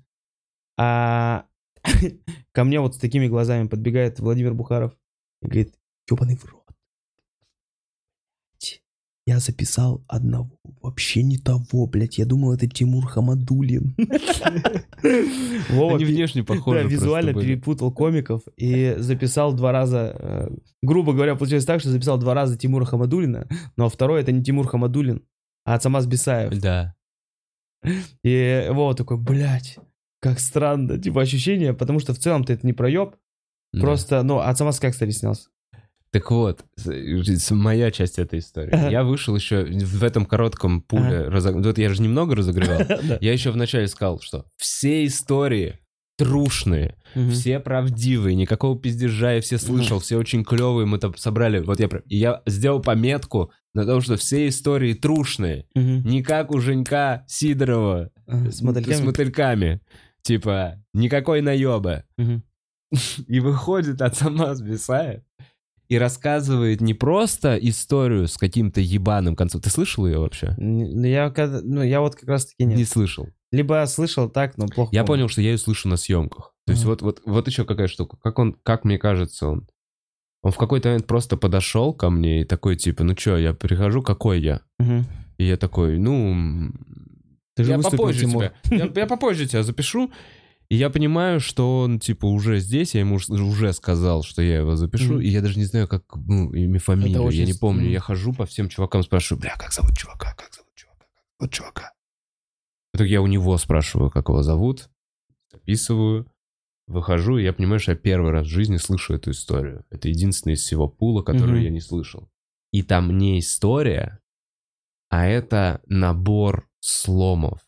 [0.77, 1.45] А
[2.51, 4.93] ко мне вот с такими глазами подбегает Владимир Бухаров
[5.41, 5.75] и говорит,
[6.09, 6.63] ебаный в рот.
[9.25, 13.95] Я записал одного, вообще не того, блядь, я думал, это Тимур Хамадулин.
[15.69, 20.49] Вова Они внешне похожи да, визуально перепутал комиков и записал два раза, э,
[20.81, 23.47] грубо говоря, получилось так, что записал два раза Тимура Хамадулина,
[23.77, 25.25] но второй это не Тимур Хамадулин,
[25.63, 26.59] а Цамаз Бесаев.
[26.59, 26.93] Да.
[28.23, 29.77] И Вова такой, блядь,
[30.23, 33.15] как странно, типа ощущение, потому что в целом-то это не проеб,
[33.73, 33.81] да.
[33.81, 35.49] просто, ну, а Цамаз как, кстати, снялся?
[36.11, 36.63] Так вот,
[37.51, 38.69] моя часть этой истории.
[38.71, 38.89] Ага.
[38.91, 41.27] Я вышел еще в этом коротком пуле.
[41.27, 42.81] разог- Вот я же немного разогревал.
[43.21, 45.79] Я еще вначале сказал, что все истории
[46.15, 46.95] трушные,
[47.31, 51.59] все правдивые, никакого пиздежа, я все слышал, все очень клевые, мы там собрали.
[51.59, 55.65] Вот я, и я сделал пометку на том, что все истории трушные.
[55.73, 56.03] Мгм.
[56.07, 58.93] Не как у Женька Сидорова С мотыльками?
[58.93, 59.81] с мотыльками.
[60.23, 62.05] Типа, никакой наеба.
[63.27, 65.21] И выходит от сама Бесаев
[65.89, 69.61] и рассказывает не просто историю с каким-то ебаным концом.
[69.61, 70.55] Ты слышал ее вообще?
[70.57, 71.31] Ну, я,
[71.63, 72.77] ну, я вот как раз-таки нет.
[72.77, 73.27] Не слышал.
[73.51, 75.23] Либо слышал так, но плохо Я помню.
[75.23, 76.53] понял, что я ее слышу на съемках.
[76.65, 78.17] То есть вот, вот, вот еще какая штука.
[78.17, 79.67] Как он, как мне кажется, он...
[80.41, 84.01] Он в какой-то момент просто подошел ко мне и такой, типа, ну что, я прихожу,
[84.01, 84.61] какой я?
[85.37, 86.71] И я такой, ну,
[87.55, 88.45] Ты же я попозже Тимур.
[88.63, 90.11] тебя, я, я попозже тебя запишу.
[90.69, 94.57] И я понимаю, что он, типа, уже здесь, я ему уж- уже сказал, что я
[94.59, 95.21] его запишу, Мгм.
[95.21, 97.83] и я даже не знаю, как, ну, имя, фамилию, очень я не помню.
[97.83, 97.91] мгм.
[97.91, 101.53] Я хожу по всем чувакам, спрашиваю, бля, как зовут чувака, как зовут чувака, как зовут
[101.53, 101.91] чувака.
[102.93, 104.89] В итоге я у него спрашиваю, как его зовут,
[105.51, 106.25] записываю,
[106.87, 109.85] выхожу, и я понимаю, что я первый раз в жизни слышу эту историю.
[109.91, 111.63] Это единственная из всего пула, которую Мгм.
[111.65, 112.29] я не слышал.
[112.71, 114.19] И там не история,
[115.09, 117.59] а это набор сломов.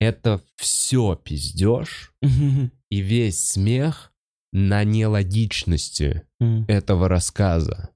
[0.00, 2.12] Это все пиздеж
[2.90, 4.12] и весь смех
[4.52, 6.22] на нелогичности
[6.68, 7.90] этого рассказа.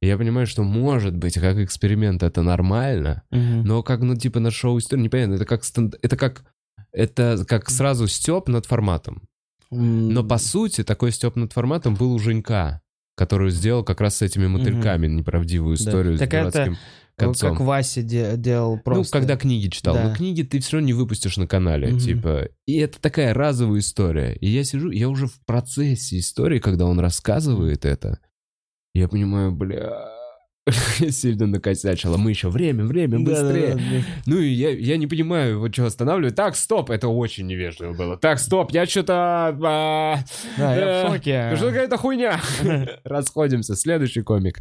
[0.00, 4.50] И я понимаю, что может быть, как эксперимент это нормально, но как, ну, типа, на
[4.50, 6.44] шоу непонятно, это как, стенд- это как,
[6.92, 9.28] это как сразу степ над форматом.
[9.70, 12.82] Но по сути такой степ над форматом был у Женька,
[13.16, 15.82] который сделал как раз с этими мотыльками неправдивую Да.
[15.82, 16.78] историю Так с это дурацким вот
[17.26, 17.50] концом.
[17.56, 19.16] Как Вася де- делал просто.
[19.16, 19.94] Ну, когда книги читал.
[19.94, 20.08] Да.
[20.08, 21.98] Но книги ты все равно не выпустишь на канале, Мгм.
[21.98, 22.48] типа.
[22.66, 24.34] И это такая разовая история.
[24.34, 28.18] И я сижу, я уже в процессе истории, когда он рассказывает это.
[28.94, 30.08] Я понимаю, бля,
[31.10, 32.16] сильно накосячила.
[32.18, 33.74] Мы еще время, время, быстрее.
[33.74, 34.04] Да-да-да.
[34.26, 36.32] Ну и я, я не понимаю, вот что останавливаю.
[36.32, 38.16] Так, стоп, это очень невежливо было.
[38.16, 39.56] Так, стоп, я что-то...
[39.60, 40.24] Да,
[40.76, 41.56] я в шоке.
[41.56, 42.40] Что какая-то хуйня.
[43.04, 43.74] Расходимся.
[43.74, 44.60] Следующий комик.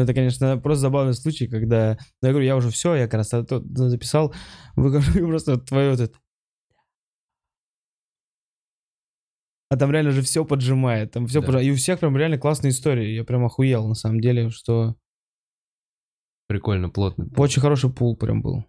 [0.00, 1.98] Ну, это, конечно, просто забавный случай, когда...
[2.22, 4.34] ну, я говорю, я уже все, я как раз то записал,
[4.76, 6.18] выхожу и просто твое вот это...
[9.68, 11.60] А там реально же все поджимает, там все Да.
[11.60, 13.14] И у всех прям реально классные истории.
[13.14, 14.96] Я прям охуел, на самом деле, что
[16.48, 17.28] Прикольно, плотно.
[17.36, 18.64] очень хороший пул прям был.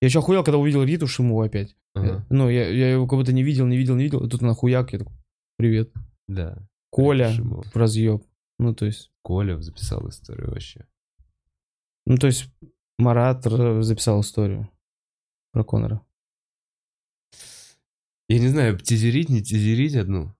[0.00, 1.76] Я еще охуел, когда увидел Риту Шимову опять.
[1.94, 2.26] Ага.
[2.30, 4.24] Ну, я, я его как будто не видел, не видел, не видел.
[4.24, 5.14] И тут она хуяк, я такой,
[5.58, 5.92] привет.
[6.26, 6.66] Да.
[6.88, 7.30] Коля,
[7.74, 8.22] разъеб.
[8.62, 9.10] Ну, то есть...
[9.22, 10.86] Коля записал историю вообще.
[12.06, 12.48] Ну, то есть
[12.98, 14.70] Марат записал историю
[15.52, 16.00] про Конора.
[18.28, 20.32] Я не знаю, тизерить, не тизерить одну.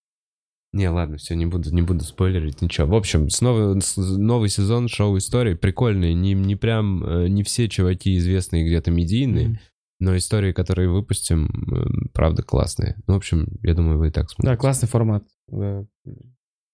[0.73, 2.87] Не, ладно, все, не буду, не буду спойлерить, ничего.
[2.87, 6.15] В общем, снова новый сезон шоу истории прикольный.
[6.15, 9.59] Не, не прям, э, не все чуваки известные где-то медийные, Мгм.
[10.01, 12.97] но истории, которые выпустим, э, правда классные.
[13.07, 14.57] Ну, в общем, я думаю, вы и так Да, смотрите.
[14.61, 15.25] классный формат.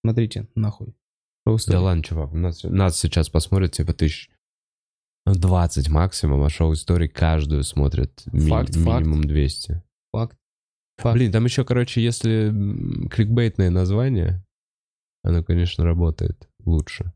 [0.05, 0.95] Смотрите, нахуй.
[1.49, 1.73] Просто.
[1.73, 4.29] Да ладно, чувак, нас, нас сейчас посмотрят типа тысяч
[5.27, 9.01] 20 максимум, а шоу истории каждую смотрят ми- Факт, факт.
[9.07, 9.83] минимум 200.
[10.12, 10.37] Факт.
[10.99, 11.15] Факт.
[11.16, 12.53] Блин, там еще, короче, если
[13.09, 14.45] кликбейтное название,
[15.25, 17.12] оно, конечно, работает лучше.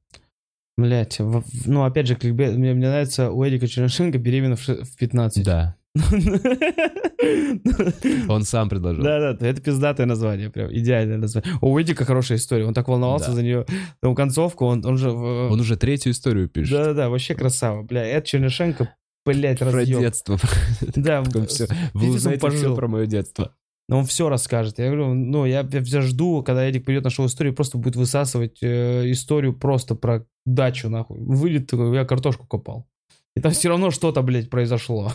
[0.78, 1.18] Блять,
[1.66, 2.56] ну опять же, кликбейт.
[2.56, 5.44] Мне, мне нравится у Эрика Чернышенко беременна в, ше- в 15.
[5.44, 5.76] Да, Да,
[8.28, 9.02] он сам предложил.
[9.02, 11.52] да, это пиздатое название, прям идеальное название.
[11.60, 13.32] У Эдика хорошая история, он так волновался Да.
[13.34, 13.66] за нее.
[14.00, 15.10] Там концовку, он, он же...
[15.10, 16.72] в- Он уже третью историю пишет.
[16.72, 18.04] Да-да-да, вообще красава, бля.
[18.06, 18.94] Эд Чернышенко,
[19.26, 20.00] блять, Про разъеб.
[20.00, 20.38] детство.
[20.96, 21.66] Да, всё.
[21.94, 23.54] Вы узнаете все про мое детство.
[23.88, 24.78] Но он все расскажет.
[24.78, 28.58] Я говорю, ну, я, я жду, когда Эдик придет на шоу историю, просто будет высасывать
[28.62, 31.18] э, историю просто про дачу, нахуй.
[31.20, 32.86] Вылет такой, я картошку копал.
[33.34, 35.10] И там все равно что-то, блядь, произошло.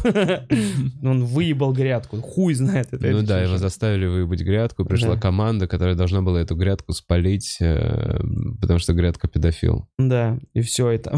[1.03, 2.19] Он выебал грядку.
[2.19, 2.88] Хуй знает.
[2.91, 4.85] это Ну да, его заставили выебать грядку.
[4.85, 5.22] Пришла Да.
[5.22, 8.19] команда, которая должна была эту грядку спалить, э,
[8.60, 9.88] потому что грядка педофил.
[9.99, 11.15] Да, и все это.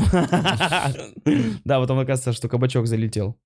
[1.64, 3.38] Да, потом оказывается, что кабачок залетел.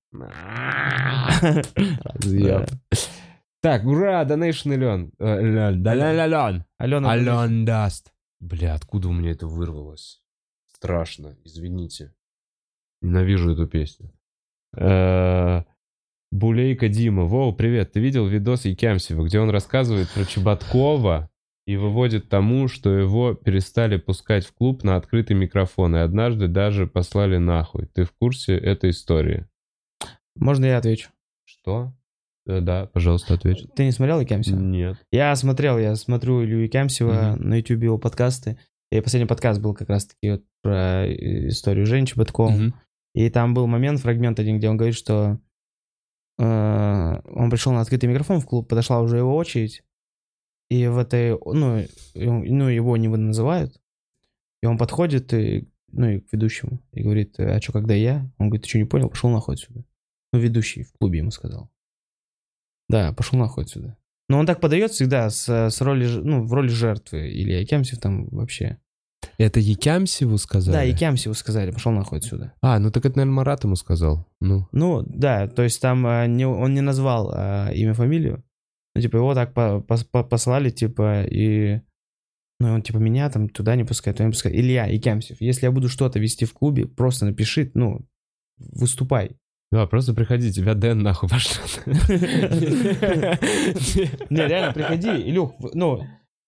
[3.60, 5.12] Так, ура, Donation Ален.
[5.18, 5.38] Э,
[6.80, 7.06] Ален.
[7.06, 8.12] Ален даст.
[8.40, 10.20] Бля, откуда у меня это вырвалось?
[10.74, 12.12] Страшно, извините.
[13.04, 14.10] Ненавижу эту песню.
[14.76, 15.62] Э,
[16.32, 17.24] Булейка Дима.
[17.24, 17.92] Воу, привет.
[17.92, 21.28] Ты видел видос Якямсева, где он рассказывает про Чеботкова
[21.66, 26.86] и выводит тому, что его перестали пускать в клуб на открытый микрофон, и однажды даже
[26.86, 27.86] послали нахуй.
[27.92, 29.46] Ты в курсе этой истории?
[30.34, 31.10] Можно я отвечу?
[31.44, 31.92] Что?
[32.46, 33.66] Э, Да, пожалуйста, ответь.
[33.74, 34.58] Ты не смотрел Якямсева?
[34.58, 34.96] Нет.
[35.12, 38.58] Я смотрел, я смотрю Илью Якямсева на YouTube его подкасты.
[38.90, 42.50] И последний подкаст был как раз-таки вот про э, историю Жени Чеботкова.
[42.50, 42.74] Мгм.
[43.14, 45.40] И там был момент, фрагмент один, где он говорит, что
[46.38, 49.84] э, он пришел на открытый микрофон в клуб, подошла уже его очередь,
[50.68, 53.80] и в этой, ну, ну его не называют,
[54.62, 58.30] и он подходит и, ну, и к ведущему и говорит, а что, когда я?
[58.38, 59.08] Он говорит, ты что, не понял?
[59.08, 59.84] Пошел нахуй отсюда.
[60.32, 61.70] Ну, ведущий в клубе ему сказал.
[62.88, 63.96] Да, пошел нахуй отсюда.
[64.28, 67.30] Но он так подает всегда с, с роли, ну, в роли жертвы.
[67.30, 68.78] Или Акемсев там вообще.
[69.38, 70.74] Это Якямсеву сказали?
[70.76, 72.52] Да, Якямсеву сказали, пошел нахуй отсюда.
[72.62, 74.26] А, ну так это, наверное, Марат ему сказал.
[74.40, 78.42] Ну, Ну, да, то есть там а, не- он не назвал а, имя, фамилию.
[78.94, 81.80] Ну, типа, его так по- пос- по- послали, типа, и...
[82.60, 84.54] Ну, он, типа, меня там туда не пускает, туда не пускает.
[84.56, 88.06] Илья Якямсев, если я буду что-то вести в клубе, просто напиши, ну,
[88.58, 89.32] выступай.
[89.72, 91.82] да, просто приходи, тебя Дэн нахуй пошлет.
[94.30, 96.04] Не, реально, приходи, Илюх, ну,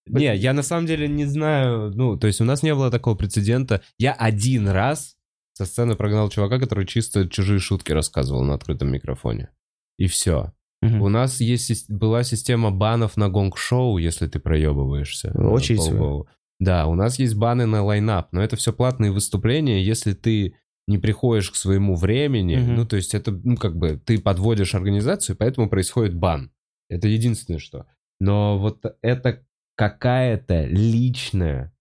[0.07, 3.15] Не, я на самом деле не знаю, ну, то есть у нас не было такого
[3.15, 3.83] прецедента.
[3.99, 5.17] Я один раз
[5.55, 9.49] со сцены прогнал чувака, который чисто чужие шутки рассказывал на открытом микрофоне.
[9.99, 10.53] И все.
[10.83, 11.03] Мгм.
[11.03, 15.33] У нас есть, была система банов на гонг-шоу, если ты проебываешься.
[15.77, 15.99] свою.
[15.99, 16.27] полголовы.
[16.61, 20.55] Да, у нас есть баны на лайнап, но это все платные выступления, если ты
[20.87, 22.75] не приходишь к своему времени, Мгм.
[22.77, 26.53] ну, то есть это, ну, как бы, ты подводишь организацию, поэтому происходит бан.
[26.89, 27.87] Это единственное, что.
[28.21, 29.45] Но вот это
[29.77, 31.73] какая-то личная...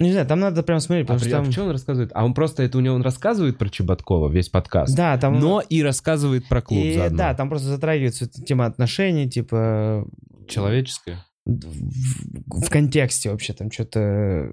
[0.00, 1.52] не знаю, там надо прям смотреть, А, потому при- что а там...
[1.52, 2.10] что он рассказывает?
[2.14, 4.96] А он просто, это у него он рассказывает про Чеботкова, весь подкаст.
[4.96, 5.38] Да, там...
[5.38, 7.18] Но и рассказывает про клуб и, заодно.
[7.18, 10.06] да, там просто затрагивается тема отношений, типа...
[10.48, 11.24] Человеческое.
[11.44, 14.50] в, в контексте вообще там что-то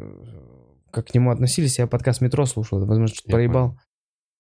[0.91, 3.79] как к нему относились, я подкаст метро слушал, возможно, что-то проебал.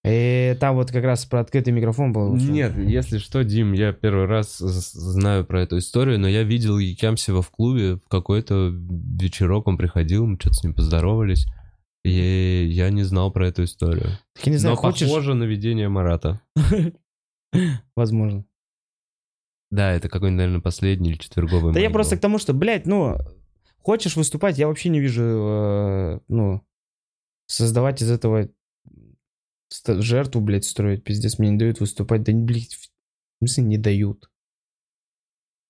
[0.05, 2.35] И там вот как раз про открытый микрофон был.
[2.35, 7.41] Нет, если что, Дим, я первый раз знаю про эту историю, но я видел Якямсева
[7.41, 11.47] в клубе в какой-то вечерок, он приходил, мы что-то с ним поздоровались,
[12.03, 14.17] и я не знал про эту историю.
[14.35, 15.07] Так я не знаю, но хочешь...
[15.07, 16.41] похоже на видение Марата.
[17.95, 18.43] Возможно.
[19.71, 23.17] Да, это какой-нибудь, наверное, последний или четверговый Да я просто к тому, что, блядь, ну,
[23.79, 26.61] хочешь выступать, я вообще не вижу, э, ну,
[27.47, 28.49] создавать из этого
[30.01, 32.23] жертву, блядь, строить, пиздец, мне не дают выступать.
[32.23, 32.87] Да, не, блядь, в
[33.39, 34.29] смысле не дают?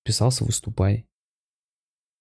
[0.05, 1.05] Писался, выступай.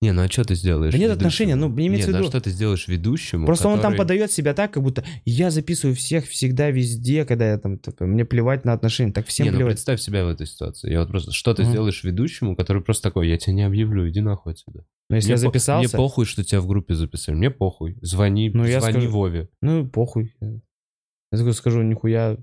[0.00, 0.92] Не, ну а что ты сделаешь?
[0.92, 1.18] Да нет ведущему?
[1.28, 3.46] отношения, ну, имеется Нет, в а виду- что ты сделаешь ведущему?
[3.46, 7.52] Просто он там который- подает себя так, как будто я записываю всех всегда, везде, когда
[7.52, 9.74] я там, типа, мне плевать на отношения, так всем не, ну плевать.
[9.74, 10.90] представь себя в этой ситуации.
[10.90, 11.70] Я вот просто, что ты Мгм.
[11.70, 14.84] сделаешь ведущему, который просто такой, я тебя не объявлю, иди нахуй отсюда.
[15.08, 17.36] Но если Мне я по- записался, Мне похуй, что тебя в группе записали.
[17.36, 17.96] Мне похуй.
[18.02, 19.48] Звони, Ну, я звони скажу- Вове.
[19.60, 20.34] ну похуй.
[21.32, 22.36] Я такой скажу, нихуя,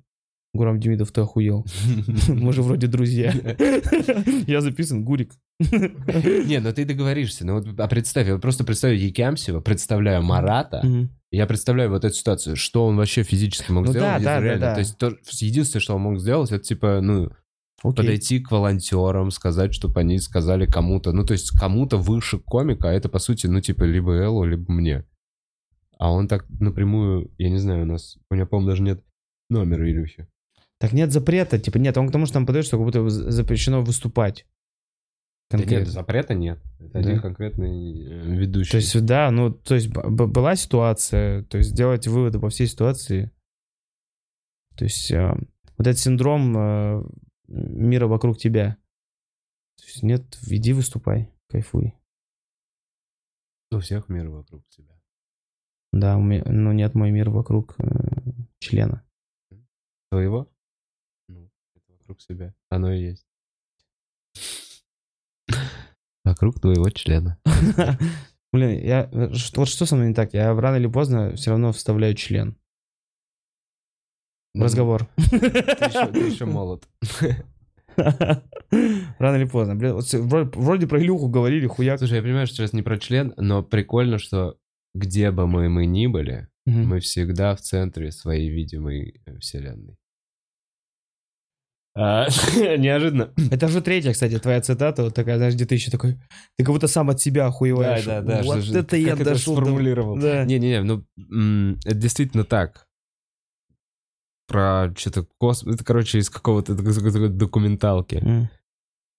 [0.54, 1.66] Гурам Демидов, ты охуел.
[2.28, 3.32] Мы же вроде друзья.
[4.48, 5.34] Я записан, Гурик.
[5.60, 7.46] Не, ну ты договоришься.
[7.46, 10.84] Ну вот, а представь, я просто представляю Якямсева, представляю Марата,
[11.32, 14.24] я представляю вот эту ситуацию, что он вообще физически мог Ну сделать.
[14.24, 14.74] да, да, да, да.
[14.74, 17.30] То есть то- единственное, что он мог сделать, это типа, ну,
[17.84, 17.96] Окей.
[17.96, 22.94] подойти к волонтерам, сказать, чтобы они сказали кому-то, ну, то есть кому-то выше комика, а
[22.94, 25.06] это, по сути, ну, типа, либо Эллу, либо мне.
[26.00, 29.04] А он так напрямую, я не знаю, у нас, у меня, по-моему, даже нет
[29.50, 30.28] номера Илюхи.
[30.80, 33.82] Так нет запрета, типа нет, он к тому, что там подает, что как будто запрещено
[33.84, 34.48] выступать.
[35.52, 35.92] Да нет, Конкретно.
[35.92, 36.60] запрета нет.
[36.80, 37.00] Это Да.
[37.00, 38.72] один конкретный э, ведущий.
[38.72, 43.32] То есть, да, ну, то есть была ситуация, то есть делать выводы по всей ситуации.
[44.78, 45.34] То есть э,
[45.78, 47.04] вот этот синдром э,
[47.48, 48.78] мира вокруг тебя.
[49.78, 51.96] То есть нет, иди выступай, кайфуй.
[53.72, 54.99] у всех мир вокруг тебя.
[55.92, 57.86] Да, у меня, ну нет, мой мир вокруг э,
[58.60, 59.04] члена.
[60.12, 60.48] Твоего?
[61.28, 61.50] Ну,
[61.88, 62.54] вокруг себя.
[62.70, 63.26] Оно и есть.
[66.24, 67.40] Вокруг твоего члена.
[68.54, 70.34] Блин, я, э, что- вот что со мной не так?
[70.34, 72.56] Я рано или поздно все равно вставляю член
[74.54, 75.08] в разговор.
[75.16, 76.88] Ты еще, ты еще молод.
[77.98, 79.76] Рано или поздно.
[79.76, 82.00] Блин, вот вроде, вроде про Илюху говорили, хуяк.
[82.00, 84.58] Слушай, я понимаю, что сейчас не про член, но прикольно, что
[84.94, 86.88] где бы мы, мы ни были, Мгм.
[86.90, 89.96] мы всегда в центре своей видимой э, вселенной.
[91.96, 92.28] А,
[92.78, 93.34] Неожиданно.
[93.52, 96.14] Это уже третья, кстати, твоя цитата, вот такая, знаешь, где ты еще такой,
[96.58, 98.06] ты как будто сам от себя охуеваешь.
[98.06, 99.62] Вот что же- это я как дошел до...
[99.62, 100.18] сформулировал.
[100.20, 100.46] Да.
[100.46, 101.04] Не-не-не, ну,
[101.86, 102.86] это действительно так.
[104.48, 105.76] Про что-то космос...
[105.76, 108.50] Это, короче, из какого-то документалки.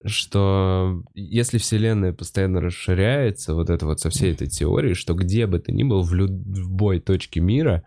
[0.04, 5.58] Что если Вселенная постоянно расширяется, вот это вот со всей этой теорией, что где бы
[5.58, 7.82] ты ни был, в любой точке мира...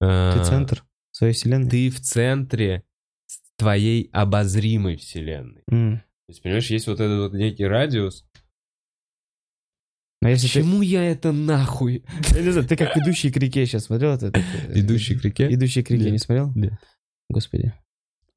[0.00, 1.70] э, Ты центр своей вселенной.
[1.70, 2.82] Ты в центре
[3.56, 5.62] твоей обозримой Вселенной.
[5.70, 5.98] М.
[5.98, 8.24] То есть, понимаешь, есть вот этот вот некий радиус.
[10.20, 10.60] Но если ты...
[10.60, 12.04] Почему я это нахуй?
[12.34, 14.36] Я не знаю, ты как идущий к реке сейчас смотрел этот?
[14.36, 14.42] э,
[14.80, 15.52] Идущий к реке?
[15.52, 16.12] Идущий к реке Нет.
[16.12, 16.52] не смотрел?
[16.54, 16.72] Нет.
[17.28, 17.72] Господи.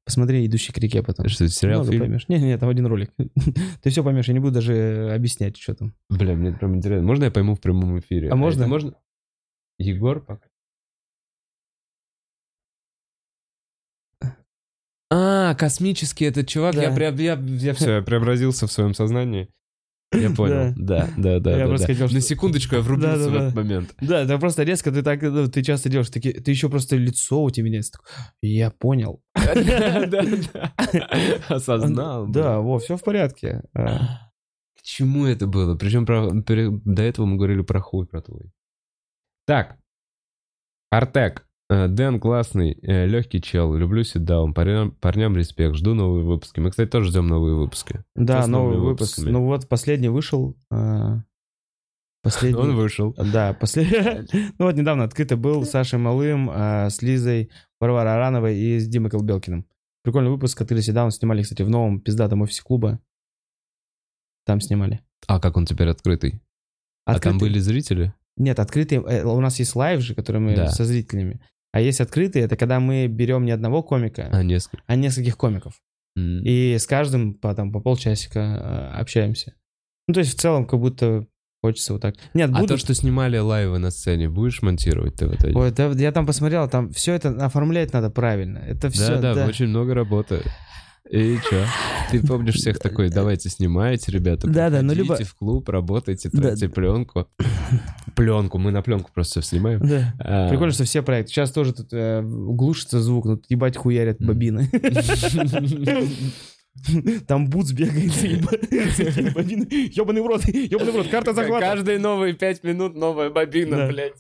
[0.06, 1.28] Посмотри «Идущий к реке» потом.
[1.28, 2.04] Что, это сериал, Много фильм?
[2.04, 2.28] поймешь.
[2.28, 3.12] Не, не, там один ролик.
[3.82, 5.96] Ты все поймешь, я не буду даже объяснять, что там.
[6.10, 7.06] Бля, мне это прям интересно.
[7.08, 8.30] Можно я пойму в прямом эфире?
[8.30, 8.62] А можно?
[8.62, 8.94] это можно?
[9.80, 10.48] Егор пока.
[15.12, 16.76] А, космический этот чувак.
[16.76, 16.84] Да.
[16.84, 19.50] Я, прям, я, я все, я преобразился в своем сознании.
[20.14, 20.74] Я понял.
[20.76, 21.52] Да, да, да.
[21.52, 21.94] Я да, просто да.
[21.94, 23.44] хотел, На что- секундочку я врубился в Да-да-да.
[23.46, 23.96] этот момент.
[24.02, 27.42] Да, это просто резко, ты так, ну, ты часто делаешь такие, ты еще просто лицо
[27.44, 28.00] у тебя меняется.
[28.42, 29.22] Я понял.
[31.50, 32.28] Осознал.
[32.28, 33.64] Да, во, все в порядке.
[33.74, 34.30] А,
[34.78, 35.76] К чему это было?
[35.76, 36.06] Причем
[36.86, 38.52] до этого мы говорили про хуй, про твой.
[39.46, 39.78] Так.
[40.92, 41.48] Артек.
[41.70, 43.74] Э, Дэн классный, легкий чел.
[43.76, 44.54] Люблю сидаун.
[44.54, 45.76] Парням, парням респект.
[45.76, 46.60] Жду новые выпуски.
[46.60, 48.04] Мы, кстати, тоже ждем новые выпуски.
[48.16, 49.18] Да, с новый выпуск.
[49.18, 49.32] выпусками?
[49.32, 50.56] Ну вот, последний вышел.
[52.22, 52.60] Последний.
[52.62, 53.16] Он вышел.
[53.18, 54.52] Да, последний.
[54.60, 57.50] Ну вот недавно открытый был с Сашей Малым, с Лизой,
[57.80, 59.66] Варварой Арановой и с Димой Колбелкиным.
[60.04, 63.00] Прикольный выпуск, который седаун снимали, кстати, в новом пиздатом офисе клуба.
[64.46, 65.02] Там снимали.
[65.28, 66.42] А как он теперь открытый?
[67.06, 68.14] А там Открытый- были зрители?
[68.38, 69.00] Нет, открытый.
[69.00, 70.68] э, У нас есть live же, который мы Да.
[70.68, 71.40] со зрителями.
[71.72, 74.84] А есть открытый, это когда мы берем не одного комика, А, несколько.
[74.88, 75.82] а нескольких комиков.
[76.18, 76.42] М.
[76.44, 79.54] И с каждым по, там, по полчасика э, общаемся.
[80.08, 81.28] Ну, то есть в целом как будто
[81.66, 82.16] хочется вот так.
[82.36, 82.68] Нет, А буду...
[82.68, 85.56] то, что снимали лайвы на сцене, будешь монтировать ты в итоге?
[85.58, 88.60] Ой, да, я там посмотрел, там все это оформлять надо правильно.
[88.60, 90.42] Это все, да, да, очень много работы.
[91.12, 91.64] И чё?
[92.12, 94.48] Ты помнишь всех такой, давайте снимайте, ребята.
[94.48, 96.42] Да, да, ну, либо- в клуб, работайте, Да.
[96.42, 97.28] тратьте пленку.
[98.16, 99.88] Пленку, мы на пленку просто всё снимаем.
[99.88, 100.14] Да.
[100.20, 101.32] А, Прикольно, что все проекты.
[101.32, 104.70] Сейчас тоже тут э, глушится звук, ну тут ебать хуярят бобины.
[107.28, 108.28] Там Бутс бегает за.
[109.96, 111.66] Ёбаный в рот, ёбаный в рот, карта захвата.
[111.66, 114.14] Каждые новые пять минут новая бобина, блядь.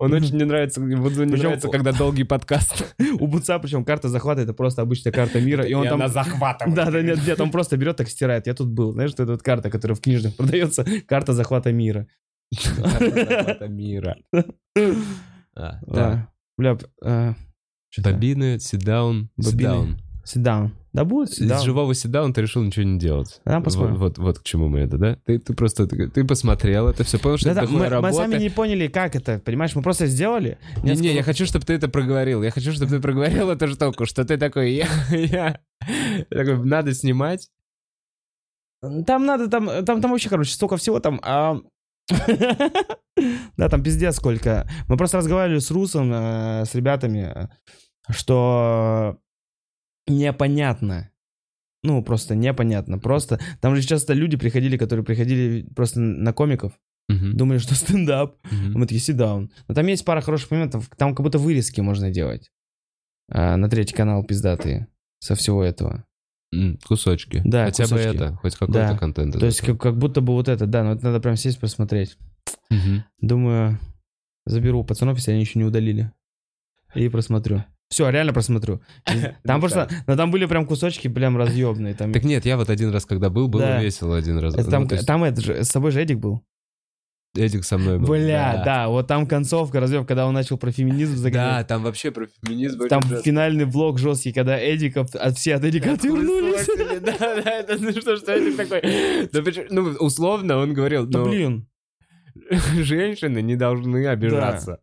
[0.00, 2.94] Он очень не нравится, Вудзу не нравится, когда долгий подкаст.
[3.20, 5.64] У Бутса, причем карта захвата, это просто обычная карта мира.
[5.64, 6.08] И он там...
[6.08, 6.74] захватывает.
[6.74, 8.46] Да, да, нет, нет, он просто берет, так стирает.
[8.48, 8.92] Я тут был.
[8.92, 10.84] Знаешь, что это вот карта, которая в книжных продается?
[11.06, 12.08] Карта захвата мира.
[12.50, 14.16] Захвата мира.
[15.54, 16.28] А, Да.
[16.56, 16.76] Бля,
[17.90, 19.96] что-то- Бобины, седаун, Бобины.
[20.28, 20.72] Седаун.
[20.92, 23.40] Да будет sit Из живого седауна ты решил ничего не делать.
[23.44, 23.96] Да, посмотрим.
[23.96, 25.18] Вот, вот, вот к чему мы это, да?
[25.26, 28.14] Ты, ты просто ты посмотрел это все, понял, что Да-да, это мы, такое мы работа.
[28.14, 29.74] сами не поняли, как это, понимаешь?
[29.74, 30.58] Мы просто сделали.
[30.82, 32.42] Не, не, я хочу, чтобы ты это проговорил.
[32.42, 35.60] Я хочу, чтобы ты проговорил эту штуку, что ты такой, я, я,
[36.30, 37.48] такой, надо снимать.
[39.06, 41.20] Там надо, там, там, там вообще, короче, столько всего там.
[41.22, 41.58] а,
[43.56, 44.68] Да, там пиздец сколько.
[44.88, 47.48] Мы просто разговаривали с Русом, э, с ребятами,
[48.08, 49.18] что
[50.08, 51.10] непонятно.
[51.82, 52.98] Ну, просто непонятно.
[52.98, 56.72] Просто там же часто люди приходили, которые приходили просто на комиков,
[57.08, 58.36] Мгм, думали, что стендап.
[58.50, 58.72] мгм.
[58.74, 59.50] Мы такие, сидаун.
[59.68, 60.90] Но там есть пара хороших моментов.
[60.96, 62.50] Там как будто вырезки можно делать.
[63.30, 64.88] А, на третий канал пиздатые
[65.20, 66.04] со всего этого.
[66.86, 67.42] Кусочки.
[67.44, 68.14] Да, Хотя бы кусочки.
[68.16, 68.98] это, хоть какой-то Да.
[68.98, 69.38] контент.
[69.38, 72.16] То есть как, как будто бы вот это, да, но это надо прям сесть посмотреть.
[72.70, 73.04] Мгм.
[73.20, 73.78] Думаю,
[74.46, 76.10] заберу у пацанов, если они еще не удалили.
[76.94, 77.64] И просмотрю.
[77.90, 78.82] Все, реально просмотрю.
[79.44, 81.94] Там Ну просто, но там были прям кусочки прям разъебные.
[81.94, 83.82] Там, Так нет, я вот один раз, когда был, было Да.
[83.82, 84.54] весело один раз.
[84.54, 86.42] Ну, там, есть там это же, с собой же Эдик был.
[87.34, 88.08] Эдик со мной был.
[88.08, 88.88] Бля, да.
[88.88, 91.66] вот там концовка, разъеб, когда он начал про феминизм Да, загонять.
[91.66, 92.88] там вообще про феминизм.
[92.88, 93.22] Там жестко.
[93.24, 96.66] финальный влог жесткий, когда Эдиков, от, все от Эдика отвернулись.
[97.00, 98.82] Да, да, это ну что, что Эдик такой.
[99.32, 101.68] Да Ну, условно он говорил, Да ну, блин,
[102.76, 104.80] женщины не должны обижаться.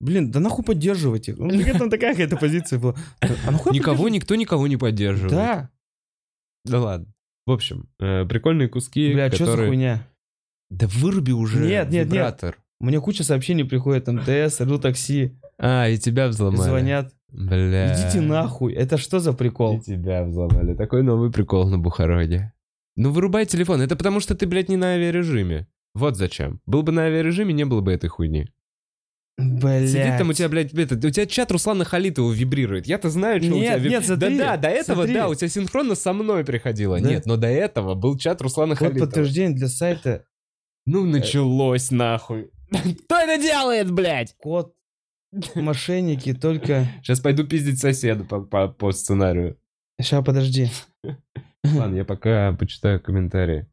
[0.00, 1.38] Блин, да нахуй поддерживать их.
[1.38, 2.94] Ну, какая там такая какая-то позиция была.
[3.20, 5.32] А Никого, никто никого не поддерживает.
[5.32, 5.70] Да,
[6.64, 7.06] Да ладно.
[7.46, 9.68] В общем, э, прикольные куски, бля, что за которые...
[9.70, 10.06] хуйня?
[10.70, 12.06] Да выруби уже Нет, нет, нет.
[12.06, 12.58] вибратор.
[12.78, 16.62] Мне куча сообщений приходит, МТС, Ру такси, А, и тебя взломали.
[16.68, 17.14] звонят.
[17.32, 17.92] Бля.
[17.94, 19.80] Идите нахуй, это что за И прикол?
[19.80, 20.74] тебя взломали.
[20.74, 22.52] Такой новый прикол на Бухароне.
[22.96, 23.80] Ну, вырубай телефон.
[23.80, 25.66] Это потому, что ты, блядь, не на авиарежиме.
[25.94, 26.60] Вот зачем.
[26.66, 28.48] Был бы на авиарежиме, не было бы этой хуйни.
[29.40, 29.88] Блять.
[29.88, 32.86] Сидит там у тебя, блядь, это, у тебя чат Руслана Халитова вибрирует.
[32.86, 35.14] Я-то знаю, что у тебя Нет, виб- нет, смотри, Да-да, до этого, смотри.
[35.14, 37.00] да, у тебя синхронно со мной приходило.
[37.00, 37.08] Да.
[37.08, 39.06] Нет, но до этого был чат Руслана Вот Халитова.
[39.06, 40.24] подтверждение для сайта.
[40.86, 42.50] Ну, началось нахуй.
[42.70, 44.34] Кто это делает, блядь?
[44.38, 44.74] Код
[45.54, 46.86] мошенники только...
[47.02, 49.56] Сейчас пойду пиздить соседа по, по, по сценарию.
[50.00, 50.68] Сейчас, подожди.
[51.64, 53.66] Ладно, я пока почитаю комментарии.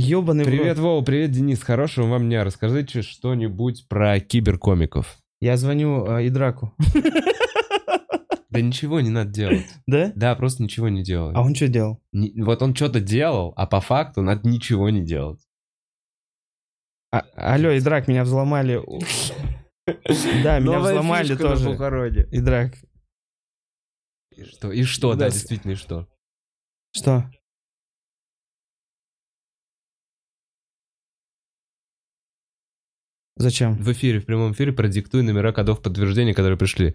[0.00, 0.84] Ёбаный Привет, рот.
[0.84, 1.60] Вова, привет, Денис.
[1.60, 2.44] Хорошего вам дня.
[2.44, 5.18] Расскажите что-нибудь про киберкомиков.
[5.40, 6.72] Я звоню э, Идраку.
[8.50, 9.66] Да ничего не надо делать.
[9.86, 10.10] Да?
[10.16, 11.36] Да, просто ничего не делать.
[11.36, 12.00] А он что делал?
[12.12, 15.46] Не- вот он что-то делал, а по факту надо ничего не делать.
[17.12, 18.80] А- алло, Идрак, меня взломали.
[20.42, 21.70] Да, меня Новая взломали фишка на тоже.
[21.70, 22.26] Бухароне.
[22.30, 22.74] Идрак.
[24.34, 24.72] И что?
[24.72, 26.08] И что, да, Да, действительно, и что?
[26.96, 27.30] Что?
[33.38, 33.76] Зачем?
[33.76, 36.94] В эфире, в прямом эфире продиктуй номера кодов подтверждения, которые пришли.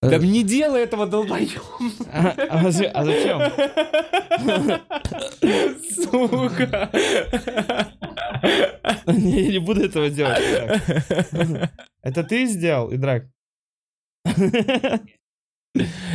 [0.00, 1.62] Да не делай этого, долбоёб!
[2.12, 2.70] А, а а
[3.04, 3.40] зачем?
[5.94, 6.90] Сука!
[9.06, 10.42] Не, я не буду этого делать.
[12.02, 13.26] Это ты сделал, Идрак?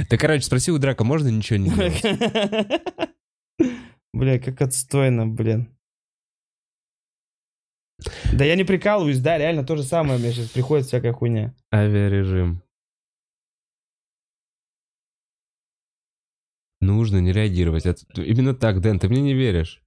[0.09, 2.03] Да, короче, спроси у Драка, можно ничего не делать?
[4.13, 5.76] Бля, как отстойно, блин.
[8.33, 11.55] Да я не прикалываюсь, да, реально то же самое, мне сейчас приходит всякая хуйня.
[11.73, 12.61] Авиарежим.
[16.79, 17.85] Нужно не реагировать.
[17.85, 19.81] Это- Именно так, Дэн, ты мне не веришь.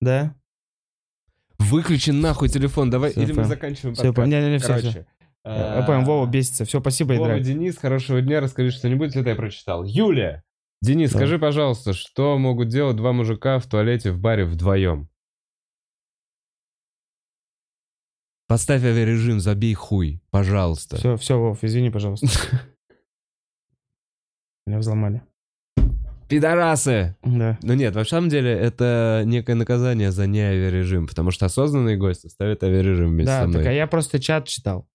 [0.00, 0.34] Да?
[1.58, 4.28] Выключи нахуй телефон, давай, Всё, или мы заканчиваем Все, подкаст.
[4.28, 5.06] не, не, не, все, Короче.
[5.44, 6.64] Я понял, Вова бесится.
[6.64, 7.42] Все, спасибо, Вова, Идрак.
[7.42, 9.82] Денис, хорошего дня, расскажи что-нибудь, если я прочитал.
[9.84, 10.44] Юлия!
[10.82, 11.18] Денис, Да.
[11.18, 15.08] скажи, пожалуйста, что могут делать два мужика в туалете в баре вдвоем?
[18.48, 20.96] Поставь авиарежим, забей хуй, пожалуйста.
[20.96, 22.26] Все, все, Вов, извини, пожалуйста.
[24.66, 25.22] Меня взломали.
[26.28, 27.14] Пидорасы!
[27.22, 27.58] Да.
[27.62, 32.28] Ну нет, на самом деле это некое наказание за не авиарежим, потому что осознанные гости
[32.28, 33.62] ставят авиарежим вместе Да, со мной.
[33.62, 34.88] так а я просто чат читал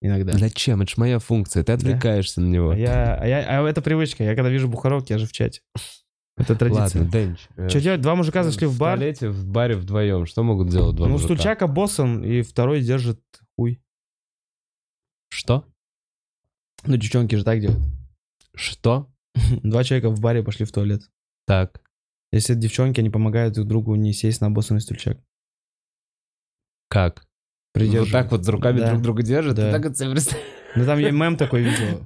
[0.00, 0.32] иногда.
[0.32, 0.80] Зачем?
[0.80, 2.70] Это ж моя функция, ты отвлекаешься на него.
[2.70, 4.24] А я, а я, а это привычка.
[4.24, 5.60] Я когда вижу бухарок, я же в чате.
[6.36, 7.02] Это традиция.
[7.02, 7.48] Ладно, Дэнч.
[7.56, 8.00] э, Что делать?
[8.00, 8.96] Два мужика зашли в бар.
[8.98, 10.24] туалете, в баре вдвоем.
[10.26, 11.34] Что могут делать два Ну, мужика?
[11.34, 13.20] стульчак обоссан, и второй держит
[13.58, 13.82] хуй.
[15.28, 15.66] Что?
[16.84, 17.82] Ну, девчонки же так делают.
[18.54, 19.10] Что?
[19.62, 21.02] Два человека в баре пошли в туалет.
[21.46, 21.82] Так.
[22.32, 25.18] Если это девчонки, они помогают друг другу не сесть на обоссанный стульчак.
[26.88, 27.18] Как?
[27.20, 27.26] Вот
[27.72, 28.12] Придерживают.
[28.12, 28.90] так вот руками Да.
[28.90, 29.56] друг друга держат?
[29.56, 29.70] Да.
[29.70, 30.40] Так вот себе представь-
[30.76, 32.04] Ну, там я мем такой видел.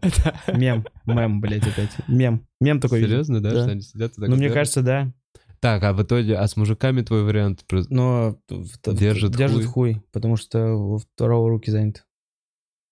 [0.54, 0.86] Мем.
[1.04, 1.90] Мем, блядь, опять.
[2.08, 2.46] Мем.
[2.60, 3.02] Мем такой.
[3.02, 3.50] Серьезно, да?
[3.50, 3.62] Да.
[3.62, 5.12] Что они сидят так Ну, мне кажется, да.
[5.60, 7.64] Так, а в итоге, а с мужиками твой вариант?
[7.88, 8.38] Но
[8.86, 9.94] Держит держит хуй.
[9.94, 12.02] хуй, потому что у второго руки заняты.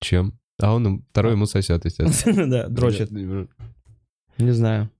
[0.01, 0.39] Чем?
[0.59, 2.47] А он, второй ему сосет, естественно.
[2.51, 3.11] Да, дрочит.
[3.11, 4.91] Не знаю.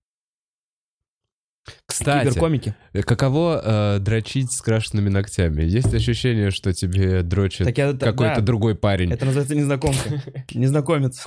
[1.87, 2.75] Кстати, Киберкомики.
[3.05, 5.63] каково э, дрочить с крашенными ногтями?
[5.63, 9.13] Есть ощущение, что тебе дрочит Так я, какой-то да, другой парень?
[9.13, 10.23] Это называется незнакомка.
[10.55, 11.27] Незнакомец.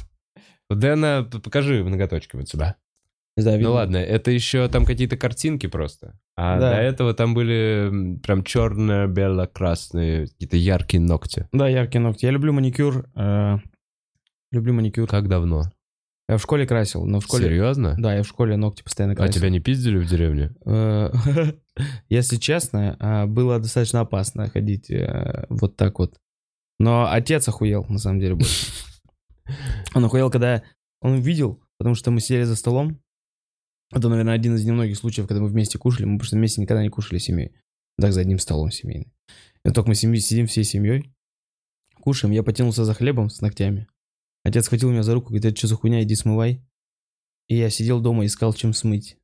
[0.70, 2.76] Дэна, покажи ноготочки вот сюда.
[3.38, 6.18] Не знаю, Ну ладно, это еще там какие-то картинки просто.
[6.38, 6.72] А Да.
[6.72, 11.48] до этого там были прям черно-бело-красные, какие-то яркие ногти.
[11.52, 12.26] Да, яркие ногти.
[12.26, 13.08] Я люблю маникюр.
[13.16, 13.58] э,
[14.52, 15.08] Люблю маникюр.
[15.10, 15.64] Как давно?
[16.28, 17.46] Я в школе красил, но в школе...
[17.46, 17.96] Серьезно?
[18.00, 19.36] Да, я в школе ногти постоянно А красил.
[19.36, 20.56] тебя не пиздили в деревне?
[20.66, 21.12] Э,
[22.10, 26.18] Если честно, э, было достаточно опасно ходить э, вот так вот.
[26.80, 28.72] Но отец охуел, на самом деле, больше.
[29.94, 30.64] Он охуел, когда
[31.02, 33.00] он видел, потому что мы сидели за столом.
[33.94, 36.06] Это, наверное, один из немногих случаев, когда мы вместе кушали.
[36.06, 37.54] Мы просто вместе никогда не кушали семьей.
[38.00, 39.12] Так, за одним столом семейным.
[39.64, 41.14] И только мы семьи- сидим всей семьей,
[42.02, 42.34] кушаем.
[42.34, 43.88] Я потянулся за хлебом с ногтями.
[44.46, 46.64] Отец схватил меня за руку, говорит, это что за хуйня, иди смывай.
[47.48, 49.18] И я сидел дома и искал, чем смыть.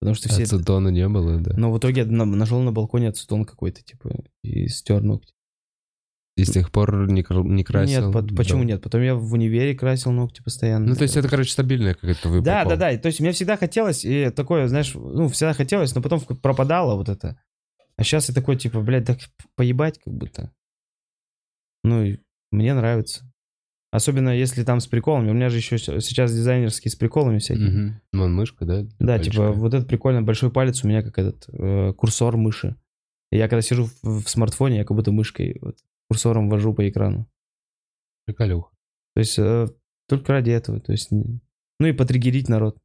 [0.00, 0.42] Потому что все...
[0.42, 1.56] Ацетона не было, да?
[1.56, 5.32] Но в итоге я на- нашел на балконе ацетон какой-то, типа, и стер ногти.
[6.36, 7.24] И с тех пор не,
[7.54, 8.06] не красил?
[8.06, 8.66] Нет, по- почему Да.
[8.66, 8.82] нет?
[8.82, 10.86] Потом я в универе красил ногти постоянно.
[10.88, 12.44] Ну, то есть это, короче, стабильная какая-то выпал.
[12.44, 12.90] Да, да, да.
[12.90, 16.96] и То есть мне всегда хотелось, и такое, знаешь, ну, всегда хотелось, но потом пропадало
[16.96, 17.40] вот это.
[17.96, 19.20] А сейчас я такой, типа, блядь, так
[19.54, 20.52] поебать как будто.
[21.84, 22.18] Ну, и
[22.50, 23.30] мне нравится.
[23.94, 25.30] Особенно если там с приколами.
[25.30, 27.70] У меня же еще сейчас дизайнерские с приколами всякие.
[27.70, 28.00] Мгм.
[28.12, 28.82] Вон мышка, да?
[28.98, 29.30] Да, Пальчика.
[29.30, 32.74] типа, вот это прикольно, большой палец у меня как этот э, курсор мыши.
[33.30, 35.78] И я когда сижу в, в смартфоне, я как будто мышкой вот,
[36.10, 37.30] курсором вожу по экрану.
[38.26, 38.70] Приколюха.
[39.14, 39.68] То есть э,
[40.08, 40.80] только ради этого.
[40.80, 42.76] То есть, ну и потриггерить народ.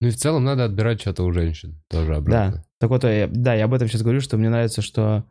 [0.00, 1.82] Ну и в целом надо отбирать что-то у женщин.
[1.88, 2.58] Тоже обратно.
[2.58, 2.64] Да.
[2.78, 5.24] Так вот, я, да, я об этом сейчас говорю, что мне нравится, что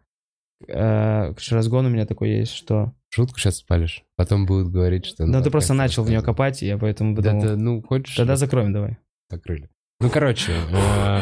[0.68, 2.94] э, разгон у меня такой есть, что...
[3.10, 4.04] Шутку сейчас спалишь.
[4.16, 5.26] Потом будут говорить, что...
[5.26, 7.44] Ну, ты просто начал в нее копать, и я поэтому Да, подумал...
[7.44, 8.16] да, ну, хочешь...
[8.16, 8.98] Тогда закроем давай.
[9.30, 9.70] закрыли.
[10.00, 11.22] Ну, короче, а,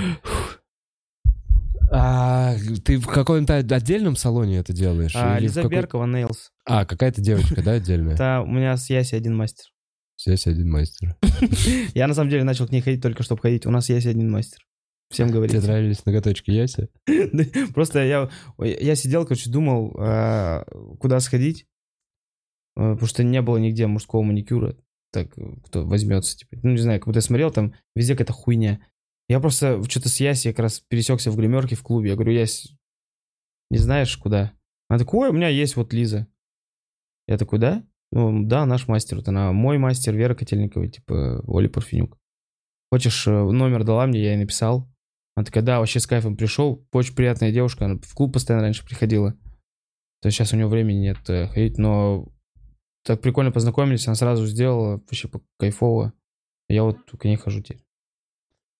[1.89, 5.13] а, ты в каком-то отдельном салоне это делаешь?
[5.15, 6.51] А, Лиза какой- Беркова, Нейлс.
[6.65, 8.13] А, какая-то девочка, да, отдельная?
[8.15, 9.65] Это у меня с Яси один мастер.
[10.19, 11.15] Здесь один мастер.
[11.93, 13.65] Я на самом деле начал к ней ходить только чтобы ходить.
[13.65, 14.59] У нас есть один мастер.
[15.09, 15.61] Всем Тебе говорите.
[15.61, 16.89] нравились ноготочки Яси?
[17.33, 17.43] Да,
[17.73, 20.65] Просто я, я сидел, короче, думал, а,
[20.99, 21.65] куда сходить,
[22.77, 24.75] потому что не было нигде мужского маникюра,
[25.11, 28.33] так, э, кто возьмется, типа, ну, не знаю, как будто я смотрел, там везде какая-то
[28.33, 28.79] хуйня.
[29.27, 32.73] Я просто что-то с Яси как раз пересекся в гримерке в клубе, я говорю, Ясь,
[33.69, 34.53] не знаешь, куда?
[34.89, 36.27] Она такой, ой, у меня есть вот Лиза.
[37.27, 37.83] Я такой, да?
[38.11, 39.17] Ну, да, наш мастер.
[39.17, 42.17] Вот она мой мастер, Вера Котельникова, типа Оля Парфенюк.
[42.89, 44.89] Хочешь, э, номер дала мне, я ей написал.
[45.35, 46.87] Она такая, да, вообще с кайфом пришел.
[46.93, 49.33] Очень приятная девушка, она в клуб постоянно раньше приходила.
[50.21, 52.31] То есть сейчас у нее времени нет э, ходить, но
[53.07, 56.13] так прикольно познакомились, она сразу сделала, вообще кайфово.
[56.67, 57.85] Я вот только не хожу теперь.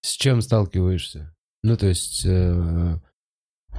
[0.01, 1.33] С чем сталкиваешься?
[1.63, 2.25] Ну, то есть...
[2.25, 2.99] э,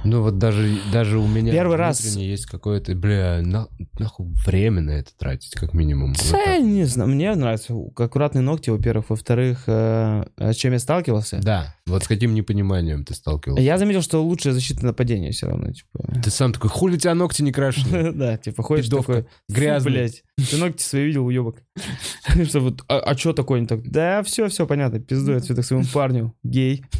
[0.05, 3.67] ну, вот даже, даже у меня Первый раз- есть какое-то, бля, на-
[3.99, 6.13] нахуй время на это тратить, как минимум.
[6.13, 6.61] Вот Да, так.
[6.63, 9.09] не знаю, мне нравятся аккуратные ногти, во-первых.
[9.09, 11.39] Во-вторых, э, с чем я сталкивался?
[11.43, 13.61] Да, вот с каким непониманием ты сталкивался?
[13.61, 16.21] Я заметил, что лучшая защита нападения все равно, типа.
[16.23, 18.13] Ты сам такой, хули тебя ногти не крашены?
[18.19, 19.91] Да, типа ходишь такой, «Фу, Грязный.
[19.91, 21.61] блядь, ты ногти свои видел, уебок.
[22.45, 23.81] Что вот, а, что такое не так?
[23.89, 26.83] Да, все, все понятно, пизду я цветок своему парню, гей.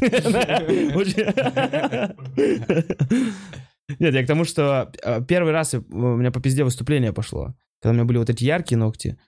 [3.98, 7.54] Нет, я к тому, что э, первый раз я- у меня по пизде выступление пошло.
[7.80, 9.18] Когда у меня были вот эти яркие ногти,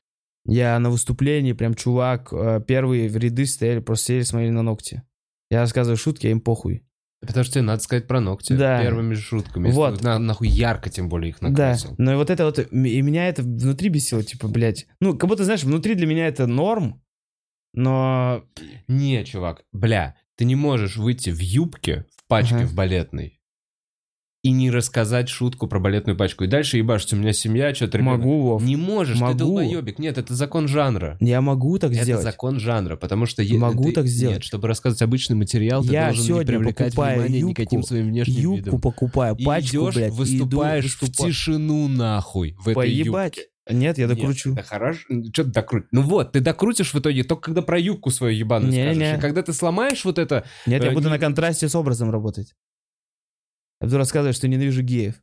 [0.45, 5.03] я на выступлении, прям чувак, э, первые в ряды стояли, просто сели, смотрели на ногти.
[5.51, 6.85] Я рассказываю шутки, а им похуй.
[7.25, 8.53] Потому что тебе надо сказать про ногти.
[8.53, 8.83] Да.
[8.83, 9.71] Первыми же шутками.
[9.71, 10.03] Вот.
[10.03, 11.95] на- нахуй ярко тем более их Да, накрасил.
[11.97, 14.87] но и вот это вот, и меня это внутри бесило, типа, блядь.
[15.01, 17.01] Ну, как будто, знаешь, внутри для меня это норм,
[17.75, 18.45] но...
[18.89, 22.67] Не, чувак, бля, ты не можешь выйти в юбке, в пачке Ага.
[22.67, 23.41] в балетной
[24.43, 26.43] и не рассказать шутку про балетную пачку.
[26.45, 27.99] И дальше ебашь, у меня семья, что-то...
[28.01, 28.63] Могу, Вов.
[28.65, 29.33] Не можешь, Могу.
[29.33, 30.01] ты долбоебик.
[30.01, 31.17] Нет, это закон жанра.
[31.21, 32.25] Я могу так это сделать.
[32.25, 33.41] закон жанра, потому что...
[33.43, 34.37] е- Могу ты- так сделать.
[34.39, 37.83] Нет, чтобы рассказывать обычный материал, ты Я должен не сегодня привлекать покупаю внимание юбку, никаким
[37.85, 38.81] своим внешним Юбку видом.
[38.81, 43.37] покупаю, И пачку, идешь, блядь, и иду выступаешь в тишину нахуй в этой Поебать.
[43.37, 43.49] юбке.
[43.71, 44.55] Нет, я Нет, докручу.
[44.55, 44.99] это хорошо.
[45.33, 45.89] Что ты докрутишь?
[45.93, 48.95] Ну вот, ты докрутишь в итоге только когда про юбку свою ебаную Не-не.
[48.97, 49.19] скажешь.
[49.19, 50.45] И когда ты сломаешь вот это...
[50.67, 52.55] Нет, я э, буду не- на контрасте с образом работать.
[53.83, 55.15] Я буду рассказывать, что ненавижу геев.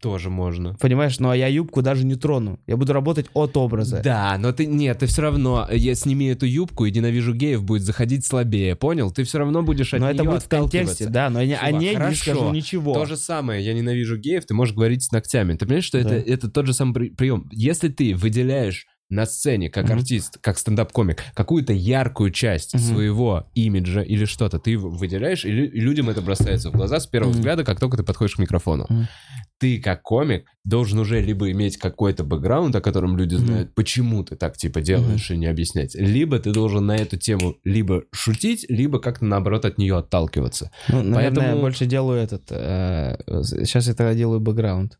[0.00, 0.74] Тоже можно.
[0.80, 1.20] Понимаешь?
[1.20, 2.58] Ну, а я юбку даже не трону.
[2.66, 4.00] Я буду работать от образа.
[4.02, 7.82] Да, но ты нет, ты все равно, я сними эту юбку и ненавижу геев будет
[7.82, 9.12] заходить слабее, понял?
[9.12, 11.66] Ты все равно будешь от Но это будет в контексте, да, но я не- о
[11.68, 12.20] Чувак, ней не хорошо.
[12.34, 12.94] скажу ничего.
[12.94, 15.52] То же самое, я ненавижу геев, ты можешь говорить с ногтями.
[15.52, 16.08] Ты понимаешь, что Да.
[16.16, 17.48] это, это тот же самый при- прием.
[17.52, 19.98] Если ты выделяешь на сцене, как Мгм.
[19.98, 22.82] артист, как стендап-комик, какую-то яркую часть Мгм.
[22.82, 27.06] своего имиджа или что-то, ты выделяешь, и, лю- и людям это бросается в глаза с
[27.06, 27.38] первого Мгм.
[27.40, 28.86] взгляда, как только ты подходишь к микрофону.
[28.88, 29.06] Мгм.
[29.58, 33.46] Ты, как комик, должен уже либо иметь какой-то бэкграунд, о котором люди Мгм.
[33.46, 35.94] знают, почему ты так типа делаешь, и не объяснять.
[35.94, 40.70] Либо ты должен на эту тему либо шутить, либо как-то наоборот от нее отталкиваться.
[40.88, 42.44] Ну, наверное, я Поэтому- больше делаю этот...
[42.50, 43.16] э,
[43.64, 44.98] сейчас я тогда делаю бэкграунд.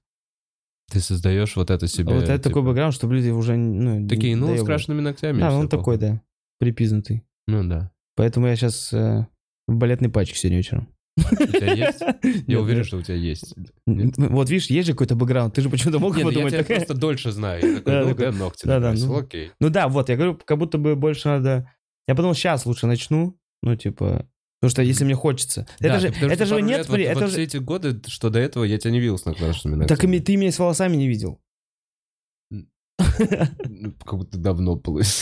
[0.93, 2.12] Ты создаешь вот это себе.
[2.12, 3.56] вот это типа, такой бэкграунд, чтобы люди уже...
[3.56, 4.66] Ну, Такие, ну, с доебывали.
[4.66, 5.40] крашенными ногтями.
[5.40, 6.20] Да, он такой, да,
[6.59, 7.24] припизнутый.
[7.47, 7.90] Ну да.
[8.14, 9.27] Поэтому я сейчас в
[9.66, 10.89] балетной пачке сегодня вечером.
[11.16, 12.01] У тебя есть?
[12.47, 13.55] Я уверен, что у тебя есть.
[13.86, 15.55] Вот видишь, есть же какой-то бэкграунд.
[15.55, 16.56] Ты же почему-то мог ну, я подумать.
[16.56, 17.82] такая- просто дольше знаю.
[17.85, 19.19] Я ну, да, ногти накрасил, ну.
[19.19, 19.52] окей.
[19.60, 21.70] Ну да, вот, я говорю, как будто бы больше надо...
[22.09, 23.39] Я подумал, сейчас лучше начну.
[23.62, 24.27] Ну, типа...
[24.62, 25.66] Потому что если мне хочется.
[25.80, 26.78] Да, это же, это же нет...
[26.78, 29.01] лет, при- вот, это вот же- все эти годы, что до этого я тебя не
[29.01, 29.98] видел с накрашенными ногтями.
[29.98, 31.40] Так и ты меня с волосами не видел.
[32.97, 35.02] Как будто давно было.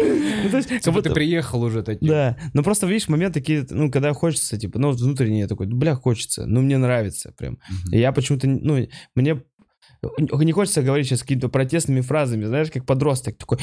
[0.00, 2.08] Ну, то есть, как будто ты приехал уже таким.
[2.08, 5.96] Да, но просто, видишь, моменты такие, ну, когда хочется, типа, ну, внутренне я такой, бля,
[5.96, 7.58] хочется, ну, мне нравится прям.
[7.90, 8.86] Я почему-то, ну,
[9.16, 9.42] мне
[10.02, 13.58] не хочется говорить сейчас какими-то протестными фразами, знаешь, как подросток такой,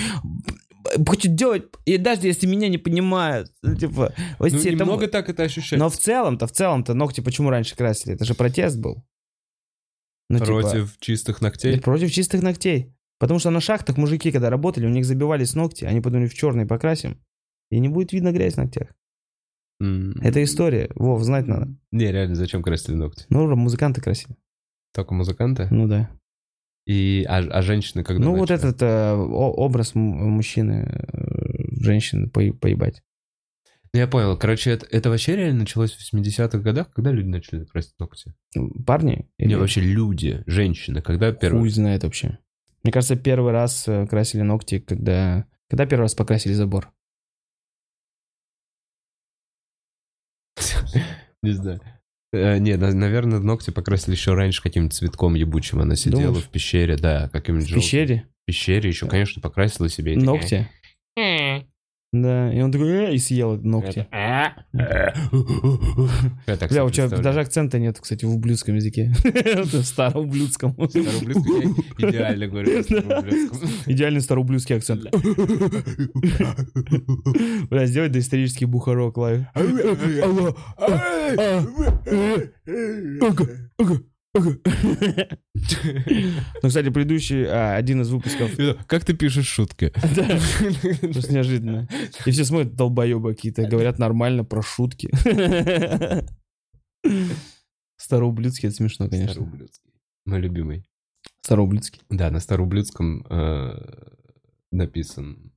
[1.07, 5.44] хочет делать, и даже если меня не понимают, ну, типа, вот Ну, немного так это
[5.44, 5.78] ощущается.
[5.78, 8.16] Но в целом-то, в целом-то ногти почему раньше красили?
[8.16, 9.03] Это же протест был.
[10.30, 11.80] Ну, типа, Против чистых ногтей.
[11.80, 12.94] против чистых ногтей.
[13.20, 16.66] Потому что на шахтах мужики, когда работали, у них забивались ногти, они подумали, в черный
[16.66, 17.22] покрасим,
[17.72, 18.90] и не будет видно грязь в ногтях.
[19.80, 20.90] Это история.
[20.95, 21.76] Вов, знать надо.
[21.91, 23.26] Не, реально, зачем красили ногти?
[23.30, 24.36] Ну, музыканты красили.
[24.94, 25.68] Только музыканты?
[25.70, 26.10] Ну да.
[26.86, 28.70] И, а, а женщины когда ну, вот начали?
[28.70, 33.02] этот э, образ мужчины, э, женщины по- поебать.
[33.91, 34.38] Ну, Я понял.
[34.38, 38.36] Короче, это, это вообще реально началось в 80-х годах, когда люди начали красить ногти?
[38.86, 39.28] Парни?
[39.40, 41.60] Не, Или вообще люди, женщины, когда первый...
[41.60, 42.38] Хуй знает вообще.
[42.84, 45.48] Мне кажется, первый раз э, красили ногти, когда...
[45.70, 46.91] Когда первый раз покрасили забор?
[51.41, 51.82] Не знаю.
[52.36, 55.80] Э, Не, на- наверное, ногти покрасили еще раньше каким-то цветком ебучим.
[55.82, 56.44] Она сидела Думаешь?
[56.45, 57.82] в пещере, да, каким-нибудь В желтым.
[57.84, 58.24] пещере?
[58.44, 60.14] В пещере еще, конечно, покрасила себе.
[60.14, 60.70] и такая, Ногти?
[62.22, 64.08] Да, и он такой, «Э», и съел ногти.
[66.46, 69.12] Так Бля, у тебя даже акцента нет, кстати, в ублюдском языке.
[69.24, 70.74] В староублюдском.
[70.74, 72.82] Староублюдский, я идеально говорю.
[73.86, 75.04] Идеальный староублюдский акцент.
[77.70, 79.45] Бля, сделай доисторический Бухарог live.
[86.62, 88.52] Ну, кстати, предыдущий, а, один из выпусков,
[88.88, 89.94] Как ты пишешь шутки?
[91.02, 91.88] просто неожиданно.
[92.26, 95.10] И все смотрят, долбоебы какие-то, говорят нормально про шутки.
[97.98, 99.34] Староублюдский, это смешно, конечно.
[99.34, 99.91] Староублюдский.
[100.26, 100.86] Мой любимый.
[101.41, 102.02] Староублицкий.
[102.10, 103.76] Да, на староублюдском э,
[104.72, 105.53] написан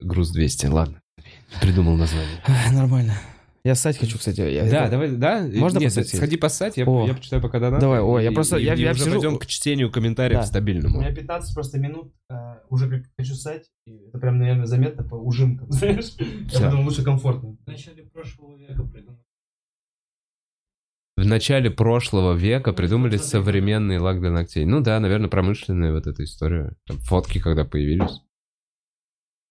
[0.00, 0.66] груз 200.
[0.66, 1.02] Ладно,
[1.60, 2.42] придумал название.
[2.72, 3.14] Нормально.
[3.68, 4.40] Я ссать хочу, кстати.
[4.40, 5.42] Я- Да, это- давай, да?
[5.42, 6.08] Можно Нет, поссать?
[6.08, 7.06] Сходи поссать, я, О.
[7.06, 7.82] я почитаю пока донаты.
[7.82, 10.46] Давай, ой, я просто- и- я- и я уже сижу- пойдем к чтению комментариев Да.
[10.46, 11.04] стабильному.
[11.14, 15.70] 15 просто минут, а, уже как хочу ссать, и это прям, наверное, заметно по ужимкам,
[15.70, 16.14] знаешь?
[16.52, 17.58] Я думаю, лучше комфортно.
[17.62, 19.22] В начале прошлого века придумали.
[21.18, 24.64] В начале прошлого века придумали современный лак для ногтей.
[24.64, 26.74] Ну да, наверное, промышленная вот эта история.
[26.86, 28.22] Там фотки, когда появились.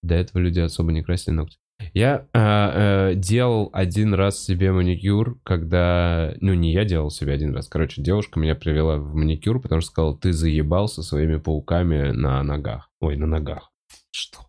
[0.01, 1.57] До этого люди особо не красили ногти.
[1.93, 6.33] Я э, э, делал один раз себе маникюр, когда...
[6.41, 7.67] Ну, не я делал себе один раз.
[7.67, 12.89] Короче, девушка меня привела в маникюр, потому что сказала, ты заебался своими пауками на ногах.
[12.99, 13.71] Ой, на ногах.
[14.11, 14.39] Что?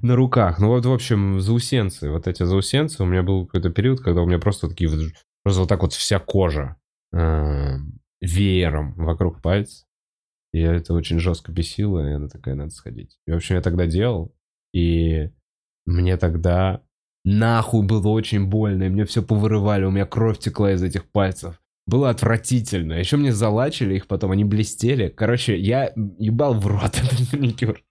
[0.00, 0.58] На руках.
[0.58, 2.10] Ну вот, в общем, заусенцы.
[2.10, 3.02] Вот эти заусенцы.
[3.02, 4.90] У меня был какой-то период, когда у меня просто такие...
[5.42, 6.76] Просто вот так вот вся кожа
[7.12, 7.76] э,
[8.20, 9.86] веером вокруг пальца.
[10.52, 13.18] И это очень жестко бесило, и она такая, надо сходить.
[13.26, 14.34] И, в общем, я тогда делал,
[14.72, 15.30] и
[15.86, 16.82] мне тогда
[17.24, 21.60] нахуй было очень больно, и мне все повырывали, у меня кровь текла из этих пальцев.
[21.86, 22.94] Было отвратительно.
[22.94, 25.08] Еще мне залачили их потом, они блестели.
[25.08, 27.82] Короче, я ебал в рот этот маникюр.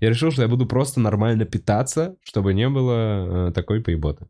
[0.00, 4.28] Я решил, что я буду просто нормально питаться, чтобы не было э, такой поеботы.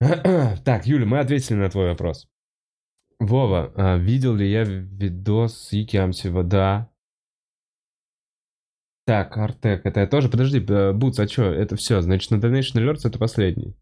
[0.64, 2.28] Так, Юля, мы ответили на твой вопрос.
[3.18, 6.44] Вова, а видел ли я видос с Ики Амсева?
[6.44, 6.90] Да.
[9.08, 10.28] Так, Артек, это я тоже...
[10.28, 11.44] Подожди, э, Бутс, а что?
[11.44, 13.74] Это все, значит, на Donation Alerts это последний.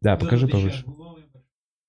[0.00, 0.84] Да, покажи повыше.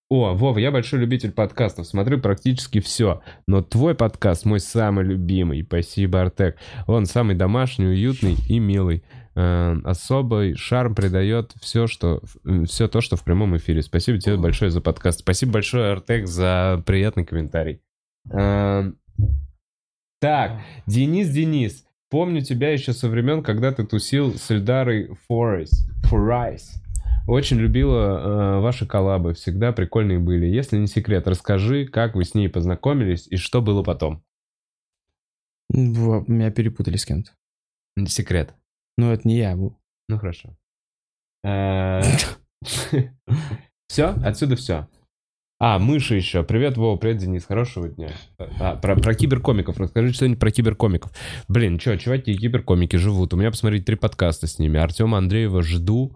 [0.08, 3.24] О, Вова, я большой любитель подкастов, смотрю практически все.
[3.48, 5.64] Но твой подкаст мой самый любимый.
[5.64, 6.58] Спасибо, Артек.
[6.86, 9.04] Он самый домашний, уютный и милый.
[9.34, 12.22] Э, особый шарм придает все, что,
[12.68, 13.82] все то, что в прямом эфире.
[13.82, 15.22] Спасибо тебе большое за подкаст.
[15.22, 17.82] Спасибо большое, Артек, за приятный комментарий.
[18.32, 18.91] Э,
[20.19, 25.88] так, Денис, Денис, помню тебя еще со времен, когда ты тусил с Эльдарой Форайс.
[26.03, 26.81] Форайс.
[27.27, 30.45] Очень любила э, ваши коллабы, всегда прикольные были.
[30.45, 34.23] Если не секрет, расскажи, как вы с ней познакомились и что было потом.
[35.69, 37.31] Меня перепутали с кем-то.
[38.07, 38.56] Секрет.
[38.98, 39.77] Но это не я был.
[40.07, 40.56] Ну хорошо.
[43.88, 44.88] Все, отсюда все.
[45.60, 46.44] А, мыши еще.
[46.44, 47.44] Привет, Вова, привет, Денис.
[47.44, 48.12] Хорошего дня.
[48.60, 49.80] А, про, про киберкомиков.
[49.80, 51.12] Расскажи что-нибудь про киберкомиков.
[51.48, 53.34] Блин, что, чуваки киберкомики живут.
[53.34, 54.80] У меня, посмотрите, три подкаста с ними.
[54.80, 56.16] Артема Андреева жду,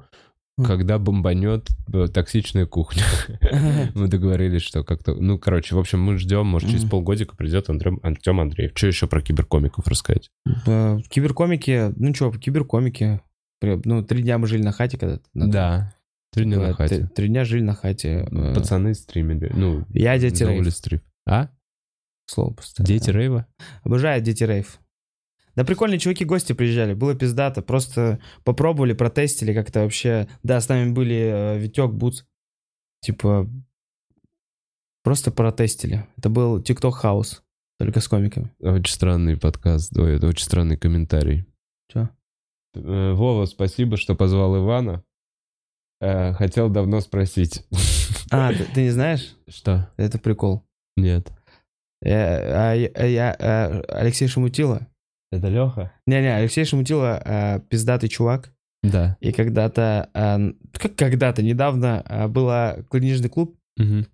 [0.63, 3.01] когда бомбанет э, токсичная кухня.
[3.95, 5.15] Мы договорились, что как-то...
[5.15, 8.73] Ну, короче, в общем, мы ждем, может, через полгодика придет Артем Андреев.
[8.75, 10.29] Что еще про киберкомиков рассказать?
[10.45, 13.21] В киберкомике, ну что, киберкомики.
[13.63, 15.23] Ну, три дня мы жили на хате когда-то.
[15.33, 15.93] Да.
[16.31, 17.09] Три дня на хате.
[17.15, 18.25] Три дня жили на хате.
[18.31, 19.51] э, Пацаны стримили.
[19.53, 20.73] Ну, Я дети рейв.
[20.73, 21.01] стрим.
[21.27, 21.49] А?
[22.25, 22.83] Слово просто.
[22.83, 23.47] Дети рейва?
[23.83, 24.79] Обожаю дети рейв.
[25.55, 27.61] Да прикольные чуваки, гости приезжали, было пиздато.
[27.61, 30.29] Просто попробовали, протестили как-то вообще.
[30.43, 32.23] Да, с нами были э, Витек, Буц.
[33.01, 33.49] Типа,
[35.03, 36.07] просто протестили.
[36.17, 37.43] Это был TikTok хаус,
[37.79, 38.53] только с комиками.
[38.59, 39.97] Очень странный подкаст.
[39.97, 41.45] Ой, это очень странный комментарий.
[41.91, 42.07] Чё?
[42.75, 45.03] Э, Вова, спасибо, что позвал Ивана.
[46.01, 47.63] Э, Хотел давно спросить.
[48.31, 49.35] А, ты, ты не знаешь?
[49.47, 49.89] Что?
[49.97, 50.63] Это прикол.
[50.97, 51.31] Нет.
[52.01, 54.87] Я, а, я- а я, а, Алексей Шамутила.
[55.31, 55.91] Это Леха?
[56.07, 58.51] Не-не, Алексей Шамутила а, пиздатый чувак.
[58.83, 59.15] Да.
[59.19, 60.39] И когда-то, а,
[60.73, 63.55] как когда-то, недавно а, была книжный клуб.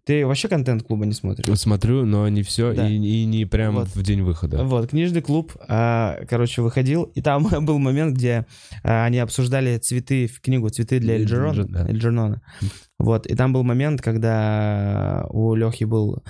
[0.06, 1.60] Ты вообще контент клуба не смотришь?
[1.60, 2.88] Смотрю, но не все Да.
[2.90, 3.88] и, и не прям Вот.
[3.90, 4.64] в день выхода.
[4.64, 8.46] Вот, книжный клуб, а, короче, выходил, и там был момент, где
[8.84, 11.88] а, они обсуждали цветы в книгу, цветы для Эльджерона, Эльджер- да.
[11.88, 12.42] Эльджернона.
[13.00, 16.24] Вот, и там был момент, когда у Лехи был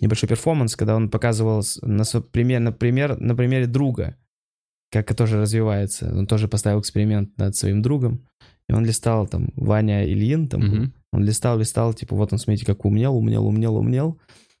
[0.00, 4.16] небольшой перформанс, когда он показывал на, пример, например, на примере друга,
[4.90, 6.10] как тоже развивается.
[6.16, 8.26] Он тоже поставил эксперимент над своим другом,
[8.68, 10.92] и он листал там Ваня Ильин, там был.
[11.12, 14.18] Он листал, листал, типа, вот он, смотрите, как умнел, умнел, умнел, умнел.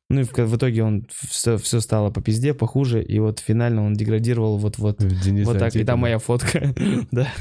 [0.08, 3.84] Ну и в, в итоге он все, все стало по пизде, похуже, и вот финально
[3.84, 4.98] он деградировал вот-вот.
[4.98, 5.86] Денис Вот так, и Антипин.
[5.86, 6.74] там моя фотка,
[7.12, 7.32] да.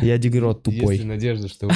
[0.00, 0.96] Я дегрот тупой.
[0.96, 1.68] Есть надежда, что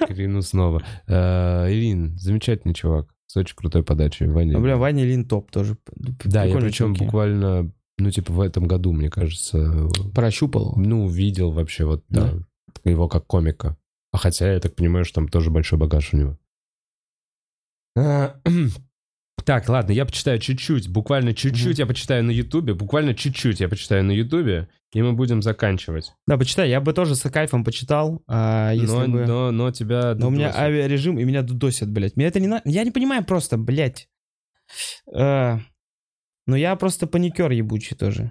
[0.00, 0.82] Карину снова?
[1.06, 3.08] Э, Ирин, замечательный чувак.
[3.26, 4.26] С очень крутой подачей.
[4.26, 4.52] Ваня.
[4.52, 5.78] Ну, бля, Ваня Лин топ тоже.
[6.24, 10.74] Да, я причем буквально, ну, типа, в этом году, мне кажется, Прощупал.
[10.76, 12.34] ну, видел вообще вот, да,
[12.84, 13.76] его как комика.
[14.14, 16.38] А хотя, я так понимаю, что там тоже большой багаж у него.
[17.96, 18.40] А,
[19.44, 24.04] Так, ладно, я почитаю чуть-чуть, буквально чуть-чуть я почитаю на Ютубе, буквально чуть-чуть я почитаю
[24.04, 26.12] на Ютубе, и мы будем заканчивать.
[26.28, 29.26] Да, почитай, я бы тоже с кайфом почитал, а, если но, бы...
[29.26, 30.14] но, но тебя...
[30.14, 32.14] Но у меня авиарежим, и меня дудосят, блядь.
[32.14, 32.62] Мне это не надо...
[32.66, 34.08] Я не понимаю просто, блядь.
[35.12, 35.58] Э,
[36.46, 38.30] Ну, я просто паникер ебучий тоже.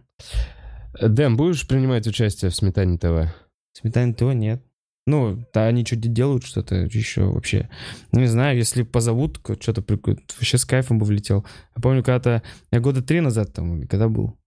[0.99, 3.35] Дэм, будешь принимать участие в Сметане ТВ?
[3.73, 4.63] Сметана ТВ нет.
[5.05, 7.69] Ну, да, они что-то делают, что-то еще вообще.
[8.11, 11.45] Ну, не знаю, если позовут, что-то прикольно, вообще с кайфом бы влетел.
[11.75, 14.37] Я помню, когда-то, я года три назад там, когда был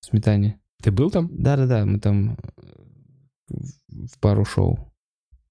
[0.00, 0.58] в Сметане.
[0.82, 1.30] Ты был там?
[1.32, 2.36] Да-да-да, мы там
[3.48, 4.92] в в пару шоу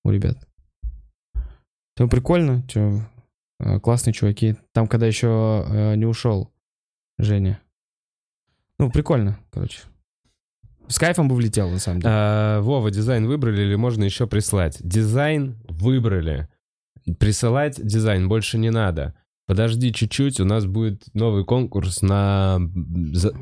[0.03, 0.37] у ребят.
[1.95, 3.01] Там прикольно, чё,
[3.59, 4.55] э, классные чуваки.
[4.73, 6.51] Там, когда еще э, не ушел
[7.17, 7.61] Женя.
[8.79, 9.81] Ну, прикольно, короче.
[10.91, 12.13] С кайфом бы влетел, на самом деле.
[12.13, 14.77] А, Вова, дизайн выбрали или можно еще прислать?
[14.81, 16.49] Дизайн выбрали.
[17.19, 19.13] Присылать дизайн больше не надо.
[19.47, 22.59] Подожди чуть-чуть, у нас будет новый конкурс на...
[23.13, 23.33] за-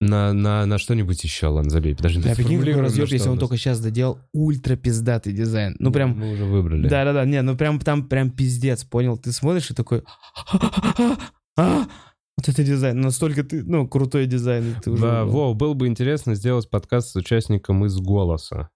[0.00, 2.20] На, на, на что-нибудь еще, ладно, забей, подожди.
[2.28, 5.76] Я прикинь, какой что если он только сейчас доделал ультра пиздатый дизайн.
[5.78, 6.88] Ну, прям, Мы уже выбрали.
[6.88, 9.16] да-да-да, не, ну прям там прям пиздец, понял?
[9.16, 10.02] Ты смотришь и такой...
[12.42, 14.74] «А, Вот это дизайн, настолько ты, ну, крутой дизайн.
[14.82, 15.02] Ты уже...
[15.02, 18.70] Да, Вов, было бы интересно сделать подкаст с участником из «Голоса».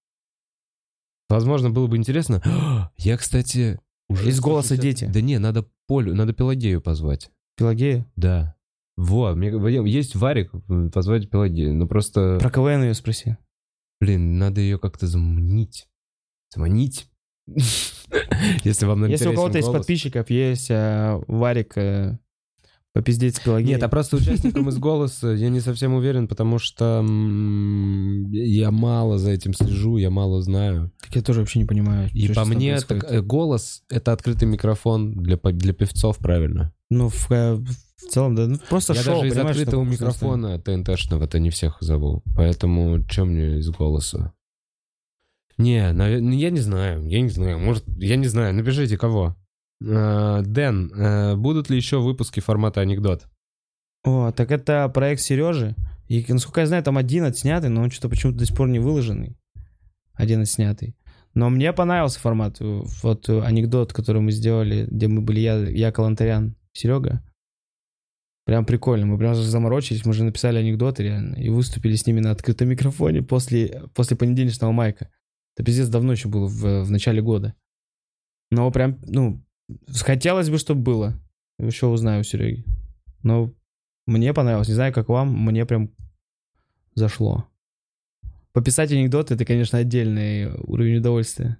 [1.28, 2.40] Возможно, было бы интересно...
[2.96, 3.80] Я, кстати...
[4.08, 5.12] уже Из «Голоса 160 дети».
[5.12, 7.30] Да не, надо Полю, надо Пелагею позвать.
[7.56, 8.06] Пелагея?
[8.14, 8.54] Да.
[8.96, 9.50] Во, мне,
[9.90, 10.52] есть Варик,
[10.92, 11.74] позвать Пелагею.
[11.74, 13.36] Ну просто, Про КВН ее спроси.
[14.00, 15.88] блин, надо ее как-то заманить.
[16.54, 17.10] Заманить.
[17.46, 22.18] Если вам Если у кого-то из подписчиков есть а, Варик э,
[22.96, 23.74] попиздеть с Пелагеей.
[23.74, 27.04] Нет, а просто участником из «Голоса» я не совсем уверен, потому что
[28.32, 30.90] я мало за этим слежу, я мало знаю.
[31.02, 32.08] Так я тоже вообще не понимаю.
[32.14, 36.72] И по мне, так, э, голос— это открытый микрофон для, для певцов, правильно?
[36.88, 41.38] Ну, в, э, в целом, да, ну, просто Я шоу, даже из открытого микрофона ТНТшного-то
[41.38, 42.22] не всех зову.
[42.34, 44.32] Поэтому чем мне из голоса?
[45.58, 47.58] Не, ну, я не знаю, я не знаю.
[47.58, 49.36] Может, я не знаю, напишите кого.
[49.84, 53.26] А, Дэн, э, будут ли еще выпуски формата анекдот?
[54.04, 55.74] О, так это проект Сережи.
[56.08, 58.78] И, насколько я знаю, там один отснятый, но он что-то почему-то до сих пор не
[58.78, 59.36] выложенный.
[60.14, 60.96] Один отснятый.
[61.34, 62.56] Но мне понравился формат.
[62.60, 67.22] э, Вот э, анекдот, который мы сделали, где мы были я, я Калантарян, Серега.
[68.46, 69.06] Прям прикольно.
[69.06, 71.34] Мы прям заморочились, мы же написали анекдоты реально.
[71.34, 75.10] И выступили с ними на открытом микрофоне после, после понедельничного майка.
[75.54, 77.54] Это пиздец давно еще было, в, в начале года.
[78.50, 79.44] Но прям, ну,
[80.00, 81.14] хотелось бы, чтобы было.
[81.58, 82.64] Еще узнаю у Сереги.
[83.22, 83.52] Но
[84.06, 84.68] мне понравилось.
[84.68, 85.90] Не знаю, как вам, мне прям
[86.94, 87.46] зашло.
[88.52, 91.58] Пописать анекдоты, это, конечно, отдельный уровень удовольствия.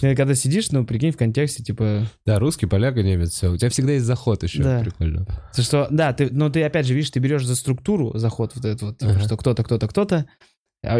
[0.00, 3.50] Когда сидишь, ну, прикинь, в контексте, типа, Да, русский, поляк немец, все.
[3.52, 4.80] У тебя всегда есть заход еще, Да.
[4.80, 5.24] прикольно.
[5.54, 8.64] то, что, да, ты, но ты опять же видишь, ты берешь за структуру заход вот
[8.64, 9.20] этот вот, типа, Ага.
[9.24, 10.26] что кто-то, кто-то, кто-то,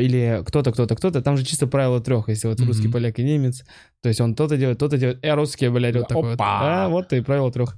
[0.01, 2.69] или кто-то, кто-то, кто-то, там же чисто правило трех, если вот Мгм.
[2.69, 3.65] русский, поляк и немец,
[4.03, 6.35] то есть он то-то делает, то-то делает, а русские, блядь, вот такой вот.
[6.35, 6.85] Опа!
[6.85, 7.77] А, вот и правило трех.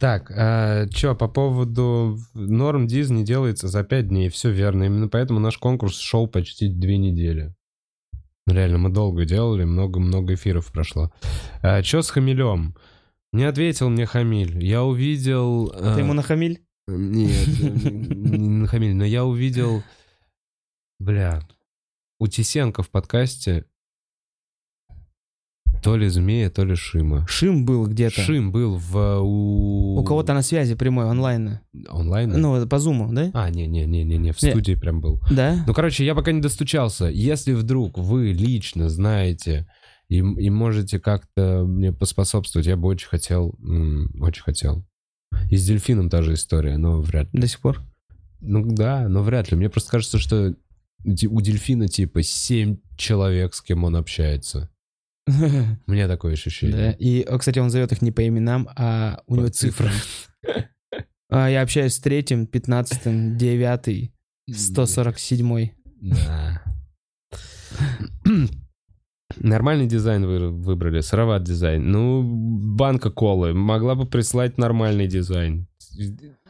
[0.00, 4.84] Так, а, что, по поводу норм Дисней делается за 5 дней, все верно.
[4.84, 7.54] Именно поэтому наш конкурс шел почти две недели.
[8.46, 11.10] Реально, мы долго делали, много-много эфиров прошло.
[11.62, 12.74] А, что с Хамилем?
[13.32, 14.62] Не ответил мне Хамиль.
[14.62, 15.72] Я увидел...
[15.74, 16.60] а, Ты ему нахамиль?
[16.86, 19.82] Нет, не на Хамиль, но я увидел...
[20.98, 21.40] Бля,
[22.18, 23.64] у Тисенко в подкасте
[25.82, 27.26] то ли змея, то ли Шима.
[27.28, 28.22] Шим был где-то.
[28.22, 29.18] Шим был в...
[29.20, 31.60] У, У кого-то на связи прямой, онлайн.
[31.90, 32.30] Онлайн?
[32.30, 33.30] Ну, по зуму, да?
[33.34, 34.50] А, не-не-не-не, в Не.
[34.50, 35.20] студии прям был.
[35.30, 35.62] Да?
[35.66, 37.04] Ну, короче, я пока не достучался.
[37.06, 39.68] Если вдруг вы лично знаете
[40.08, 43.54] и, и можете как-то мне поспособствовать, я бы очень хотел,
[44.20, 44.86] очень хотел.
[45.50, 47.40] И с дельфином та же история, но вряд ли.
[47.42, 47.82] До сих пор?
[48.40, 49.56] Ну да, но вряд ли.
[49.58, 50.54] Мне просто кажется, что
[51.04, 54.70] у дельфина типа семь человек, с кем он общается.
[55.26, 56.34] У меня такое Да.
[56.34, 56.96] ощущение.
[56.98, 59.90] И, э, кстати, он зовет их не по именам, а у По него цифры.
[61.30, 64.12] А, Я общаюсь с третьим, пятнадцатым, девятый,
[64.50, 65.72] сто сорок седьмой.
[66.00, 66.62] Да.
[69.36, 71.90] Нормальный дизайн вы выбрали, сыроват дизайн.
[71.90, 75.66] Ну, банка колы могла бы прислать нормальный дизайн.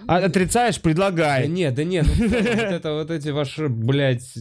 [0.06, 0.76] А отрицаешь?
[0.76, 1.48] Да Предлагай.
[1.48, 4.34] не, да не, ну, вот это вот эти ваши, блядь,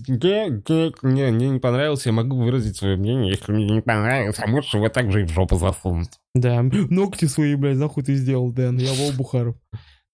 [1.01, 4.89] мне не понравился, я могу выразить свое мнение, если мне не понравится, а можешь его
[4.89, 6.09] так же и в жопу засунуть.
[6.35, 8.77] Да, ногти свои, блядь, нахуй ты сделал, Дэн.
[8.77, 9.55] Я Вол Бухаров.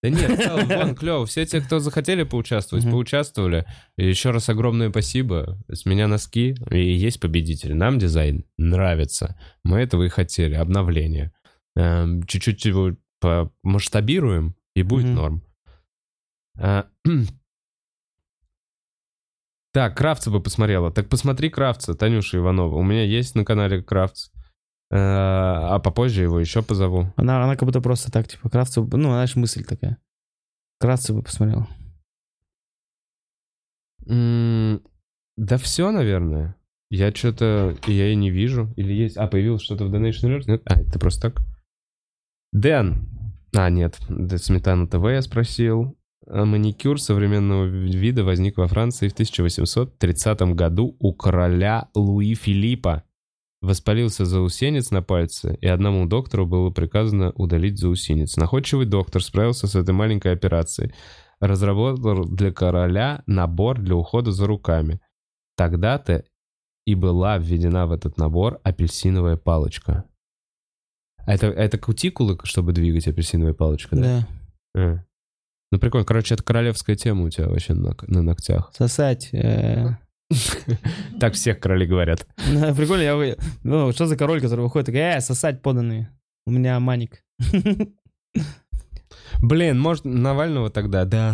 [0.02, 1.26] Да нет, в целом, вон, клево.
[1.26, 3.66] Все те, кто захотели поучаствовать, поучаствовали.
[3.98, 5.58] И еще раз огромное спасибо.
[5.68, 6.56] С меня носки.
[6.70, 7.74] И есть победитель.
[7.74, 9.38] Нам дизайн нравится.
[9.62, 10.54] Мы этого и хотели.
[10.54, 11.32] Обновление.
[11.76, 12.96] Эм, Чуть-чуть его
[13.62, 15.14] масштабируем, и будет Мгм.
[15.14, 15.42] норм.
[16.58, 16.86] А,
[19.72, 20.90] Так, Кравца бы посмотрела.
[20.90, 22.74] Так посмотри Кравца, Танюша Иванова.
[22.76, 24.30] У меня есть на канале Кравц.
[24.90, 27.12] Э, А попозже его еще позову.
[27.16, 29.98] Она, она как будто просто так, типа, Кравцев, ну, знаешь, мысль такая.
[30.80, 31.68] Кравцев бы посмотрел.
[34.06, 34.82] М,
[35.36, 36.56] Да все, наверное.
[36.90, 37.76] Я что-то...
[37.86, 38.72] Я и не вижу.
[38.76, 39.16] Или есть...
[39.16, 40.44] А, появилось что-то в Donation Alert?
[40.48, 40.62] Нет?
[40.64, 41.42] А, это просто так.
[42.52, 43.06] Дэн.
[43.54, 43.98] А, нет.
[44.36, 45.96] Сметана ТВ я спросил.
[46.26, 53.04] А Маникюр современного вида возник во Франции в 1830 году у короля Луи Филиппа.
[53.62, 58.36] Воспалился заусенец на пальце, и одному доктору было приказано удалить заусенец.
[58.36, 60.92] Находчивый доктор справился с этой маленькой операцией.
[61.40, 65.00] Разработал для короля набор для ухода за руками.
[65.56, 66.24] Тогда-то
[66.86, 70.04] и была введена в этот набор апельсиновая палочка.
[71.30, 74.26] А это, это кутикулы, чтобы двигать апельсиновая палочка, да?
[74.74, 74.82] Да.
[74.82, 75.04] А.
[75.70, 76.04] Ну, прикольно.
[76.04, 78.72] Короче, это королевская тема у тебя вообще на, на ногтях.
[78.76, 79.28] Сосать.
[79.32, 79.90] э,
[81.20, 82.26] Так всех короли говорят.
[82.36, 83.36] Прикольно, я...
[83.62, 86.10] Ну, что за король, который выходит, такой, э, сосать поданные.
[86.46, 87.22] У меня маник.
[89.40, 91.32] Блин, может, Навального тогда, да.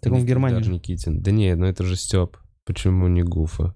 [0.00, 0.76] Так он в Германии Даже же.
[0.76, 1.20] Никитин.
[1.20, 2.38] Да не, ну это же Степ.
[2.64, 3.74] Почему не Гуфа?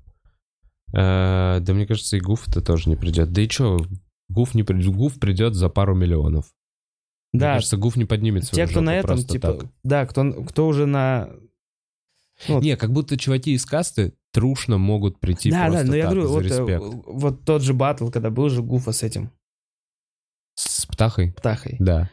[0.94, 3.30] А, да мне кажется, и Гуф-то тоже не придет.
[3.32, 3.76] Да и чё,
[4.36, 6.52] Гуф, не придет, Гуф придет за пару миллионов.
[7.32, 9.70] Мне Да, кажется, Гуф не поднимет свою те, кто на этом, типа, так.
[9.82, 11.30] да, кто, кто уже на...
[12.46, 12.62] Вот.
[12.62, 16.12] Не, как будто чуваки из касты трушно могут прийти да, да, просто но я так,
[16.12, 16.84] говорю, за вот, э, респект.
[17.06, 19.30] вот тот же батл, когда был же Гуфа с этим,
[20.54, 21.32] С Птахой?
[21.32, 21.76] Птахой.
[21.80, 22.10] Да.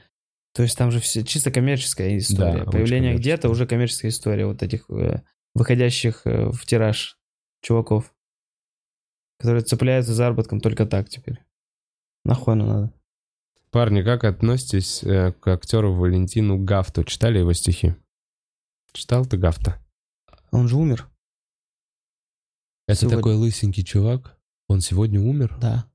[0.54, 2.62] То есть там же все чисто коммерческая история.
[2.62, 5.22] очень Появление где-то уже коммерческая история вот этих э,
[5.54, 7.18] выходящих э, в тираж
[7.62, 8.14] чуваков,
[9.40, 11.40] которые цепляются заработком только так теперь.
[12.26, 12.94] Нахуй оно надо?
[13.72, 17.04] Парни, как относитесь э, к актеру Валентину Гафту?
[17.04, 17.96] Читали его стихи?
[18.94, 19.80] Читал ты Гафта?
[20.52, 21.10] Он же умер.
[22.88, 23.18] Это Сегодня.
[23.18, 24.38] такой лысенький чувак?
[24.68, 25.58] Он сегодня умер?
[25.60, 25.86] Да.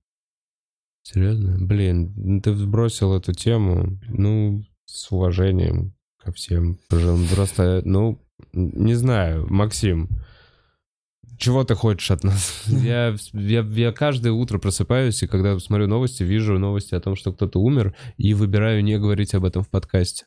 [1.02, 1.56] Серьезно?
[1.64, 6.78] Блин, ты сбросил эту тему, ну, с уважением ко всем.
[6.88, 8.20] Просто, ну,
[8.52, 10.08] не знаю, Максим,
[11.38, 12.64] чего ты хочешь от нас?
[12.66, 17.32] Я, я, я каждое утро просыпаюсь, и когда смотрю новости, вижу новости о том, что
[17.32, 20.26] кто-то умер, и выбираю не говорить об этом в подкасте.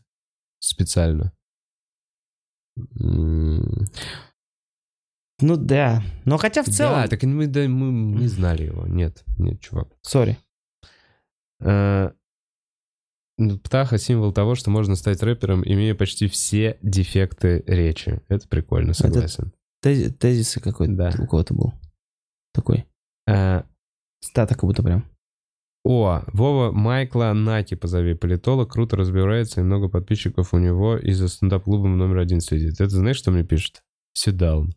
[0.59, 1.33] Специально.
[5.41, 6.03] Ну да.
[6.25, 7.01] Но хотя в целом...
[7.01, 8.87] Да, так мы, да, мы не знали его.
[8.87, 9.89] Нет, нет, чувак.
[10.01, 10.37] Сори.
[11.59, 12.11] Э,
[13.37, 18.21] ну, Птаха— символ того, что можно стать рэпером, имея почти все дефекты речи.
[18.27, 19.51] Это прикольно, согласен.
[19.81, 21.11] Тези- Тезисы какой-то Да.
[21.19, 21.73] у кого-то был.
[22.53, 22.85] Такой.
[23.27, 23.63] Э,
[24.23, 25.05] Стата как будто прям.
[25.83, 28.13] О, Вова Майкла Наки позови.
[28.13, 32.73] Политолог, круто разбирается, и много подписчиков у него и за стендап-клубом номер один следит.
[32.79, 33.81] Это знаешь, что мне пишет?
[34.13, 34.75] Сюда он.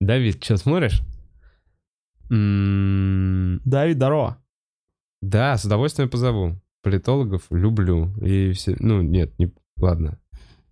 [0.00, 1.02] Давид, что, смотришь?
[2.30, 4.42] М, Давид, здорово.
[5.22, 6.60] Да, с удовольствием позову.
[6.82, 8.14] Политологов люблю.
[8.24, 8.76] И все...
[8.78, 9.52] Ну, нет, не...
[9.78, 10.20] Ладно.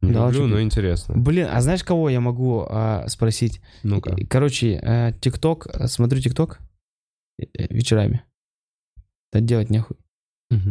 [0.07, 1.15] Не Да, люблю, чё но ты- интересно.
[1.17, 3.61] Блин, а знаешь, кого я могу а, спросить?
[3.83, 4.17] Ну-ка.
[4.29, 6.61] Короче, э, ТикТок, э, смотрю ТикТок
[7.39, 8.23] э, э, вечерами.
[9.33, 9.97] Да делать нехуй.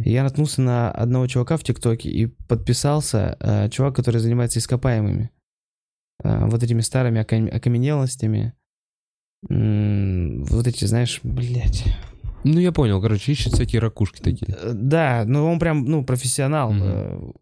[0.05, 3.35] И Я наткнулся на одного чувака в ТикТоке и подписался.
[3.41, 5.29] э, чувак, который занимается ископаемыми.
[6.23, 8.53] Э, вот этими старыми окам- окаменелостями.
[9.49, 11.83] М, Вот эти, знаешь, блядь.
[12.45, 13.01] Ну, я понял.
[13.01, 14.55] Короче, ищет всякие ракушки такие.
[14.61, 16.71] Э, Да, ну он прям, ну, профессионал.
[16.71, 17.33] Мгм.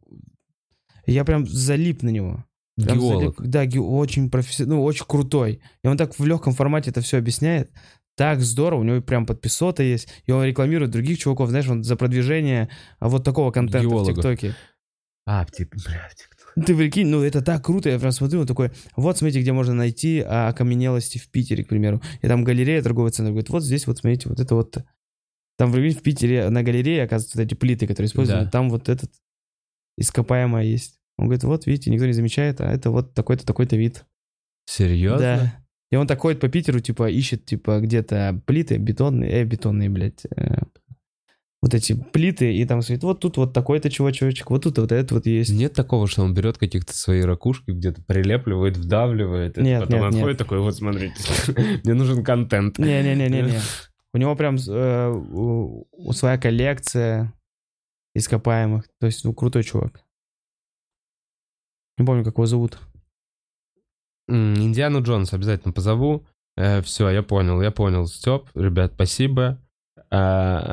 [1.05, 2.45] Я прям залип на него.
[2.77, 3.35] Прям Геолог.
[3.37, 3.51] залип.
[3.51, 5.61] Да, ге- очень профессионал, ну, очень крутой.
[5.83, 7.71] И он так в легком формате это все объясняет.
[8.17, 10.07] Так здорово, у него прям подписота есть.
[10.25, 12.69] И он рекламирует других чуваков, знаешь, он за продвижение
[12.99, 14.13] вот такого контента Геологов.
[14.13, 14.55] в ТикТоке.
[15.25, 16.27] А, типа, блядь.
[16.67, 19.73] Ты прикинь, ну это так круто, я прям смотрю, он такой, вот смотрите, где можно
[19.73, 22.01] найти а, окаменелости в Питере, к примеру.
[22.21, 24.77] И там галерея торговый центр, говорит, вот здесь вот смотрите, вот это вот.
[25.57, 28.49] Там в Питере на галерее, оказывается, вот эти плиты, которые используют, Да.
[28.49, 29.11] там вот этот
[29.97, 30.99] ископаемое есть.
[31.17, 34.05] Он говорит, вот видите, никто не замечает, а это вот такой-то, такой-то вид.
[34.65, 35.19] Серьезно?
[35.19, 35.53] Да.
[35.91, 40.25] И он так ходит по Питеру, типа, ищет, типа, где-то плиты бетонные, э, бетонные, блядь,
[40.35, 40.59] э,
[41.61, 45.13] вот эти плиты, и там говорит, вот тут вот такой-то чувачочек, вот тут вот это
[45.13, 45.51] вот есть.
[45.51, 50.07] Нет такого, что он берет каких-то свои ракушки, где-то прилепливает, вдавливает, и Нет, потом нет,
[50.07, 50.37] отходит нет.
[50.37, 51.13] такой, вот смотрите,
[51.83, 52.79] мне нужен контент.
[52.79, 53.59] Не-не-не-не-не.
[54.13, 57.33] У него прям э, у своя коллекция
[58.13, 58.87] ископаемых.
[58.99, 60.03] То есть, ну, крутой чувак.
[61.97, 62.79] Не помню, как его зовут.
[64.27, 66.25] Индиану Джонс обязательно позову.
[66.83, 68.07] все, я понял, я понял.
[68.07, 69.59] Степ, ребят, спасибо.
[70.09, 70.63] А,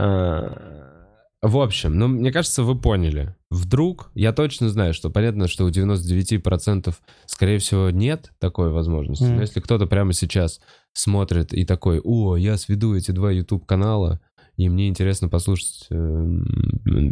[1.42, 3.34] а, В общем, ну, мне кажется, вы поняли.
[3.50, 6.94] Вдруг, я точно знаю, что понятно, что у 99%
[7.26, 9.24] скорее всего нет такой возможности.
[9.24, 9.36] Мгм.
[9.36, 10.60] Но если кто-то прямо сейчас
[10.92, 14.20] смотрит и такой, о, я сведу эти два YouTube-канала,
[14.58, 16.44] и мне интересно послушать эм,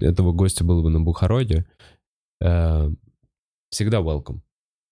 [0.02, 1.64] этого гостя было бы на Бухароде,
[2.43, 2.90] э,
[3.70, 4.40] всегда welcome.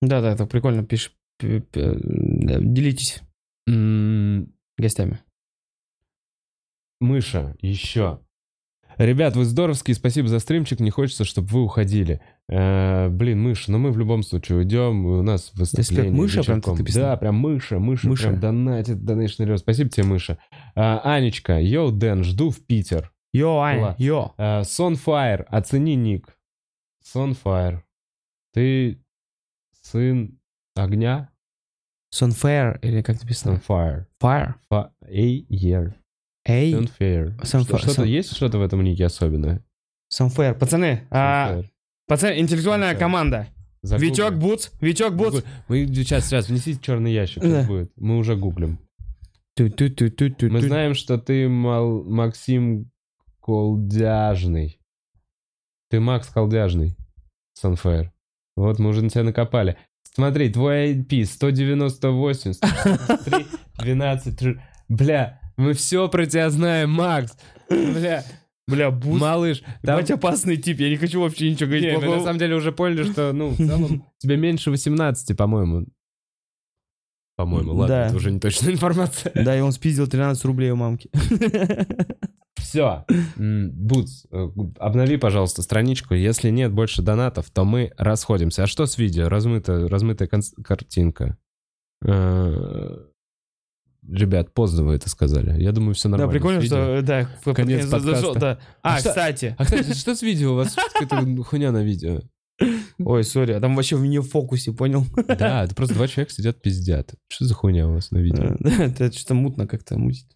[0.01, 1.12] Да-да, это прикольно, пишешь.
[1.39, 3.20] п- п- да, Делитесь
[4.78, 5.20] гостями.
[7.01, 8.20] Мыша, еще.
[8.97, 12.22] Ребят, вы здоровские, спасибо за стримчик, не хочется, чтобы вы уходили.
[12.49, 16.12] Э, блин, Мыша, ну мы в любом случае уйдем, у нас выступление.
[16.12, 17.05] Мыша прям тут написано?
[17.07, 18.29] Да, прям Мыша, Мыша, Мыша.
[18.29, 19.61] прям донатит, ревет.
[19.61, 20.39] Спасибо тебе, Мыша.
[20.75, 23.12] А, Анечка, йоу, Дэн, жду в Питер.
[23.33, 23.95] Йо, Ладно.
[23.99, 24.35] йо.
[24.37, 26.37] А, Сонфайр, оцени ник.
[27.03, 27.85] Сонфайр.
[28.53, 29.01] Ты
[29.83, 30.39] сын
[30.77, 31.31] огня?
[32.15, 33.55] Sunfair, или как написано?
[33.55, 34.07] Сонфайр.
[34.23, 34.55] Fire.
[35.09, 35.95] Эй, ер.
[36.47, 37.37] Эй, Сонфайр.
[37.43, 39.65] Sunfire, Что- Что-то Sun- есть что-то в этом нике особенное?
[40.12, 40.55] Sunfair.
[40.55, 41.71] Пацаны, а, Сонфайр.
[42.06, 42.98] Пацаны, интеллектуальная Sunfire.
[42.98, 43.48] команда.
[43.82, 44.06] Загугли.
[44.09, 45.43] Витек Бутс, Витек Бутс.
[45.68, 47.64] Мы сейчас, сейчас, внесите черный ящик, Да.
[47.64, 47.93] будет.
[47.97, 48.78] Мы уже гуглим.
[49.56, 50.51] Ту-ту-ту-ту-ту-ту.
[50.51, 52.90] Мы знаем, что ты Мал- Максим
[53.40, 54.81] Колдяжный.
[55.90, 56.97] Ты Макс Колдяжный.
[57.62, 58.09] Sunfire.
[58.56, 59.76] Вот мы уже на тебя накопали.
[60.14, 63.47] Смотри, твой IP 198, 163,
[63.78, 67.36] 12, тр- Бля, мы все про тебя знаем, Макс.
[67.68, 68.24] Бля,
[68.66, 69.20] Бля, Бутс.
[69.20, 69.61] малыш.
[69.61, 72.16] там- Давайте опасный тип, я не хочу вообще ничего говорить Не, мы плохого.
[72.19, 75.86] на самом деле уже поняли, что, ну, в целом, тебе меньше 18, по-моему.
[77.36, 78.07] По-моему, ладно, Да.
[78.07, 79.32] это уже не точная информация.
[79.35, 81.11] Да, и он спиздил 13 рублей у мамки.
[82.57, 83.05] Все.
[83.36, 86.15] Бутс, э, обнови, пожалуйста, страничку.
[86.15, 88.62] Если нет больше донатов, то мы расходимся.
[88.62, 89.28] А что с видео?
[89.28, 91.36] Размыта, размытая конс- картинка.
[94.09, 95.60] Э, Ребят, поздно вы это сказали.
[95.62, 96.32] Я думаю, все Да, нормально.
[96.32, 96.76] прикольно, с видео.
[96.76, 98.39] что, да, Конец подкаста.
[98.39, 98.59] да.
[98.82, 99.55] А, А кстати.
[99.59, 100.52] А, кстати, что с видео?
[100.52, 102.20] У вас какая-то хуйня на видео.
[102.98, 105.05] Ой, сори, а там вообще в не в фокусе, понял?
[105.26, 107.14] Да, это просто два человека сидят пиздят.
[107.28, 108.56] Что за хуйня у вас на видео?
[108.60, 110.26] Да, Это что-то мутно как-то мутит.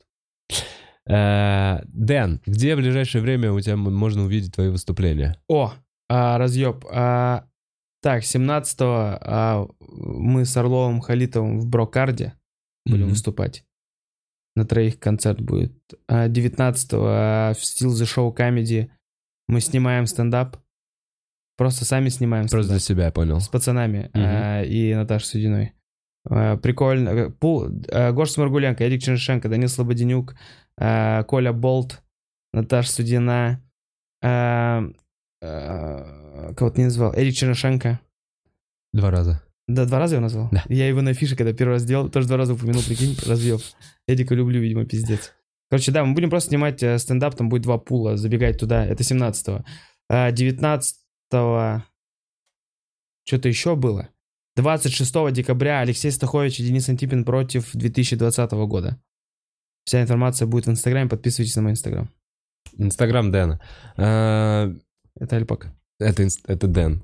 [1.09, 5.41] Э, Дэн, где в ближайшее время у тебя можно увидеть твои выступления?
[5.49, 5.73] О,
[6.09, 6.85] а, разъеб.
[6.91, 7.45] А,
[8.03, 12.35] так, 17-го а, мы с Орловым Халитовым в Брокарде
[12.89, 13.11] будем Мгм.
[13.11, 13.65] выступать.
[14.57, 15.73] На троих концерт будет.
[16.09, 18.91] А 19-го а, в Still the Show Comedy
[19.47, 20.57] мы снимаем стендап.
[21.57, 23.41] Просто сами снимаем Просто для себя, я понял.
[23.41, 24.23] С пацанами Мгм.
[24.25, 25.73] а, и Наташей Судиной.
[26.29, 27.09] А, Прикольно.
[27.11, 30.35] Э, Пул, а, Гоша Сморгуленко, Эрик Чернышенко, Данил Слободенюк,
[30.77, 32.03] а, Коля Болт,
[32.53, 33.63] Наташа Судина,
[34.23, 34.85] а,
[35.43, 38.01] а, кого ты не назвал, Эрик Чернышенко.
[38.93, 39.43] Два раза.
[39.69, 40.49] Да, два раза его назвал?
[40.51, 40.65] Да.
[40.69, 43.61] Я его на афише, когда первый раз сделал, тоже два раза упомянул, прикинь, разъеб.
[44.07, 45.35] Эдика люблю, видимо, пиздец.
[45.71, 49.03] Короче, да, мы будем просто снимать э, стендап, там будет два пула, забегать туда, это
[49.03, 49.65] 17-го.
[50.09, 51.85] А 19-го
[53.27, 54.09] что-то еще было.
[54.57, 58.99] 26 декабря Алексей Стахович и Денис Антипин против 2020 года.
[59.85, 62.11] Вся информация будет в Инстаграме, подписывайтесь на мой Инстаграм.
[62.79, 63.61] Инстаграм Дэна.
[63.99, 64.75] Э,
[65.21, 65.78] Это Альпак.
[65.99, 67.03] Это, это Дэн.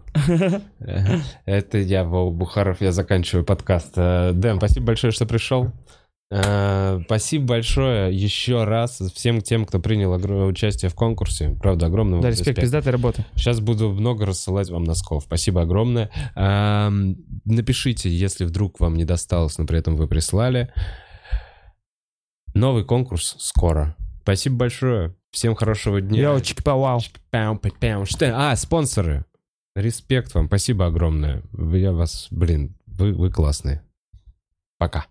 [0.81, 3.93] Э, Это я, Вова Бухаров, я заканчиваю подкаст.
[3.97, 5.73] Э, Дэн, спасибо большое, что пришел.
[6.31, 10.13] Э, Спасибо большое еще раз всем тем, кто принял
[10.47, 11.57] участие в конкурсе.
[11.61, 13.25] Правда, огромного Да, респект, пиздатой работы.
[13.35, 15.25] Сейчас буду много рассылать вам носков.
[15.25, 16.11] Спасибо огромное.
[16.35, 20.73] Ам, Напишите, если вдруг вам не досталось, но при этом вы прислали.
[22.55, 23.97] Новый конкурс скоро.
[24.23, 25.15] Спасибо большое.
[25.35, 26.23] Всем хорошего дня.
[26.23, 26.41] Йоу.
[28.07, 29.25] Что- А, спонсоры.
[29.75, 30.47] Респект вам.
[30.47, 31.43] Спасибо огромное.
[31.53, 33.83] Я вас, блин, вы, вы классные.
[34.79, 35.07] Пока.